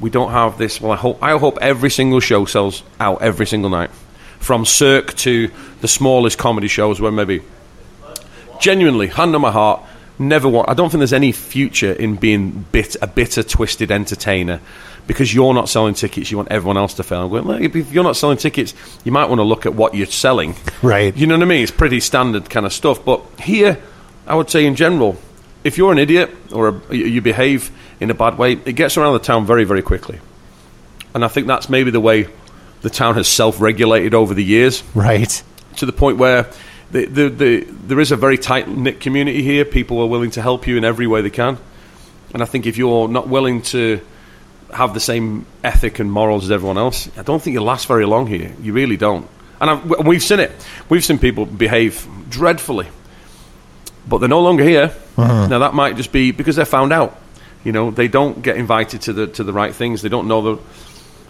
We 0.00 0.10
don't 0.10 0.30
have 0.32 0.58
this. 0.58 0.80
Well, 0.80 0.92
I 0.92 0.96
hope. 0.96 1.22
I 1.22 1.38
hope 1.38 1.56
every 1.62 1.88
single 1.90 2.20
show 2.20 2.44
sells 2.44 2.82
out 3.00 3.22
every 3.22 3.46
single 3.46 3.70
night, 3.70 3.90
from 4.38 4.64
Cirque 4.64 5.14
to 5.16 5.50
the 5.80 5.88
smallest 5.88 6.38
comedy 6.38 6.68
shows, 6.68 7.00
where 7.00 7.12
maybe 7.12 7.42
genuinely, 8.60 9.08
hand 9.08 9.34
on 9.34 9.40
my 9.40 9.50
heart, 9.50 9.82
never 10.18 10.48
want. 10.48 10.68
I 10.68 10.74
don't 10.74 10.90
think 10.90 11.00
there's 11.00 11.12
any 11.12 11.32
future 11.32 11.92
in 11.92 12.16
being 12.16 12.66
bit 12.72 12.96
a 13.00 13.06
bitter, 13.06 13.42
twisted 13.42 13.90
entertainer 13.90 14.60
because 15.06 15.32
you're 15.32 15.54
not 15.54 15.68
selling 15.68 15.94
tickets. 15.94 16.30
You 16.30 16.36
want 16.36 16.50
everyone 16.50 16.76
else 16.76 16.94
to 16.94 17.02
fail. 17.02 17.22
I'm 17.24 17.30
going. 17.30 17.46
Well, 17.46 17.62
if 17.62 17.92
you're 17.92 18.04
not 18.04 18.16
selling 18.16 18.38
tickets, 18.38 18.74
you 19.04 19.12
might 19.12 19.28
want 19.28 19.38
to 19.38 19.44
look 19.44 19.66
at 19.66 19.74
what 19.74 19.94
you're 19.94 20.06
selling. 20.06 20.54
Right. 20.82 21.16
You 21.16 21.26
know 21.26 21.36
what 21.36 21.42
I 21.42 21.46
mean? 21.46 21.62
It's 21.62 21.72
pretty 21.72 22.00
standard 22.00 22.50
kind 22.50 22.66
of 22.66 22.72
stuff. 22.72 23.04
But 23.04 23.22
here, 23.40 23.82
I 24.26 24.34
would 24.34 24.50
say 24.50 24.66
in 24.66 24.76
general, 24.76 25.16
if 25.64 25.78
you're 25.78 25.92
an 25.92 25.98
idiot 25.98 26.30
or 26.52 26.68
a, 26.68 26.94
you 26.94 27.06
you 27.06 27.20
behave 27.20 27.70
in 28.00 28.10
a 28.10 28.14
bad 28.14 28.38
way, 28.38 28.52
it 28.52 28.74
gets 28.74 28.96
around 28.96 29.14
the 29.14 29.18
town 29.20 29.46
very, 29.46 29.64
very 29.64 29.82
quickly. 29.82 30.20
And 31.14 31.24
I 31.24 31.28
think 31.28 31.46
that's 31.46 31.68
maybe 31.68 31.90
the 31.90 32.00
way 32.00 32.28
the 32.82 32.90
town 32.90 33.14
has 33.16 33.28
self-regulated 33.28 34.14
over 34.14 34.34
the 34.34 34.44
years 34.44 34.82
Right. 34.94 35.42
to 35.76 35.86
the 35.86 35.92
point 35.92 36.18
where 36.18 36.46
the, 36.90 37.04
the, 37.06 37.28
the, 37.28 37.60
there 37.64 38.00
is 38.00 38.12
a 38.12 38.16
very 38.16 38.38
tight 38.38 38.68
knit 38.68 39.00
community 39.00 39.42
here. 39.42 39.64
People 39.64 40.00
are 40.00 40.06
willing 40.06 40.30
to 40.32 40.42
help 40.42 40.66
you 40.66 40.76
in 40.76 40.84
every 40.84 41.06
way 41.06 41.20
they 41.22 41.30
can. 41.30 41.58
And 42.32 42.42
I 42.42 42.46
think 42.46 42.66
if 42.66 42.76
you're 42.76 43.08
not 43.08 43.28
willing 43.28 43.62
to 43.62 44.00
have 44.72 44.92
the 44.94 45.00
same 45.00 45.46
ethic 45.64 45.98
and 45.98 46.12
morals 46.12 46.44
as 46.44 46.50
everyone 46.50 46.78
else, 46.78 47.08
I 47.16 47.22
don't 47.22 47.42
think 47.42 47.54
you 47.54 47.62
last 47.62 47.86
very 47.86 48.04
long 48.06 48.26
here. 48.26 48.52
You 48.62 48.72
really 48.74 48.96
don't. 48.96 49.26
And 49.60 49.70
I've, 49.70 50.06
we've 50.06 50.22
seen 50.22 50.40
it. 50.40 50.52
We've 50.88 51.04
seen 51.04 51.18
people 51.18 51.46
behave 51.46 52.06
dreadfully, 52.28 52.86
but 54.06 54.18
they're 54.18 54.28
no 54.28 54.40
longer 54.40 54.62
here. 54.64 54.92
Uh-huh. 55.16 55.48
Now 55.48 55.58
that 55.60 55.74
might 55.74 55.96
just 55.96 56.12
be 56.12 56.30
because 56.32 56.56
they're 56.56 56.64
found 56.64 56.92
out. 56.92 57.18
You 57.64 57.72
know, 57.72 57.90
they 57.90 58.08
don't 58.08 58.40
get 58.42 58.56
invited 58.56 59.02
to 59.02 59.12
the 59.12 59.26
to 59.26 59.42
the 59.44 59.52
right 59.52 59.74
things. 59.74 60.00
They 60.02 60.08
don't 60.08 60.28
know 60.28 60.42
the, 60.42 60.62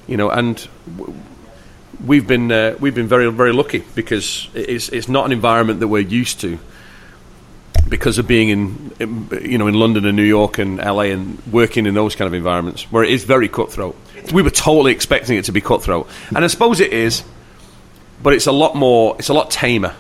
you 0.07 0.17
know, 0.17 0.29
and 0.31 0.69
w- 0.99 1.15
we've 2.05 2.27
been 2.27 2.51
uh, 2.51 2.77
we've 2.81 2.95
been 2.95 3.09
very 3.09 3.31
very 3.31 3.53
lucky 3.53 3.85
because 3.95 4.49
it's 4.55 4.89
it's 4.89 5.09
not 5.09 5.27
an 5.27 5.33
environment 5.33 5.81
that 5.81 5.89
we're 5.89 6.01
used 6.01 6.41
to 6.41 6.59
because 7.89 8.19
of 8.19 8.29
being 8.29 8.51
in, 8.51 9.27
you 9.43 9.59
know 9.59 9.67
in 9.67 9.75
London 9.75 10.05
and 10.05 10.17
New 10.17 10.23
York 10.23 10.59
and 10.59 10.79
LA 10.79 11.03
and 11.03 11.43
working 11.47 11.87
in 11.87 11.95
those 11.95 12.15
kind 12.15 12.27
of 12.27 12.35
environments 12.35 12.85
where 12.93 13.03
it 13.03 13.11
is 13.11 13.25
very 13.25 13.49
cutthroat. 13.49 13.97
We 14.33 14.43
were 14.43 14.51
totally 14.51 14.93
expecting 14.93 15.39
it 15.39 15.47
to 15.47 15.53
be 15.53 15.61
cutthroat, 15.61 16.09
and 16.35 16.45
I 16.45 16.49
suppose 16.49 16.81
it 16.81 16.93
is, 16.93 17.23
but 18.23 18.33
it's 18.33 18.47
a 18.47 18.53
lot 18.53 18.77
more. 18.77 19.17
It's 19.19 19.29
a 19.29 19.35
lot 19.35 19.51
tamer. 19.51 19.95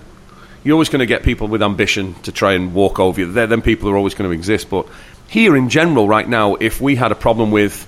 You're 0.64 0.74
always 0.74 0.88
going 0.88 1.00
to 1.00 1.06
get 1.06 1.22
people 1.22 1.46
with 1.48 1.62
ambition 1.62 2.14
to 2.24 2.32
try 2.32 2.52
and 2.52 2.74
walk 2.74 2.98
over 2.98 3.20
you. 3.20 3.32
They're, 3.32 3.46
them 3.46 3.62
people 3.62 3.88
are 3.88 3.96
always 3.96 4.14
going 4.14 4.28
to 4.28 4.34
exist. 4.34 4.68
But 4.68 4.87
here 5.28 5.56
in 5.56 5.68
general, 5.68 6.08
right 6.08 6.28
now, 6.28 6.56
if 6.56 6.80
we 6.80 6.96
had 6.96 7.12
a 7.12 7.14
problem 7.14 7.52
with 7.52 7.87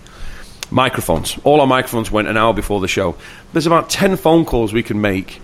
microphones, 0.70 1.36
all 1.44 1.60
our 1.60 1.66
microphones 1.66 2.10
went 2.10 2.28
an 2.28 2.36
hour 2.36 2.52
before 2.54 2.80
the 2.80 2.88
show. 2.88 3.16
There's 3.52 3.66
about 3.66 3.90
ten 3.90 4.16
phone 4.16 4.44
calls 4.44 4.72
we 4.72 4.82
can 4.82 5.00
make 5.00 5.40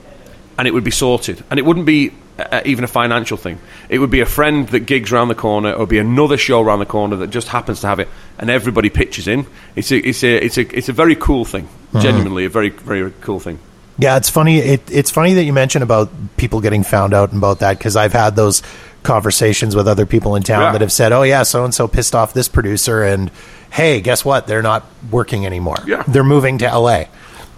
and 0.58 0.66
it 0.66 0.72
would 0.74 0.84
be 0.84 0.90
sorted. 0.90 1.44
And 1.50 1.58
it 1.58 1.64
wouldn't 1.64 1.86
be 1.86 2.12
uh, 2.38 2.62
even 2.64 2.84
a 2.84 2.88
financial 2.88 3.36
thing. 3.36 3.58
It 3.88 3.98
would 3.98 4.10
be 4.10 4.20
a 4.20 4.26
friend 4.26 4.68
that 4.68 4.80
gigs 4.80 5.12
around 5.12 5.28
the 5.28 5.34
corner, 5.34 5.70
or 5.70 5.74
it 5.74 5.78
would 5.80 5.88
be 5.88 5.98
another 5.98 6.36
show 6.36 6.62
around 6.62 6.78
the 6.78 6.86
corner 6.86 7.16
that 7.16 7.28
just 7.30 7.48
happens 7.48 7.80
to 7.82 7.86
have 7.86 8.00
it, 8.00 8.08
and 8.38 8.48
everybody 8.50 8.88
pitches 8.88 9.28
in. 9.28 9.46
It's 9.74 9.90
a, 9.92 9.96
it's 9.98 10.22
a, 10.22 10.44
it's 10.44 10.56
a, 10.58 10.76
it's 10.76 10.88
a 10.88 10.92
very 10.92 11.14
cool 11.16 11.44
thing. 11.44 11.68
Genuinely, 12.00 12.44
a 12.44 12.50
very, 12.50 12.70
very 12.70 13.10
cool 13.22 13.40
thing. 13.40 13.58
Yeah, 13.98 14.18
it's 14.18 14.28
funny. 14.28 14.58
It, 14.58 14.82
it's 14.90 15.10
funny 15.10 15.32
that 15.34 15.44
you 15.44 15.54
mention 15.54 15.80
about 15.82 16.10
people 16.36 16.60
getting 16.60 16.82
found 16.82 17.14
out 17.14 17.30
and 17.30 17.38
about 17.38 17.60
that 17.60 17.78
because 17.78 17.96
I've 17.96 18.12
had 18.12 18.36
those 18.36 18.62
conversations 19.02 19.74
with 19.74 19.88
other 19.88 20.04
people 20.04 20.36
in 20.36 20.42
town 20.42 20.60
Yeah. 20.62 20.72
that 20.72 20.80
have 20.82 20.92
said, 20.92 21.12
"Oh 21.12 21.22
yeah, 21.22 21.42
so 21.42 21.64
and 21.64 21.74
so 21.74 21.88
pissed 21.88 22.14
off 22.14 22.34
this 22.34 22.48
producer," 22.48 23.02
and 23.02 23.30
hey, 23.76 24.00
guess 24.00 24.24
what? 24.24 24.46
They're 24.46 24.62
not 24.62 24.84
working 25.10 25.44
anymore. 25.46 25.76
Yeah. 25.86 26.02
they're 26.08 26.24
moving 26.24 26.58
to 26.58 26.66
L.A. 26.66 27.08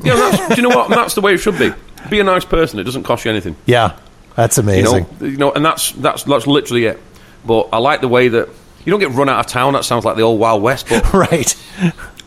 Yeah, 0.02 0.14
that's, 0.14 0.54
do 0.54 0.60
you 0.62 0.68
know 0.68 0.74
what? 0.76 0.90
That's 0.90 1.14
the 1.14 1.20
way 1.20 1.34
it 1.34 1.38
should 1.38 1.58
be. 1.58 1.72
Be 2.10 2.20
a 2.20 2.24
nice 2.24 2.44
person. 2.44 2.78
It 2.78 2.84
doesn't 2.84 3.02
cost 3.04 3.24
you 3.24 3.30
anything. 3.30 3.56
Yeah, 3.66 3.96
that's 4.36 4.56
You 4.56 4.62
amazing. 4.62 5.06
know, 5.20 5.26
you 5.26 5.36
know, 5.36 5.52
and 5.52 5.64
that's 5.64 5.92
that's 5.92 6.22
that's 6.24 6.46
literally 6.46 6.84
it. 6.86 7.00
But 7.44 7.68
I 7.72 7.78
like 7.78 8.00
the 8.00 8.08
way 8.08 8.28
that 8.28 8.48
you 8.84 8.90
don't 8.92 9.00
get 9.00 9.10
run 9.12 9.28
out 9.28 9.40
of 9.40 9.46
town. 9.46 9.72
That 9.74 9.84
sounds 9.84 10.04
like 10.04 10.16
the 10.16 10.22
old 10.22 10.38
Wild 10.40 10.62
West. 10.62 10.86
But 10.88 11.12
right. 11.12 11.54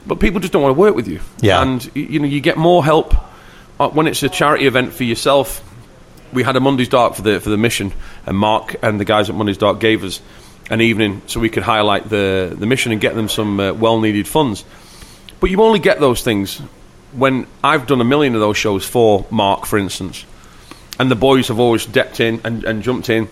but 0.05 0.19
people 0.19 0.39
just 0.41 0.51
don't 0.53 0.61
want 0.63 0.75
to 0.75 0.79
work 0.79 0.95
with 0.95 1.07
you. 1.07 1.19
Yeah. 1.39 1.61
and 1.61 1.89
you 1.95 2.19
know 2.19 2.25
you 2.27 2.41
get 2.41 2.57
more 2.57 2.83
help 2.83 3.13
uh, 3.79 3.89
when 3.89 4.07
it's 4.07 4.21
a 4.23 4.29
charity 4.29 4.65
event 4.67 4.93
for 4.93 5.03
yourself. 5.05 5.67
We 6.33 6.43
had 6.43 6.55
a 6.55 6.59
Monday's 6.59 6.89
Dark 6.89 7.15
for 7.15 7.21
the 7.21 7.39
for 7.39 7.49
the 7.49 7.57
mission, 7.57 7.93
and 8.25 8.37
Mark 8.37 8.75
and 8.81 8.99
the 8.99 9.05
guys 9.05 9.29
at 9.29 9.35
Monday's 9.35 9.57
Dark 9.57 9.79
gave 9.79 10.03
us 10.03 10.21
an 10.69 10.81
evening 10.81 11.21
so 11.27 11.39
we 11.39 11.49
could 11.49 11.63
highlight 11.63 12.09
the 12.09 12.55
the 12.57 12.65
mission 12.65 12.91
and 12.91 13.01
get 13.01 13.15
them 13.15 13.27
some 13.29 13.59
uh, 13.59 13.73
well 13.73 13.99
needed 13.99 14.27
funds. 14.27 14.63
But 15.39 15.49
you 15.49 15.61
only 15.61 15.79
get 15.79 15.99
those 15.99 16.21
things 16.23 16.59
when 17.13 17.47
I've 17.63 17.87
done 17.87 17.99
a 17.99 18.05
million 18.05 18.35
of 18.35 18.41
those 18.41 18.57
shows 18.57 18.85
for 18.85 19.25
Mark, 19.29 19.65
for 19.65 19.77
instance, 19.77 20.25
and 20.99 21.09
the 21.11 21.15
boys 21.15 21.47
have 21.49 21.59
always 21.59 21.81
stepped 21.81 22.19
in 22.19 22.39
and, 22.43 22.63
and 22.63 22.83
jumped 22.83 23.09
in. 23.09 23.27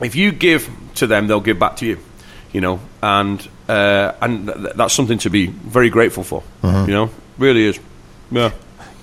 If 0.00 0.14
you 0.14 0.32
give 0.32 0.70
to 0.94 1.06
them, 1.06 1.26
they'll 1.26 1.40
give 1.40 1.58
back 1.58 1.76
to 1.78 1.86
you, 1.86 1.98
you 2.52 2.60
know, 2.60 2.80
and 3.02 3.46
uh, 3.68 4.12
and 4.22 4.46
th- 4.46 4.58
th- 4.58 4.74
that's 4.76 4.94
something 4.94 5.18
to 5.18 5.30
be 5.30 5.46
very 5.46 5.90
grateful 5.90 6.22
for. 6.22 6.42
You 6.86 6.94
know, 6.94 7.10
really 7.38 7.64
is. 7.64 7.80
Yeah. 8.30 8.52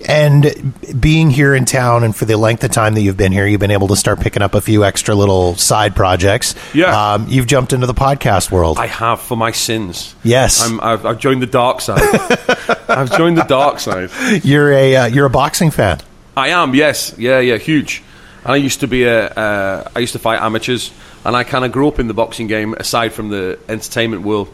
And 0.07 0.73
being 0.99 1.29
here 1.29 1.55
in 1.55 1.65
town, 1.65 2.03
and 2.03 2.15
for 2.15 2.25
the 2.25 2.37
length 2.37 2.63
of 2.63 2.71
time 2.71 2.93
that 2.93 3.01
you've 3.01 3.17
been 3.17 3.31
here, 3.31 3.47
you've 3.47 3.59
been 3.59 3.71
able 3.71 3.87
to 3.89 3.95
start 3.95 4.19
picking 4.19 4.41
up 4.41 4.53
a 4.53 4.61
few 4.61 4.83
extra 4.85 5.15
little 5.15 5.55
side 5.55 5.95
projects. 5.95 6.55
Yeah. 6.73 7.13
um, 7.13 7.25
you've 7.27 7.47
jumped 7.47 7.73
into 7.73 7.87
the 7.87 7.93
podcast 7.93 8.51
world. 8.51 8.77
I 8.77 8.87
have 8.87 9.19
for 9.21 9.35
my 9.35 9.51
sins. 9.51 10.15
Yes. 10.23 10.61
I'm, 10.63 10.79
I've, 10.81 11.05
I've 11.05 11.19
joined 11.19 11.41
the 11.41 11.47
dark 11.47 11.81
side. 11.81 12.01
I've 12.89 13.15
joined 13.17 13.37
the 13.37 13.45
dark 13.47 13.79
side. 13.79 14.11
you're 14.43 14.71
a 14.71 14.95
uh, 14.95 15.05
you're 15.07 15.25
a 15.25 15.29
boxing 15.29 15.71
fan. 15.71 15.99
I 16.37 16.49
am, 16.49 16.75
yes, 16.75 17.15
yeah, 17.17 17.39
yeah, 17.39 17.57
huge. 17.57 18.03
And 18.43 18.53
I 18.53 18.57
used 18.57 18.81
to 18.81 18.87
be 18.87 19.05
a, 19.05 19.27
uh, 19.27 19.89
I 19.95 19.99
used 19.99 20.13
to 20.13 20.19
fight 20.19 20.39
amateurs, 20.41 20.91
and 21.23 21.35
I 21.35 21.43
kind 21.43 21.65
of 21.65 21.71
grew 21.71 21.87
up 21.87 21.97
in 21.99 22.07
the 22.07 22.13
boxing 22.13 22.47
game. 22.47 22.73
Aside 22.75 23.13
from 23.13 23.29
the 23.29 23.57
entertainment 23.67 24.21
world, 24.23 24.49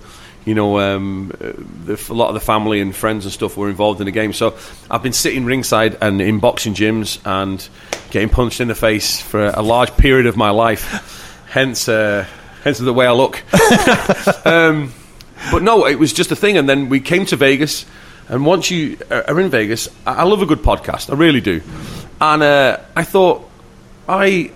you 0.45 0.55
know, 0.55 0.79
um, 0.79 1.31
uh, 1.39 1.51
the, 1.85 2.03
a 2.09 2.13
lot 2.13 2.29
of 2.29 2.33
the 2.33 2.39
family 2.39 2.81
and 2.81 2.95
friends 2.95 3.25
and 3.25 3.33
stuff 3.33 3.57
were 3.57 3.69
involved 3.69 3.99
in 4.01 4.05
the 4.05 4.11
game. 4.11 4.33
So 4.33 4.57
I've 4.89 5.03
been 5.03 5.13
sitting 5.13 5.45
ringside 5.45 5.97
and 6.01 6.21
in 6.21 6.39
boxing 6.39 6.73
gyms 6.73 7.19
and 7.25 7.67
getting 8.09 8.29
punched 8.29 8.59
in 8.59 8.67
the 8.67 8.75
face 8.75 9.21
for 9.21 9.47
a 9.49 9.61
large 9.61 9.95
period 9.97 10.25
of 10.25 10.35
my 10.35 10.49
life. 10.49 11.45
Hence, 11.49 11.87
uh, 11.87 12.25
hence 12.63 12.79
the 12.79 12.93
way 12.93 13.05
I 13.05 13.11
look. 13.11 13.43
um, 14.45 14.93
but 15.51 15.61
no, 15.61 15.85
it 15.85 15.99
was 15.99 16.13
just 16.13 16.31
a 16.31 16.35
thing. 16.35 16.57
And 16.57 16.67
then 16.67 16.89
we 16.89 16.99
came 16.99 17.25
to 17.27 17.35
Vegas. 17.35 17.85
And 18.27 18.45
once 18.45 18.71
you 18.71 18.97
are 19.09 19.39
in 19.39 19.49
Vegas, 19.49 19.89
I 20.07 20.13
I 20.13 20.23
love 20.23 20.41
a 20.41 20.45
good 20.45 20.59
podcast. 20.59 21.11
I 21.11 21.15
really 21.15 21.41
do. 21.41 21.61
And 22.19 22.43
uh, 22.43 22.77
I 22.95 23.03
thought, 23.03 23.49
I, 24.07 24.51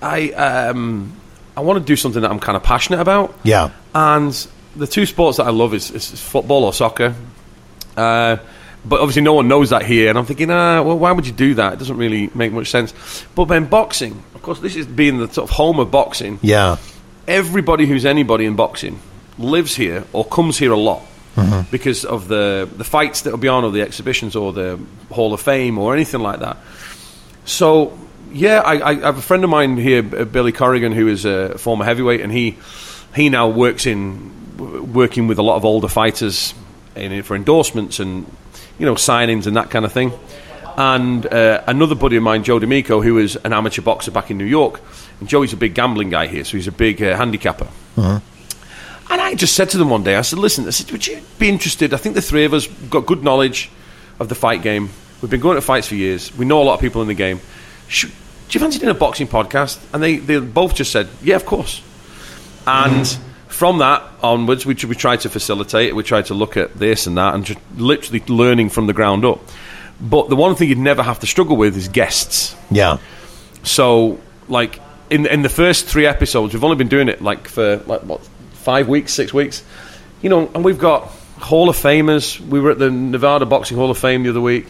I, 0.00 0.30
um, 0.32 1.16
I 1.56 1.60
want 1.60 1.78
to 1.78 1.84
do 1.84 1.96
something 1.96 2.22
that 2.22 2.30
I'm 2.30 2.40
kind 2.40 2.56
of 2.56 2.62
passionate 2.62 3.00
about. 3.00 3.38
Yeah. 3.42 3.70
And 3.94 4.46
the 4.76 4.86
two 4.86 5.06
sports 5.06 5.36
that 5.38 5.46
I 5.46 5.50
love 5.50 5.74
is, 5.74 5.90
is 5.90 6.20
football 6.20 6.64
or 6.64 6.72
soccer. 6.72 7.14
Uh, 7.96 8.36
but 8.84 9.00
obviously, 9.00 9.22
no 9.22 9.34
one 9.34 9.46
knows 9.48 9.70
that 9.70 9.82
here. 9.84 10.08
And 10.08 10.16
I'm 10.18 10.24
thinking, 10.24 10.50
ah, 10.50 10.80
well, 10.82 10.98
why 10.98 11.12
would 11.12 11.26
you 11.26 11.32
do 11.32 11.54
that? 11.54 11.74
It 11.74 11.78
doesn't 11.78 11.96
really 11.98 12.30
make 12.34 12.52
much 12.52 12.70
sense. 12.70 12.94
But 13.34 13.46
then 13.46 13.66
boxing, 13.66 14.22
of 14.34 14.42
course, 14.42 14.60
this 14.60 14.74
is 14.76 14.86
being 14.86 15.18
the 15.18 15.30
sort 15.30 15.50
of 15.50 15.56
home 15.56 15.78
of 15.78 15.90
boxing 15.90 16.38
Yeah. 16.42 16.76
everybody 17.28 17.86
who's 17.86 18.06
anybody 18.06 18.46
in 18.46 18.56
boxing 18.56 18.98
lives 19.38 19.74
here 19.76 20.04
or 20.12 20.24
comes 20.24 20.58
here 20.58 20.72
a 20.72 20.76
lot 20.78 21.02
because 21.70 22.04
of 22.04 22.28
the 22.28 22.68
the 22.76 22.84
fights 22.84 23.22
that 23.22 23.30
will 23.30 23.38
be 23.38 23.48
on 23.48 23.64
or 23.64 23.70
the 23.70 23.80
exhibitions 23.80 24.36
or 24.36 24.52
the 24.52 24.78
Hall 25.10 25.32
of 25.32 25.40
Fame 25.40 25.78
or 25.78 25.94
anything 25.94 26.20
like 26.20 26.40
that. 26.40 26.58
So 27.44 27.96
yeah, 28.32 28.60
I, 28.60 28.90
I 28.90 28.94
have 28.96 29.16
a 29.18 29.22
friend 29.22 29.42
of 29.44 29.48
mine 29.50 29.76
here, 29.78 30.02
Billy 30.02 30.52
Corrigan, 30.52 30.92
who 30.92 31.08
is 31.08 31.24
a 31.24 31.56
former 31.58 31.84
heavyweight, 31.84 32.20
and 32.20 32.30
he 32.32 32.56
he 33.14 33.28
now 33.30 33.48
works 33.48 33.86
in 33.86 34.30
working 34.60 35.26
with 35.26 35.38
a 35.38 35.42
lot 35.42 35.56
of 35.56 35.64
older 35.64 35.88
fighters 35.88 36.54
in, 36.94 37.22
for 37.22 37.34
endorsements 37.34 37.98
and 38.00 38.26
you 38.78 38.86
know 38.86 38.94
signings 38.94 39.46
and 39.46 39.56
that 39.56 39.70
kind 39.70 39.84
of 39.84 39.92
thing. 39.92 40.12
And 40.76 41.26
uh, 41.26 41.62
another 41.66 41.94
buddy 41.94 42.16
of 42.16 42.22
mine, 42.22 42.44
Joe 42.44 42.58
D'Amico, 42.58 43.02
who 43.02 43.18
is 43.18 43.36
an 43.36 43.52
amateur 43.52 43.82
boxer 43.82 44.10
back 44.10 44.30
in 44.30 44.38
New 44.38 44.44
York, 44.44 44.80
and 45.18 45.28
Joey's 45.28 45.52
a 45.52 45.56
big 45.56 45.74
gambling 45.74 46.10
guy 46.10 46.26
here, 46.26 46.44
so 46.44 46.56
he's 46.56 46.68
a 46.68 46.72
big 46.72 47.02
uh, 47.02 47.16
handicapper. 47.16 47.68
And 49.10 49.20
I 49.20 49.34
just 49.34 49.56
said 49.56 49.68
to 49.70 49.78
them 49.78 49.90
one 49.90 50.04
day, 50.04 50.14
I 50.14 50.22
said, 50.22 50.38
listen, 50.38 50.66
I 50.66 50.70
said, 50.70 50.90
would 50.92 51.04
you 51.06 51.20
be 51.38 51.48
interested? 51.48 51.92
I 51.92 51.96
think 51.96 52.14
the 52.14 52.22
three 52.22 52.44
of 52.44 52.54
us 52.54 52.68
got 52.68 53.06
good 53.06 53.24
knowledge 53.24 53.68
of 54.20 54.28
the 54.28 54.36
fight 54.36 54.62
game. 54.62 54.88
We've 55.20 55.30
been 55.30 55.40
going 55.40 55.56
to 55.56 55.60
fights 55.60 55.88
for 55.88 55.96
years. 55.96 56.34
We 56.36 56.44
know 56.44 56.62
a 56.62 56.64
lot 56.64 56.74
of 56.74 56.80
people 56.80 57.02
in 57.02 57.08
the 57.08 57.14
game. 57.14 57.40
Should, 57.88 58.10
do 58.10 58.58
you 58.58 58.60
fancy 58.60 58.78
doing 58.78 58.90
a 58.90 58.94
boxing 58.98 59.26
podcast? 59.26 59.80
And 59.92 60.02
they, 60.02 60.16
they 60.18 60.38
both 60.38 60.76
just 60.76 60.92
said, 60.92 61.08
yeah, 61.22 61.36
of 61.36 61.44
course. 61.44 61.82
And 62.66 63.18
from 63.60 63.76
that 63.76 64.02
onwards, 64.22 64.64
we, 64.64 64.72
we 64.88 64.94
tried 64.94 65.20
to 65.20 65.28
facilitate 65.28 65.90
it. 65.90 65.94
We 65.94 66.02
tried 66.02 66.24
to 66.26 66.34
look 66.34 66.56
at 66.56 66.78
this 66.78 67.06
and 67.06 67.18
that 67.18 67.34
and 67.34 67.44
just 67.44 67.58
literally 67.76 68.22
learning 68.26 68.70
from 68.70 68.86
the 68.86 68.94
ground 68.94 69.22
up. 69.22 69.38
But 70.00 70.30
the 70.30 70.34
one 70.34 70.54
thing 70.54 70.70
you'd 70.70 70.78
never 70.78 71.02
have 71.02 71.18
to 71.18 71.26
struggle 71.26 71.58
with 71.58 71.76
is 71.76 71.86
guests. 71.88 72.56
Yeah. 72.70 72.96
So, 73.62 74.18
like 74.48 74.80
in 75.10 75.26
in 75.26 75.42
the 75.42 75.50
first 75.50 75.84
three 75.84 76.06
episodes, 76.06 76.54
we've 76.54 76.64
only 76.64 76.78
been 76.78 76.88
doing 76.88 77.10
it 77.10 77.20
like 77.20 77.48
for 77.48 77.76
like 77.86 78.00
what 78.04 78.24
five 78.52 78.88
weeks, 78.88 79.12
six 79.12 79.34
weeks. 79.34 79.62
You 80.22 80.30
know, 80.30 80.50
and 80.54 80.64
we've 80.64 80.78
got 80.78 81.08
Hall 81.38 81.68
of 81.68 81.76
Famers. 81.76 82.40
We 82.40 82.60
were 82.60 82.70
at 82.70 82.78
the 82.78 82.90
Nevada 82.90 83.44
Boxing 83.44 83.76
Hall 83.76 83.90
of 83.90 83.98
Fame 83.98 84.22
the 84.22 84.30
other 84.30 84.40
week, 84.40 84.68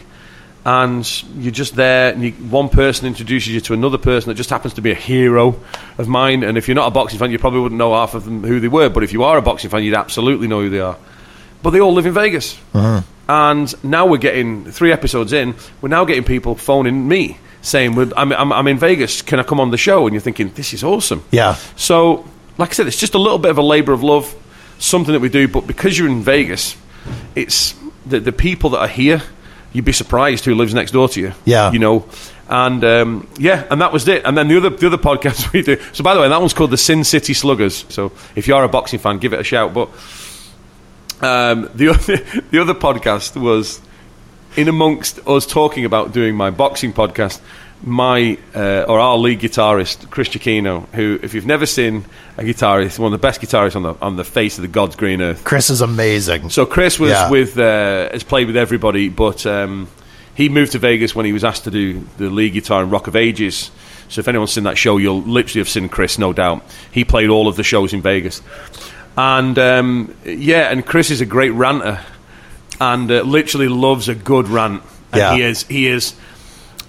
and 0.63 1.23
you're 1.37 1.51
just 1.51 1.75
there, 1.75 2.13
and 2.13 2.23
you, 2.23 2.31
one 2.33 2.69
person 2.69 3.07
introduces 3.07 3.53
you 3.53 3.61
to 3.61 3.73
another 3.73 3.97
person 3.97 4.29
that 4.29 4.35
just 4.35 4.49
happens 4.49 4.75
to 4.75 4.81
be 4.81 4.91
a 4.91 4.95
hero 4.95 5.59
of 5.97 6.07
mine. 6.07 6.43
And 6.43 6.57
if 6.57 6.67
you're 6.67 6.75
not 6.75 6.87
a 6.87 6.91
boxing 6.91 7.17
fan, 7.17 7.31
you 7.31 7.39
probably 7.39 7.61
wouldn't 7.61 7.79
know 7.79 7.93
half 7.93 8.13
of 8.13 8.25
them 8.25 8.43
who 8.43 8.59
they 8.59 8.67
were. 8.67 8.89
But 8.89 9.03
if 9.03 9.11
you 9.11 9.23
are 9.23 9.37
a 9.37 9.41
boxing 9.41 9.69
fan, 9.69 9.83
you'd 9.83 9.95
absolutely 9.95 10.47
know 10.47 10.61
who 10.61 10.69
they 10.69 10.79
are. 10.79 10.97
But 11.63 11.71
they 11.71 11.79
all 11.79 11.93
live 11.93 12.05
in 12.05 12.13
Vegas. 12.13 12.59
Uh-huh. 12.73 13.01
And 13.27 13.83
now 13.83 14.05
we're 14.05 14.17
getting 14.17 14.65
three 14.71 14.91
episodes 14.91 15.33
in. 15.33 15.55
We're 15.81 15.89
now 15.89 16.05
getting 16.05 16.23
people 16.23 16.55
phoning 16.55 17.07
me 17.07 17.37
saying, 17.61 17.95
"Well, 17.95 18.11
I'm, 18.17 18.31
I'm, 18.33 18.51
I'm 18.51 18.67
in 18.67 18.77
Vegas. 18.77 19.21
Can 19.21 19.39
I 19.39 19.43
come 19.43 19.59
on 19.59 19.71
the 19.71 19.77
show?" 19.77 20.05
And 20.05 20.13
you're 20.13 20.21
thinking, 20.21 20.51
"This 20.53 20.73
is 20.73 20.83
awesome." 20.83 21.23
Yeah. 21.31 21.55
So, 21.75 22.25
like 22.57 22.69
I 22.69 22.73
said, 22.73 22.87
it's 22.87 22.99
just 22.99 23.13
a 23.13 23.19
little 23.19 23.39
bit 23.39 23.51
of 23.51 23.57
a 23.57 23.63
labour 23.63 23.93
of 23.93 24.03
love, 24.03 24.35
something 24.79 25.13
that 25.13 25.21
we 25.21 25.29
do. 25.29 25.47
But 25.47 25.65
because 25.65 25.97
you're 25.97 26.09
in 26.09 26.23
Vegas, 26.23 26.75
it's 27.35 27.73
the 28.05 28.19
the 28.19 28.31
people 28.31 28.71
that 28.71 28.79
are 28.79 28.87
here. 28.87 29.21
You'd 29.73 29.85
be 29.85 29.93
surprised 29.93 30.45
who 30.45 30.55
lives 30.55 30.73
next 30.73 30.91
door 30.91 31.07
to 31.09 31.19
you. 31.19 31.33
Yeah. 31.45 31.71
You 31.71 31.79
know. 31.79 32.05
And 32.49 32.83
um, 32.83 33.27
yeah, 33.37 33.65
and 33.71 33.79
that 33.81 33.93
was 33.93 34.05
it. 34.07 34.25
And 34.25 34.37
then 34.37 34.49
the 34.49 34.57
other 34.57 34.69
the 34.69 34.87
other 34.87 34.97
podcast 34.97 35.53
we 35.53 35.61
do. 35.61 35.77
So 35.93 36.03
by 36.03 36.13
the 36.13 36.19
way, 36.19 36.27
that 36.27 36.39
one's 36.39 36.53
called 36.53 36.71
the 36.71 36.77
Sin 36.77 37.03
City 37.03 37.33
Sluggers. 37.33 37.85
So 37.89 38.11
if 38.35 38.47
you 38.47 38.55
are 38.55 38.63
a 38.63 38.69
boxing 38.69 38.99
fan, 38.99 39.19
give 39.19 39.31
it 39.31 39.39
a 39.39 39.43
shout. 39.43 39.73
But 39.73 39.87
um, 41.21 41.69
the 41.73 41.89
other 41.93 42.17
the 42.51 42.59
other 42.61 42.73
podcast 42.73 43.39
was 43.39 43.79
in 44.57 44.67
amongst 44.67 45.25
us 45.27 45.45
talking 45.45 45.85
about 45.85 46.11
doing 46.11 46.35
my 46.35 46.49
boxing 46.49 46.91
podcast. 46.91 47.39
My 47.83 48.37
uh, 48.55 48.85
or 48.87 48.99
our 48.99 49.17
lead 49.17 49.39
guitarist 49.39 50.09
Chris 50.11 50.29
Chiquino, 50.29 50.85
who 50.93 51.19
if 51.23 51.33
you've 51.33 51.47
never 51.47 51.65
seen 51.65 52.05
a 52.37 52.43
guitarist, 52.43 52.99
one 52.99 53.11
of 53.11 53.19
the 53.19 53.25
best 53.27 53.41
guitarists 53.41 53.75
on 53.75 53.81
the 53.81 53.95
on 54.01 54.17
the 54.17 54.23
face 54.23 54.57
of 54.59 54.61
the 54.61 54.67
God's 54.67 54.95
green 54.95 55.19
earth. 55.19 55.43
Chris 55.43 55.71
is 55.71 55.81
amazing. 55.81 56.51
So 56.51 56.67
Chris 56.67 56.99
was 56.99 57.09
Yeah. 57.11 57.29
with 57.31 57.57
uh, 57.57 58.09
has 58.11 58.23
played 58.23 58.45
with 58.45 58.55
everybody, 58.55 59.09
but 59.09 59.45
um, 59.47 59.87
he 60.35 60.47
moved 60.47 60.73
to 60.73 60.79
Vegas 60.79 61.15
when 61.15 61.25
he 61.25 61.33
was 61.33 61.43
asked 61.43 61.63
to 61.63 61.71
do 61.71 62.07
the 62.17 62.29
lead 62.29 62.53
guitar 62.53 62.83
in 62.83 62.91
Rock 62.91 63.07
of 63.07 63.15
Ages. 63.15 63.71
So 64.09 64.19
if 64.19 64.27
anyone's 64.27 64.51
seen 64.51 64.65
that 64.65 64.77
show, 64.77 64.97
you'll 64.97 65.21
literally 65.23 65.61
have 65.61 65.69
seen 65.69 65.89
Chris, 65.89 66.19
no 66.19 66.33
doubt. 66.33 66.63
He 66.91 67.03
played 67.03 67.29
all 67.29 67.47
of 67.47 67.55
the 67.55 67.63
shows 67.63 67.93
in 67.93 68.01
Vegas, 68.03 68.43
and 69.17 69.57
um, 69.57 70.13
yeah, 70.23 70.69
and 70.69 70.85
Chris 70.85 71.09
is 71.09 71.21
a 71.21 71.25
great 71.25 71.51
ranter, 71.51 71.99
and 72.79 73.09
uh, 73.09 73.21
literally 73.23 73.69
loves 73.69 74.07
a 74.07 74.13
good 74.13 74.49
rant. 74.49 74.83
And 75.13 75.19
Yeah. 75.19 75.33
he 75.35 75.41
is 75.41 75.63
he 75.63 75.87
is. 75.87 76.13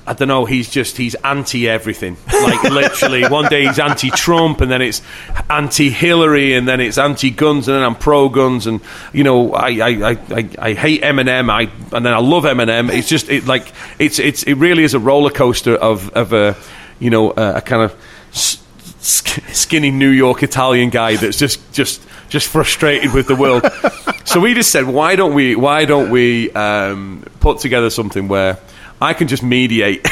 I 0.05 0.15
don't 0.15 0.27
know. 0.29 0.45
He's 0.45 0.69
just 0.69 0.97
he's 0.97 1.15
anti 1.17 1.69
everything. 1.69 2.17
Like 2.27 2.63
literally, 2.65 3.25
one 3.29 3.49
day 3.49 3.67
he's 3.67 3.79
anti 3.79 4.11
Trump, 4.11 4.61
and 4.61 4.71
then 4.71 4.83
it's 4.83 5.01
anti 5.49 5.91
Hillary, 5.91 6.55
and 6.55 6.67
then 6.67 6.81
it's 6.81 6.99
anti 6.99 7.31
guns, 7.31 7.69
and 7.69 7.77
then 7.77 7.85
I'm 7.85 7.95
pro 7.95 8.29
guns, 8.29 8.67
and 8.67 8.81
you 9.13 9.23
know 9.23 9.53
I 9.53 9.69
I, 9.69 10.11
I, 10.11 10.49
I, 10.59 10.73
hate 10.75 11.03
Eminem, 11.03 11.51
I 11.51 11.71
and 11.97 12.05
then 12.05 12.13
I 12.13 12.19
love 12.19 12.45
Eminem. 12.45 12.93
It's 12.93 13.09
just 13.09 13.29
it 13.29 13.47
like 13.47 13.73
it's 14.01 14.19
it's 14.19 14.43
it 14.43 14.55
really 14.55 14.83
is 14.83 14.95
a 14.95 14.99
roller 14.99 15.31
coaster 15.31 15.77
of 15.77 16.11
of 16.11 16.33
a 16.33 16.57
you 16.99 17.11
know 17.11 17.31
a, 17.31 17.57
a 17.57 17.61
kind 17.61 17.83
of 17.83 17.95
s- 18.33 18.63
skinny 19.01 19.93
New 19.93 20.11
York 20.11 20.43
Italian 20.43 20.91
guy 20.91 21.15
that's 21.15 21.39
just 21.39 21.73
just 21.73 22.03
just 22.29 22.49
frustrated 22.49 23.13
with 23.13 23.29
the 23.29 23.37
world. 23.37 23.63
so 24.25 24.41
we 24.41 24.55
just 24.55 24.73
said, 24.73 24.87
why 24.87 25.15
don't 25.15 25.35
we 25.35 25.55
why 25.55 25.85
don't 25.85 26.11
we 26.11 26.51
um, 26.53 27.23
put 27.39 27.59
together 27.59 27.89
something 27.89 28.27
where 28.27 28.59
I 29.03 29.15
can 29.15 29.27
just 29.29 29.43
mediate 29.43 30.07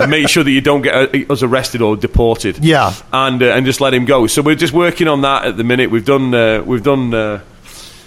and 0.00 0.10
make 0.16 0.28
sure 0.28 0.42
that 0.42 0.50
you 0.50 0.60
don't 0.60 0.82
get 0.82 0.94
uh, 0.94 1.32
us 1.32 1.42
arrested 1.42 1.80
or 1.80 1.96
deported. 1.96 2.58
Yeah. 2.64 2.92
and 3.12 3.40
uh, 3.42 3.46
and 3.46 3.64
just 3.64 3.80
let 3.80 3.94
him 3.94 4.04
go. 4.04 4.26
So 4.26 4.42
we're 4.42 4.56
just 4.56 4.72
working 4.72 5.06
on 5.08 5.20
that 5.22 5.44
at 5.44 5.56
the 5.56 5.64
minute. 5.64 5.90
We've 5.90 6.04
done 6.04 6.34
uh, 6.34 6.62
we've 6.66 6.82
done 6.82 7.14
uh, 7.14 7.40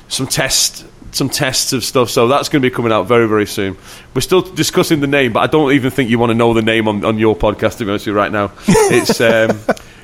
some 0.10 0.28
tests 0.28 0.84
some 1.12 1.30
tests 1.30 1.72
of 1.74 1.84
stuff. 1.84 2.10
So 2.10 2.28
that's 2.28 2.50
going 2.50 2.62
to 2.62 2.70
be 2.70 2.76
coming 2.76 2.92
out 2.92 3.04
very 3.08 3.28
very 3.28 3.46
soon. 3.48 3.78
We're 4.14 4.22
still 4.22 4.42
discussing 4.42 5.00
the 5.00 5.08
name, 5.08 5.32
but 5.34 5.40
I 5.40 5.48
don't 5.48 5.72
even 5.72 5.90
think 5.90 6.10
you 6.10 6.20
want 6.20 6.32
to 6.32 6.36
know 6.36 6.54
the 6.54 6.62
name 6.62 6.88
on, 6.88 7.06
on 7.06 7.18
your 7.18 7.36
podcast 7.36 7.78
to 7.78 7.86
be 7.86 7.92
honest 7.92 8.06
with 8.06 8.14
you 8.14 8.18
right 8.18 8.32
now. 8.32 8.52
It's. 8.68 9.22
Um, 9.22 9.60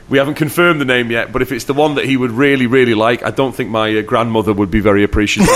We 0.09 0.17
haven't 0.17 0.35
confirmed 0.35 0.81
the 0.81 0.85
name 0.85 1.11
yet, 1.11 1.31
but 1.31 1.41
if 1.41 1.51
it's 1.51 1.65
the 1.65 1.73
one 1.73 1.95
that 1.95 2.05
he 2.05 2.17
would 2.17 2.31
really, 2.31 2.67
really 2.67 2.93
like, 2.93 3.23
I 3.23 3.31
don't 3.31 3.55
think 3.55 3.69
my 3.69 3.97
uh, 3.97 4.01
grandmother 4.01 4.51
would 4.53 4.69
be 4.69 4.81
very 4.81 5.03
appreciative. 5.03 5.49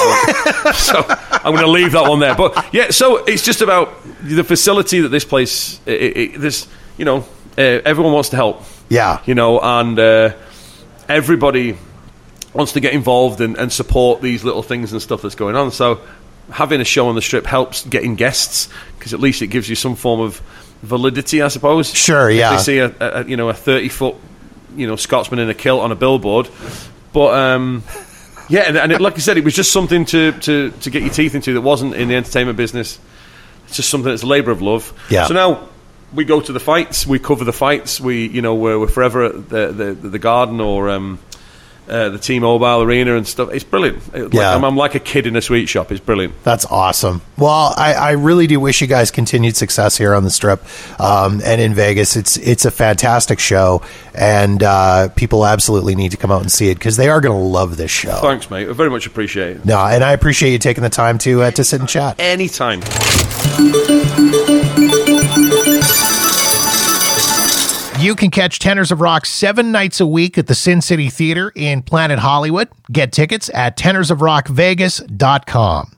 of. 0.65 0.75
so 0.75 1.03
I'm 1.31 1.53
going 1.53 1.65
to 1.65 1.71
leave 1.71 1.91
that 1.91 2.09
one 2.09 2.19
there. 2.19 2.33
But 2.35 2.73
yeah, 2.73 2.89
so 2.91 3.25
it's 3.25 3.43
just 3.43 3.61
about 3.61 3.93
the 4.21 4.43
facility 4.43 5.01
that 5.01 5.09
this 5.09 5.25
place. 5.25 5.79
It, 5.85 6.17
it, 6.17 6.39
this, 6.39 6.67
you 6.97 7.05
know, 7.05 7.25
uh, 7.57 7.61
everyone 7.61 8.13
wants 8.13 8.29
to 8.29 8.35
help 8.37 8.63
Yeah. 8.89 9.21
you 9.25 9.35
know, 9.35 9.59
and 9.59 9.99
uh, 9.99 10.33
everybody 11.09 11.77
wants 12.53 12.71
to 12.73 12.79
get 12.79 12.93
involved 12.93 13.41
and, 13.41 13.57
and 13.57 13.71
support 13.71 14.21
these 14.21 14.43
little 14.43 14.63
things 14.63 14.91
and 14.93 15.01
stuff 15.01 15.21
that's 15.21 15.35
going 15.35 15.55
on. 15.55 15.71
So 15.71 15.99
having 16.49 16.81
a 16.81 16.85
show 16.85 17.09
on 17.09 17.15
the 17.15 17.21
strip 17.21 17.45
helps 17.45 17.85
getting 17.85 18.15
guests 18.15 18.69
because 18.97 19.13
at 19.13 19.19
least 19.19 19.41
it 19.41 19.47
gives 19.47 19.67
you 19.69 19.75
some 19.75 19.95
form 19.95 20.19
of 20.21 20.41
validity, 20.81 21.41
I 21.41 21.49
suppose. 21.49 21.93
Sure, 21.93 22.29
If 22.29 22.37
yeah. 22.37 22.55
they 22.55 22.61
see 22.61 22.77
a, 22.79 22.93
a 22.99 23.25
you 23.25 23.35
know 23.37 23.49
a 23.49 23.53
thirty 23.53 23.89
foot 23.89 24.15
you 24.77 24.87
know 24.87 24.95
Scotsman 24.95 25.39
in 25.39 25.49
a 25.49 25.53
kilt 25.53 25.81
on 25.81 25.91
a 25.91 25.95
billboard, 25.95 26.49
but. 27.13 27.33
Um, 27.33 27.83
yeah, 28.49 28.61
and, 28.61 28.77
and 28.77 28.91
it, 28.93 29.01
like 29.01 29.15
I 29.15 29.17
said, 29.17 29.37
it 29.37 29.43
was 29.43 29.53
just 29.53 29.73
something 29.73 30.05
to, 30.05 30.31
to, 30.31 30.71
to 30.71 30.89
get 30.89 31.01
your 31.01 31.11
teeth 31.11 31.35
into 31.35 31.53
that 31.53 31.61
wasn't 31.61 31.95
in 31.95 32.07
the 32.07 32.15
entertainment 32.15 32.55
business. 32.55 32.97
It's 33.65 33.75
just 33.75 33.89
something 33.89 34.09
that's 34.09 34.23
a 34.23 34.27
labour 34.27 34.51
of 34.51 34.61
love. 34.61 34.93
Yeah. 35.09 35.25
So 35.25 35.33
now 35.33 35.67
we 36.13 36.23
go 36.23 36.39
to 36.39 36.53
the 36.53 36.59
fights, 36.59 37.05
we 37.05 37.19
cover 37.19 37.43
the 37.43 37.51
fights. 37.51 37.99
We, 37.99 38.27
you 38.27 38.41
know, 38.41 38.55
we're, 38.55 38.79
we're 38.79 38.87
forever 38.87 39.25
at 39.25 39.49
the 39.49 39.67
the, 39.73 39.93
the 39.93 40.19
Garden 40.19 40.61
or 40.61 40.89
um, 40.89 41.19
uh, 41.89 42.09
the 42.09 42.19
T-Mobile 42.19 42.81
Arena 42.83 43.15
and 43.15 43.27
stuff. 43.27 43.49
It's 43.53 43.63
brilliant. 43.63 44.01
It- 44.13 44.23
like, 44.25 44.33
Yeah. 44.33 44.55
I'm, 44.55 44.63
I'm 44.63 44.75
like 44.75 44.95
a 44.95 44.99
kid 44.99 45.25
in 45.27 45.35
a 45.35 45.41
sweet 45.41 45.67
shop. 45.67 45.91
It's 45.91 45.99
brilliant. 46.01 46.33
That's 46.43 46.65
awesome. 46.65 47.21
Well, 47.37 47.73
I, 47.77 47.93
I 47.93 48.11
really 48.11 48.47
do 48.47 48.59
wish 48.59 48.81
you 48.81 48.87
guys 48.87 49.11
continued 49.11 49.55
success 49.55 49.97
here 49.97 50.13
on 50.13 50.23
the 50.23 50.29
Strip 50.31 50.63
um, 50.99 51.41
and 51.43 51.61
in 51.61 51.73
Vegas. 51.73 52.15
It's 52.15 52.37
it's 52.37 52.65
a 52.65 52.71
fantastic 52.71 53.39
show, 53.39 53.81
and 54.15 54.61
uh, 54.63 55.09
people 55.09 55.45
absolutely 55.45 55.95
need 55.95 56.11
to 56.11 56.17
come 56.17 56.31
out 56.31 56.41
and 56.41 56.51
see 56.51 56.69
it 56.69 56.75
because 56.75 56.97
they 56.97 57.09
are 57.09 57.21
going 57.21 57.37
to 57.39 57.43
love 57.47 57.77
this 57.77 57.91
show. 57.91 58.15
Thanks, 58.21 58.49
mate. 58.49 58.67
I 58.67 58.73
very 58.73 58.89
much 58.89 59.05
appreciate 59.05 59.57
it. 59.57 59.65
No, 59.65 59.79
and 59.85 60.03
I 60.03 60.13
appreciate 60.13 60.51
you 60.51 60.59
taking 60.59 60.83
the 60.83 60.89
time 60.89 61.17
to 61.19 61.43
uh, 61.43 61.51
to 61.51 61.63
sit 61.63 61.79
and 61.79 61.87
chat. 61.89 62.19
Anytime. 62.19 62.81
You 67.99 68.13
can 68.13 68.29
catch 68.29 68.59
Tenors 68.59 68.91
of 68.91 69.01
Rock 69.01 69.25
seven 69.25 69.71
nights 69.71 69.99
a 69.99 70.05
week 70.05 70.37
at 70.37 70.45
the 70.45 70.53
Sin 70.53 70.81
City 70.81 71.09
Theater 71.09 71.51
in 71.55 71.81
Planet 71.81 72.19
Hollywood. 72.19 72.67
Get 72.91 73.11
tickets 73.11 73.49
at 73.55 73.75
tenorsofrockvegas.com. 73.75 75.93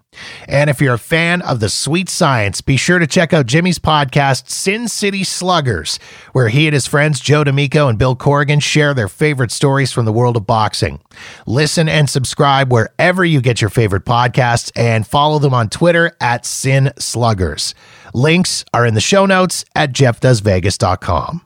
And 0.48 0.70
if 0.70 0.80
you're 0.82 0.94
a 0.94 1.00
fan 1.00 1.42
of 1.42 1.60
the 1.60 1.68
sweet 1.70 2.08
science, 2.10 2.62
be 2.62 2.78
sure 2.78 3.00
to 3.00 3.08
check 3.08 3.34
out 3.34 3.48
Jimmy's 3.48 3.80
podcast, 3.80 4.50
Sin 4.50 4.88
City 4.88 5.26
Sluggers, 5.26 6.00
where 6.32 6.48
he 6.48 6.68
and 6.68 6.74
his 6.74 6.88
friends 6.88 7.20
Joe 7.20 7.44
D'Amico 7.44 7.90
and 7.90 8.00
Bill 8.00 8.16
Corrigan 8.16 8.62
share 8.62 8.94
their 8.94 9.10
favorite 9.10 9.52
stories 9.52 9.92
from 9.92 10.06
the 10.06 10.14
world 10.14 10.38
of 10.38 10.48
boxing. 10.48 11.02
Listen 11.46 11.90
and 11.90 12.10
subscribe 12.10 12.72
wherever 12.72 13.26
you 13.26 13.42
get 13.42 13.60
your 13.62 13.70
favorite 13.70 14.06
podcasts 14.06 14.72
and 14.76 15.06
follow 15.06 15.38
them 15.38 15.54
on 15.54 15.70
Twitter 15.70 16.16
at 16.22 16.46
Sin 16.46 16.94
Sluggers. 16.98 17.76
Links 18.14 18.66
are 18.74 18.86
in 18.86 18.94
the 18.94 19.02
show 19.02 19.26
notes 19.26 19.66
at 19.76 19.92
jeffdoesvegas.com. 19.92 21.44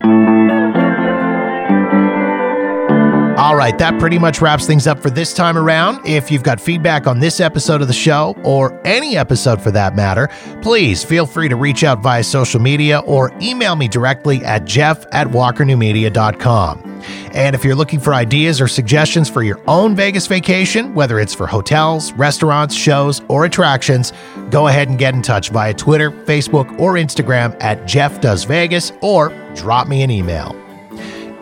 All 3.37 3.55
right, 3.55 3.77
that 3.79 3.99
pretty 3.99 4.19
much 4.19 4.41
wraps 4.41 4.65
things 4.65 4.87
up 4.87 5.01
for 5.01 5.09
this 5.09 5.33
time 5.33 5.57
around. 5.57 6.05
If 6.07 6.31
you've 6.31 6.43
got 6.43 6.61
feedback 6.61 7.07
on 7.07 7.19
this 7.19 7.39
episode 7.39 7.81
of 7.81 7.87
the 7.87 7.93
show, 7.93 8.37
or 8.43 8.79
any 8.85 9.17
episode 9.17 9.61
for 9.61 9.71
that 9.71 9.95
matter, 9.95 10.29
please 10.61 11.03
feel 11.03 11.25
free 11.25 11.49
to 11.49 11.55
reach 11.55 11.83
out 11.83 12.01
via 12.01 12.23
social 12.23 12.61
media 12.61 12.99
or 12.99 13.31
email 13.41 13.75
me 13.75 13.87
directly 13.87 14.45
at 14.45 14.65
jeff 14.65 15.05
at 15.11 15.27
walkernewmedia.com. 15.27 16.92
And 17.33 17.55
if 17.55 17.63
you're 17.63 17.75
looking 17.75 17.99
for 17.99 18.13
ideas 18.13 18.61
or 18.61 18.67
suggestions 18.67 19.29
for 19.29 19.43
your 19.43 19.59
own 19.67 19.95
Vegas 19.95 20.27
vacation, 20.27 20.93
whether 20.93 21.19
it's 21.19 21.33
for 21.33 21.47
hotels, 21.47 22.13
restaurants, 22.13 22.75
shows, 22.75 23.21
or 23.27 23.45
attractions, 23.45 24.13
go 24.49 24.67
ahead 24.67 24.89
and 24.89 24.97
get 24.97 25.13
in 25.13 25.21
touch 25.21 25.49
via 25.49 25.73
Twitter, 25.73 26.11
Facebook, 26.11 26.79
or 26.79 26.93
Instagram 26.93 27.55
at 27.61 27.85
Jeff 27.87 28.21
Does 28.21 28.43
Vegas 28.43 28.91
or 29.01 29.29
drop 29.55 29.87
me 29.87 30.03
an 30.03 30.11
email. 30.11 30.62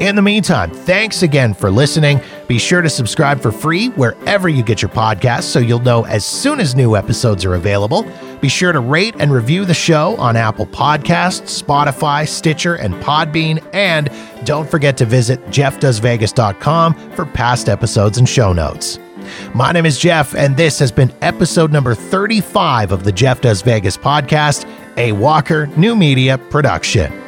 In 0.02 0.16
the 0.16 0.22
meantime, 0.24 0.72
thanks 0.72 1.22
again 1.22 1.54
for 1.54 1.70
listening. 1.70 2.22
Be 2.48 2.58
sure 2.58 2.82
to 2.82 2.90
subscribe 2.90 3.40
for 3.40 3.52
free 3.52 3.90
wherever 3.90 4.50
you 4.50 4.64
get 4.64 4.82
your 4.82 4.90
podcasts 4.90 5.44
so 5.44 5.60
you'll 5.60 5.78
know 5.78 6.08
as 6.08 6.26
soon 6.26 6.60
as 6.60 6.74
new 6.74 6.96
episodes 6.96 7.46
are 7.46 7.54
available. 7.54 8.12
Be 8.42 8.50
sure 8.50 8.72
to 8.72 8.80
rate 8.80 9.14
and 9.20 9.32
review 9.32 9.64
the 9.64 9.76
show 9.76 10.18
on 10.18 10.36
Apple 10.36 10.66
Podcasts, 10.66 11.62
Spotify, 11.62 12.28
Stitcher, 12.28 12.74
and 12.74 12.96
Podbean. 12.96 13.64
And 13.74 14.10
don't 14.44 14.68
forget 14.68 14.98
to 14.98 15.06
visit 15.06 15.40
jeffdoesvegas.com 15.50 17.12
for 17.12 17.28
past 17.28 17.70
episodes 17.70 18.18
and 18.18 18.28
show 18.28 18.54
notes. 18.54 18.98
My 19.54 19.72
name 19.72 19.86
is 19.86 20.00
Jeff, 20.00 20.34
and 20.34 20.58
this 20.58 20.80
has 20.80 20.92
been 20.92 21.14
episode 21.22 21.72
number 21.72 21.94
35 21.94 22.92
of 22.92 23.04
the 23.04 23.12
Jeff 23.12 23.42
Does 23.42 23.62
Vegas 23.62 23.98
podcast, 23.98 24.66
a 24.98 25.12
Walker 25.12 25.68
New 25.78 25.96
Media 25.96 26.40
production. 26.40 27.21